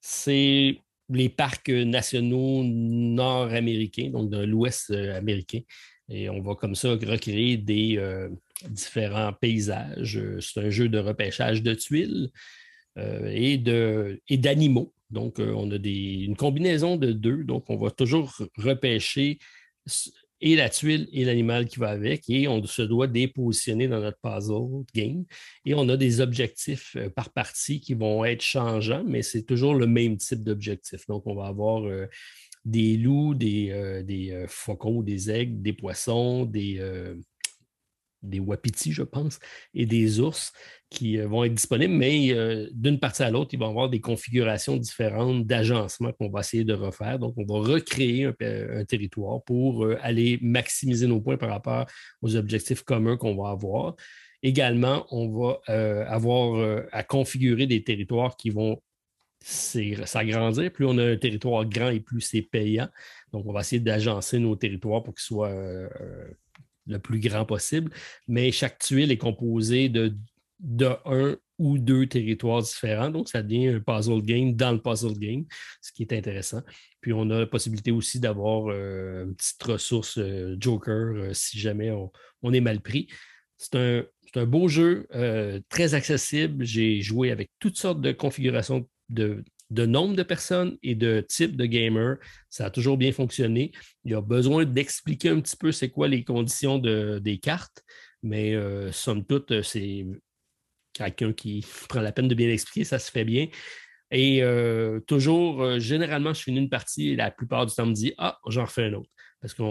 [0.00, 0.78] C'est
[1.10, 5.60] les parcs nationaux nord-américains, donc de l'ouest américain.
[6.10, 8.00] Et on va comme ça recréer des
[8.68, 10.20] différents paysages.
[10.40, 12.30] C'est un jeu de repêchage de tuiles
[12.96, 14.92] et d'animaux.
[15.10, 17.44] Donc, euh, on a une combinaison de deux.
[17.44, 19.38] Donc, on va toujours repêcher
[20.40, 24.18] et la tuile et l'animal qui va avec, et on se doit dépositionner dans notre
[24.20, 25.24] puzzle game.
[25.64, 29.74] Et on a des objectifs euh, par partie qui vont être changeants, mais c'est toujours
[29.74, 31.06] le même type d'objectif.
[31.06, 32.06] Donc, on va avoir euh,
[32.64, 36.78] des loups, des, des faucons, des aigles, des poissons, des,
[38.22, 39.38] des wapitis, je pense,
[39.74, 40.52] et des ours
[40.90, 43.88] qui euh, vont être disponibles, mais euh, d'une partie à l'autre, il va y avoir
[43.88, 47.18] des configurations différentes d'agencement qu'on va essayer de refaire.
[47.18, 51.86] Donc, on va recréer un, territoire pour euh, aller maximiser nos points par rapport
[52.22, 53.94] aux objectifs communs qu'on va avoir.
[54.42, 55.58] Également, on va
[56.06, 58.80] avoir à configurer des territoires qui vont
[59.40, 60.70] s'agrandir.
[60.70, 62.88] Plus on a un territoire grand et plus c'est payant.
[63.32, 65.52] Donc, on va essayer d'agencer nos territoires pour qu'ils soient
[66.88, 67.92] le plus grand possible.
[68.26, 70.14] Mais chaque tuile est composée de
[70.60, 73.10] de un ou deux territoires différents.
[73.10, 75.44] Donc, ça devient un puzzle game dans le puzzle game,
[75.80, 76.62] ce qui est intéressant.
[77.00, 81.58] Puis, on a la possibilité aussi d'avoir euh, une petite ressource euh, Joker euh, si
[81.58, 83.08] jamais on, est mal pris.
[83.56, 84.04] C'est un,
[84.36, 85.08] un, beau jeu,
[85.68, 86.64] très accessible.
[86.64, 91.56] J'ai joué avec toutes sortes de configurations de, de nombre de personnes et de type
[91.56, 92.16] de gamer.
[92.48, 93.72] Ça a toujours bien fonctionné.
[94.04, 97.82] Il y a besoin d'expliquer un petit peu c'est quoi les conditions de, des cartes,
[98.22, 98.54] mais
[98.92, 100.06] somme toute, c'est
[100.92, 103.46] quelqu'un qui prend la peine de bien expliquer, ça se fait bien.
[104.10, 107.92] Et euh, toujours, euh, généralement, je finis une partie et la plupart du temps, me
[107.92, 109.10] dit Ah, j'en refais un autre.
[109.40, 109.62] Parce que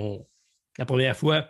[0.78, 1.50] la première fois,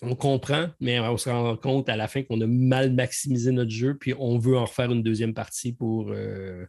[0.00, 3.70] on comprend, mais on se rend compte à la fin qu'on a mal maximisé notre
[3.70, 6.66] jeu, puis on veut en refaire une deuxième partie pour, euh,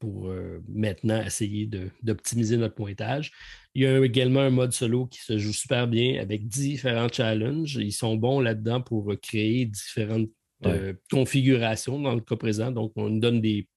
[0.00, 0.32] pour
[0.66, 1.70] maintenant essayer
[2.02, 3.30] d'optimiser notre pointage.
[3.74, 7.76] Il y a également un mode solo qui se joue super bien avec différents challenges.
[7.76, 10.30] Ils sont bons là-dedans pour créer différentes
[10.62, 12.70] de configuration dans le cas présent.
[12.70, 13.68] Donc, on nous donne des,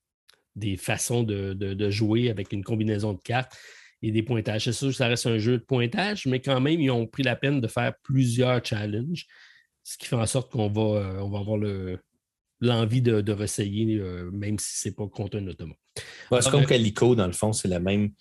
[0.55, 3.57] des façons de, jouer avec une combinaison de cartes
[4.01, 4.65] et des pointages.
[4.65, 7.23] C'est sûr que ça reste un jeu de pointage, mais quand même, ils ont pris
[7.23, 9.25] la peine de faire plusieurs challenges,
[9.83, 11.57] ce qui fait en sorte qu'on va, euh, on va avoir
[12.59, 15.47] l'envie de, de réessayer, euh, même si ce n'est pas contre un
[16.27, 16.43] automate.
[16.43, 18.11] c'est comme Calico, dans le fond, c'est la même,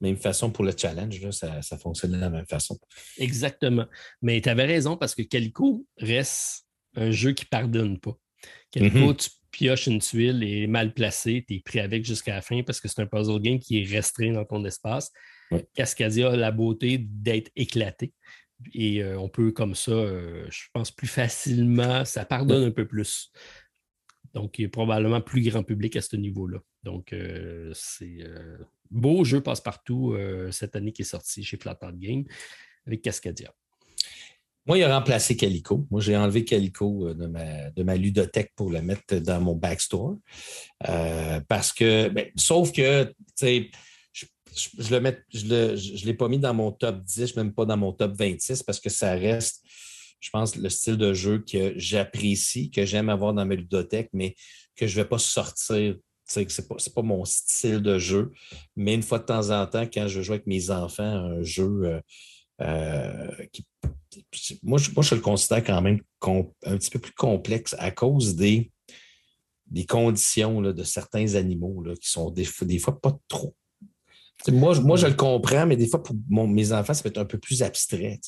[0.00, 1.30] même façon pour le challenge.
[1.30, 2.78] ça, ça, fonctionne de la même façon.
[3.18, 3.86] Exactement.
[4.22, 8.16] Mais tu avais raison parce que Calico reste un jeu qui ne pardonne pas.
[8.70, 9.16] Quelque mm-hmm.
[9.16, 12.80] tu pioches une tuile et mal placée, tu es pris avec jusqu'à la fin parce
[12.80, 15.10] que c'est un puzzle game qui est restreint dans ton espace.
[15.74, 18.12] Cascadia a la beauté d'être éclaté.
[18.74, 22.86] Et euh, on peut comme ça, euh, je pense, plus facilement, ça pardonne un peu
[22.86, 23.32] plus.
[24.34, 26.58] Donc, il est probablement plus grand public à ce niveau-là.
[26.82, 28.18] Donc, euh, c'est
[28.90, 30.16] beau jeu passe-partout
[30.50, 32.24] cette année qui est sorti chez Flatout Game
[32.86, 33.52] avec Cascadia.
[34.68, 35.86] Moi, il a remplacé Calico.
[35.90, 40.18] Moi, j'ai enlevé Calico euh, de ma, de ludothèque pour le mettre dans mon backstore.
[40.86, 43.70] Euh, parce que, ben, sauf que, tu sais,
[44.12, 47.78] je, je, le je ne l'ai pas mis dans mon top 10, même pas dans
[47.78, 49.64] mon top 26, parce que ça reste
[50.20, 54.34] je pense, le style de jeu que j'apprécie, que j'aime avoir dans ma ludothèque, mais
[54.74, 55.94] que je ne vais pas sortir.
[56.28, 58.32] Ce n'est pas, pas mon style de jeu.
[58.76, 61.80] Mais une fois de temps en temps, quand je joue avec mes enfants un jeu
[61.84, 62.00] euh,
[62.60, 63.66] euh, qui,
[64.62, 68.34] moi, je, moi, je le considère quand même un petit peu plus complexe à cause
[68.34, 68.70] des,
[69.66, 73.54] des conditions de certains animaux là, qui sont des, des fois pas trop
[74.46, 77.24] moi, moi, je le comprends, mais des fois, pour mes enfants, ça peut être un
[77.24, 78.20] peu plus abstrait.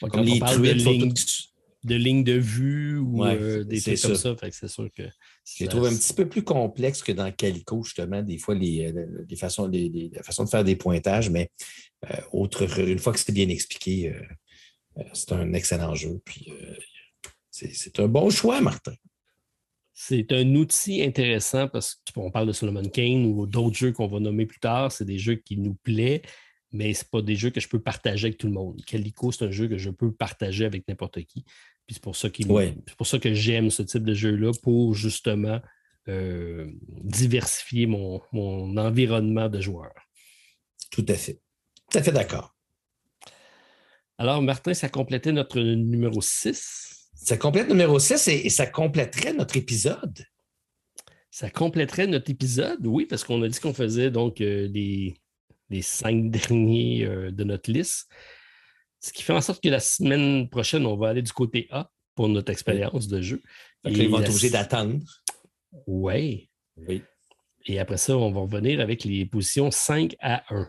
[0.00, 1.52] comme les truites.
[1.84, 4.36] De, lignes de vue ou euh, des trucs comme ça.
[4.52, 5.02] c'est sûr que.
[5.44, 8.92] Je les trouve un petit peu plus complexe que dans Calico, justement, des fois, les,
[8.92, 11.50] euh, les façons, les, la façon de faire des pointages, mais
[12.10, 14.14] euh, autre, une fois que c'est bien expliqué,
[15.12, 16.20] c'est un excellent jeu.
[16.24, 16.52] Puis
[17.50, 18.94] c'est un bon choix, Martin.
[19.94, 24.20] C'est un outil intéressant parce qu'on parle de Solomon Kane ou d'autres jeux qu'on va
[24.20, 24.90] nommer plus tard.
[24.90, 26.22] C'est des jeux qui nous plaisent,
[26.72, 28.82] mais ce pas des jeux que je peux partager avec tout le monde.
[28.84, 31.44] Calico, c'est un jeu que je peux partager avec n'importe qui.
[31.86, 32.28] Puis c'est pour ça,
[32.96, 35.60] pour ça que j'aime ce type de jeu-là pour justement
[36.08, 36.70] euh,
[37.04, 39.94] diversifier mon, mon environnement de joueurs.
[40.90, 41.40] Tout à fait.
[41.90, 42.54] Tout à fait d'accord.
[44.18, 47.10] Alors, Martin, ça complétait notre numéro 6.
[47.14, 50.24] Ça complète numéro 6 et, ça compléterait notre épisode.
[51.30, 55.16] Ça compléterait notre épisode, oui, parce qu'on a dit qu'on faisait donc euh, les,
[55.82, 58.08] cinq derniers euh, de notre liste.
[59.02, 61.90] Ce qui fait en sorte que la semaine prochaine, on va aller du côté A
[62.14, 63.42] pour notre expérience de jeu.
[63.82, 65.00] Donc ils vont être obligés d'attendre.
[65.86, 66.48] Ouais.
[66.76, 67.02] Oui.
[67.66, 70.68] Et après ça, on va revenir avec les positions 5 à 1.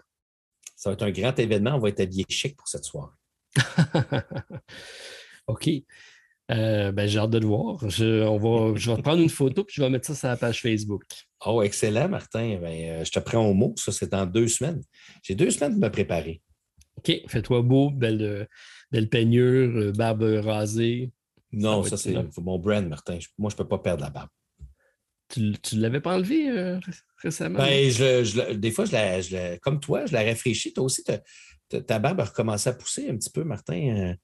[0.76, 1.76] Ça va être un grand événement.
[1.76, 3.14] On va être habillé chic pour cette soirée.
[5.48, 5.70] OK.
[6.52, 7.88] Euh, ben, j'ai hâte de le voir.
[7.90, 10.38] Je, on va, je vais prendre une photo puis je vais mettre ça sur la
[10.38, 11.04] page Facebook.
[11.46, 12.58] Oh, excellent, Martin.
[12.60, 13.74] Ben, euh, je te prends au mot.
[13.78, 14.82] Ça, c'est dans deux semaines.
[15.22, 16.42] J'ai deux semaines de me préparer.
[16.98, 17.22] OK.
[17.28, 18.48] Fais-toi beau, belle,
[18.92, 21.12] belle peignure, euh, barbe rasée.
[21.52, 23.20] Non, ça, c'est mon brand, Martin.
[23.38, 24.30] Moi, je ne peux pas perdre la barbe.
[25.30, 26.78] Tu ne l'avais pas enlevé
[27.18, 27.60] récemment?
[27.60, 30.74] Ben, je, des fois, je comme toi, je la rafraîchis.
[30.74, 31.04] Toi aussi,
[31.70, 34.16] ta barbe a recommencé à pousser un petit peu, Martin.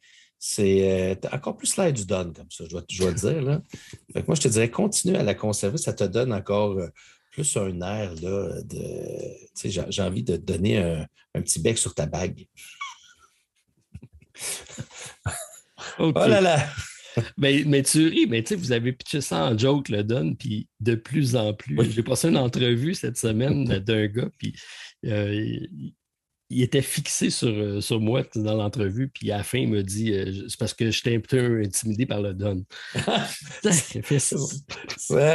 [0.42, 3.42] C'est euh, encore plus l'air du donne, comme ça, je dois, je le dire.
[3.42, 3.62] Là.
[4.26, 6.88] moi, je te dirais, continue à la conserver, ça te donne encore euh,
[7.32, 9.90] plus un air là, de.
[9.90, 12.46] J'ai envie de te donner un, petit bec sur ta bague.
[15.98, 16.70] Oh là là!
[17.38, 20.36] mais, mais, tu ris, mais tu sais, vous avez pitché ça en joke, le donne,
[20.36, 21.92] puis de plus en plus.
[21.92, 24.54] J'ai passé une entrevue cette semaine d'un gars, puis
[25.06, 25.60] euh,
[26.50, 29.82] il était fixé sur, euh, sur moi dans l'entrevue, puis à la fin, il m'a
[29.84, 32.64] dit euh, c'est parce que j'étais un peu intimidé par le Don.
[32.94, 34.38] fait ça.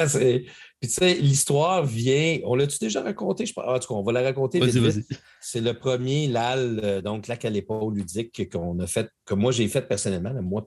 [0.09, 0.45] C'est.
[0.85, 2.41] Puis tu sais, l'histoire vient.
[2.45, 3.47] On l'a-tu déjà raconté?
[3.47, 3.55] Je...
[3.57, 5.07] en tout cas, on va la raconter vite,
[5.41, 9.51] C'est le premier LAL, euh, donc lac à l'épaule ludique qu'on a fait, que moi
[9.51, 10.35] j'ai fait personnellement.
[10.43, 10.63] Moi,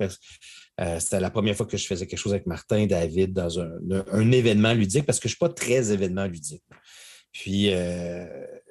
[0.99, 3.69] c'était la première fois que je faisais quelque chose avec Martin, David, dans un,
[4.11, 6.63] un événement ludique, parce que je ne suis pas très événement ludique.
[7.31, 8.25] Puis, euh,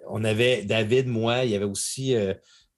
[0.09, 2.35] on avait David, moi, il y avait aussi euh,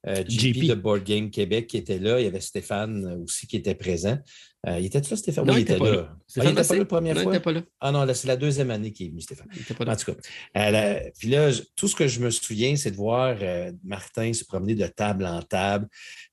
[0.07, 2.19] euh, JP de Board Game Québec qui était là.
[2.19, 4.17] Il y avait Stéphane aussi qui était présent.
[4.65, 5.45] il était là, Stéphane?
[5.45, 5.91] Non, il était, là.
[5.91, 6.15] là.
[6.37, 7.31] Ah, il n'était pas là la première non, fois?
[7.31, 7.61] Il n'était pas là.
[7.81, 9.47] Ah non, c'est la deuxième année qu'il est venu, Stéphane.
[9.53, 9.93] Il était pas là.
[9.93, 11.11] En tout cas.
[11.17, 13.35] puis là, tout ce que je me souviens, c'est de voir
[13.83, 15.87] Martin se promener de table en table.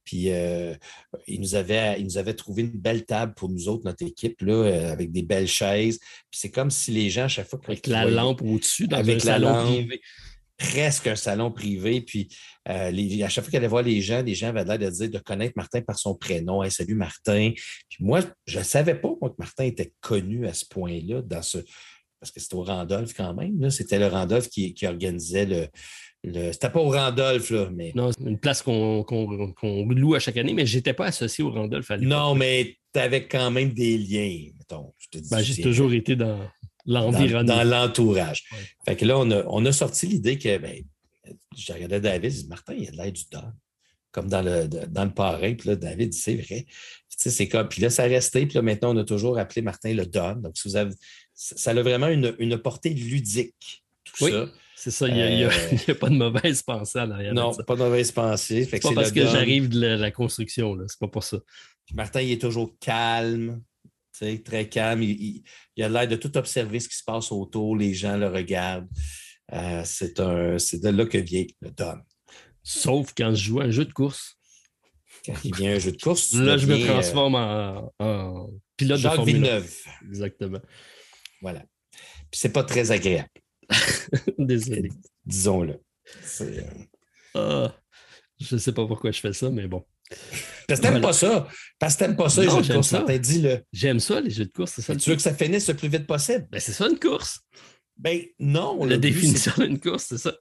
[0.05, 0.29] Puis
[1.27, 4.43] il, nous avait, il nous avait trouvé une belle table pour nous autres, notre équipe,
[4.43, 5.99] là, avec des belles chaises.
[5.99, 7.59] Puis c'est comme si les gens, à chaque fois.
[7.67, 10.01] Avec la lampe au-dessus, dans avec un la salon lampe, privé
[10.57, 12.01] presque un salon privé.
[12.01, 12.29] Puis
[12.65, 15.19] à chaque fois qu'elle allait voir les gens, les gens avaient l'air de dire de
[15.19, 16.69] connaître Martin par son prénom.
[16.71, 17.53] salut Martin.
[17.89, 21.59] Puis moi, je ne savais pas que Martin était connu à ce point-là, dans ce.
[22.19, 23.71] Parce que c'était au Randolph quand même.
[23.71, 25.69] C'était le Randolph qui, organisait le.
[26.25, 26.53] le...
[26.53, 27.93] C'était pas au Randolph, là, mais.
[27.95, 29.05] Non, c'est une place qu'on
[29.91, 32.11] loue à chaque année, mais je n'étais pas associé au Randolph à l'époque.
[32.11, 34.95] Non, mais tu avais quand même des liens, mettons.
[35.31, 36.41] Ben, j'ai toujours été dans,
[36.87, 37.57] l'environnement.
[37.57, 38.45] Dans, l'entourage.
[38.85, 40.83] Fait que là, on a, on a sorti l'idée que, ben,
[41.57, 43.53] j'ai regardé David, je dis, Martin, il y a de l'air du Don.
[44.13, 45.55] Comme dans le, dans le parrain.
[45.55, 46.67] Puis là, David dit, c'est vrai.
[47.09, 48.47] Puis, c'est comme, puis là, ça a resté.
[48.47, 50.37] Puis là, maintenant, on a toujours appelé Martin le Don.
[50.37, 50.95] Donc, si vous avez,
[51.35, 54.33] ça a vraiment une, une portée ludique, tout oui.
[54.33, 54.47] ça.
[54.79, 55.49] C'est ça, il n'y a,
[55.89, 57.33] a, pas de mauvaise pensée en arrière.
[57.33, 58.69] Non, pas de mauvaise pensée.
[58.71, 61.39] C'est pas parce que j'arrive de la, construction, c'est pas pour ça.
[61.95, 63.63] Martin, il est toujours calme,
[64.45, 65.03] très calme.
[65.03, 65.43] Il,
[65.79, 67.77] a l'air de tout observer ce qui se passe autour.
[67.77, 68.89] Les gens le regardent.
[69.53, 71.99] Euh, c'est de là que vient le Don.
[72.63, 74.37] Sauf quand je joue à un jeu de course.
[75.25, 79.35] Quand il vient un jeu de course, là, je me transforme en, pilote de Formule
[79.35, 79.73] Villeneuve.
[80.09, 80.61] Exactement.
[81.41, 81.65] Voilà.
[82.31, 83.29] Puis c'est pas très agréable.
[84.39, 84.91] Désolé.
[85.25, 85.81] Disons-le.
[86.41, 86.63] Euh...
[87.35, 87.75] Ah,
[88.39, 89.85] je ne sais pas pourquoi je fais ça, mais bon.
[90.69, 91.49] Parce que t'aimes pas ça.
[91.79, 92.89] Parce que t'aimes pas ça, les jeux de j'aime course.
[92.89, 92.99] ça.
[93.01, 93.59] Martin.
[93.73, 94.97] J'aime ça, les jeux de course, c'est ça.
[94.97, 96.47] Tu veux que ça finisse le plus vite possible?
[96.51, 97.41] Ben, c'est ça une course.
[97.97, 98.85] Ben non.
[98.85, 100.35] La définition d'une course, c'est ça.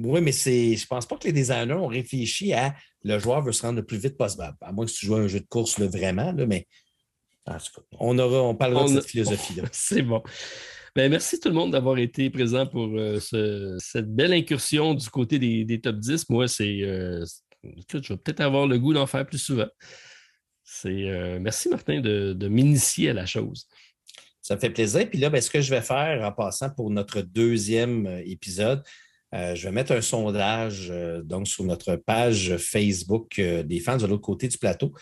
[0.00, 0.76] Oui, mais c'est.
[0.76, 3.84] Je pense pas que les designers ont réfléchi à le joueur veut se rendre le
[3.84, 4.44] plus vite possible.
[4.60, 6.66] À- moins que tu joues à un jeu de course là, vraiment, là, mais.
[7.98, 9.64] On, aura, on parlera On de cette philosophie-là.
[9.72, 10.22] C'est bon.
[10.94, 15.08] Ben, merci tout le monde d'avoir été présent pour euh, ce- cette belle incursion du
[15.08, 16.28] côté des, des top 10.
[16.28, 16.82] Moi, c'est.
[16.82, 17.24] euh,
[17.64, 19.68] je vais peut-être avoir le goût d'en faire plus souvent.
[20.70, 23.66] C'est, euh, merci, Martin, de, m'initier à la chose.
[24.42, 25.08] Ça me fait plaisir.
[25.08, 28.82] Puis là, ben, ce que je vais faire en passant pour notre deuxième euh, épisode,
[29.34, 30.92] euh, je vais mettre un sondage
[31.24, 34.92] donc sur notre page Facebook des fans de l'autre côté du plateau.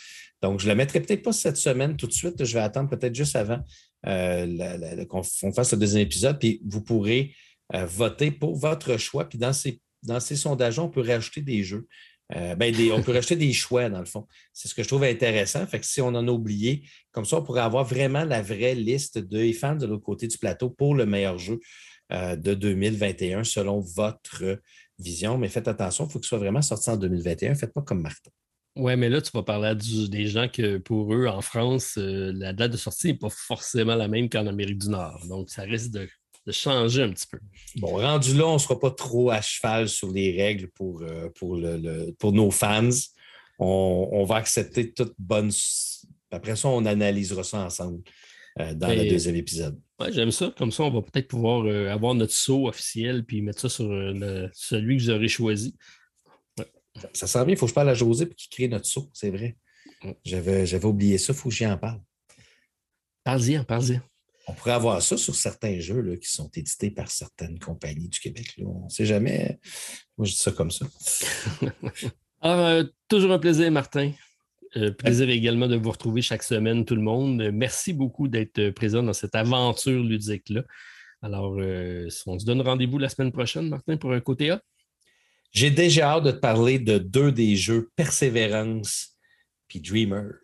[0.43, 2.45] Donc, je ne le mettrai peut-être pas cette semaine tout de suite.
[2.45, 3.61] Je vais attendre peut-être juste avant
[4.03, 6.41] qu'on fasse le deuxième épisode.
[6.41, 7.37] Puis vous pourrez
[7.73, 9.29] voter pour votre choix.
[9.29, 11.87] Puis dans ces, dans ces sondages, on peut rajouter des jeux.
[12.35, 14.27] Euh, ben, on peut rajouter des choix, dans le fond.
[14.53, 15.67] C'est ce que je trouve intéressant.
[15.67, 16.83] Fait que si on en a oublié,
[17.13, 20.37] comme ça, on pourrait avoir vraiment la vraie liste des fans de l'autre côté du
[20.39, 21.61] plateau pour le meilleur jeu
[22.13, 24.61] euh, de 2021 selon votre
[24.99, 25.39] vision.
[25.39, 27.55] Mais faites attention, il faut que ce soit vraiment sorti en 2021.
[27.55, 28.31] Faites pas comme Martin.
[28.77, 29.75] Ouais, mais là, tu vas parler
[30.09, 33.95] des gens que pour eux, en France, euh, la date de sortie n'est pas forcément
[33.95, 35.25] la même qu'en Amérique du Nord.
[35.29, 36.07] Donc, ça risque de,
[36.47, 37.39] de changer un petit peu.
[37.77, 41.29] Bon, rendu là, on ne sera pas trop à cheval sur les règles pour, euh,
[41.35, 42.89] pour, le- le- pour nos fans.
[43.59, 45.51] On, on va accepter toute bonne.
[46.31, 48.03] Après ça, on analysera ça ensemble
[48.61, 49.81] euh, dans le deuxième épisode.
[49.99, 50.53] Ouais, j'aime ça.
[50.57, 53.89] Comme ça, on va peut-être pouvoir euh, avoir notre saut officiel puis mettre ça sur
[53.89, 55.75] le- celui que vous aurez choisi.
[57.13, 59.11] Ça sent bien, il faut que je parle à José pour qu'il crée notre saut,
[59.13, 59.57] c'est vrai.
[60.25, 62.01] J'avais j'avais oublié ça, il faut que j'y en parle.
[63.25, 64.01] Parle-y, parle-y.
[64.47, 68.21] On pourrait avoir ça sur certains jeux là, qui sont édités par certaines compagnies du
[68.21, 68.55] Québec.
[68.59, 68.67] là.
[68.67, 69.59] On ne sait jamais.
[70.17, 70.87] Moi, je dis ça comme ça.
[72.41, 74.13] Alors, euh, toujours un plaisir, Martin.
[74.77, 77.41] Euh, plaisir également de vous retrouver chaque semaine, tout le monde.
[77.41, 80.63] Euh, Merci beaucoup d'être présent dans cette aventure ludique-là.
[81.23, 84.63] Alors, euh, on se donne rendez-vous la semaine prochaine, Martin, pour un côté A?
[85.51, 89.17] J'ai déjà hâte de te parler de deux des jeux Persévérance
[89.67, 90.35] puis Dreamers.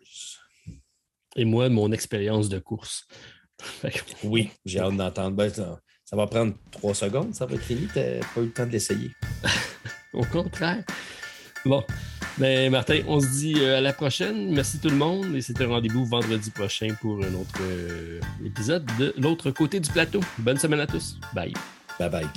[1.35, 3.07] Et moi, mon expérience de course.
[4.23, 5.35] Oui, j'ai hâte d'entendre.
[5.35, 7.87] Ben, ça, ça va prendre trois secondes, ça va être fini.
[7.87, 9.11] Tu pas eu le temps de l'essayer.
[10.13, 10.83] Au contraire.
[11.65, 11.83] Bon,
[12.37, 14.53] ben Martin, on se dit euh, à la prochaine.
[14.53, 18.85] Merci tout le monde et c'est un rendez-vous vendredi prochain pour un autre euh, épisode
[18.99, 20.19] de l'autre côté du plateau.
[20.39, 21.17] Bonne semaine à tous.
[21.33, 21.53] Bye.
[21.99, 22.27] Bye bye.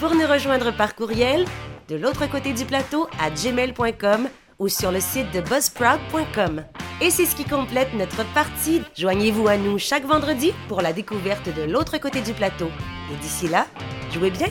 [0.00, 1.44] Pour nous rejoindre par courriel,
[1.88, 4.28] de l'autre côté du plateau à gmail.com
[4.58, 6.64] ou sur le site de buzzsprout.com.
[7.00, 8.82] Et c'est ce qui complète notre partie.
[8.96, 12.70] Joignez-vous à nous chaque vendredi pour la découverte de l'autre côté du plateau.
[13.12, 13.66] Et d'ici là,
[14.12, 14.48] jouez bien!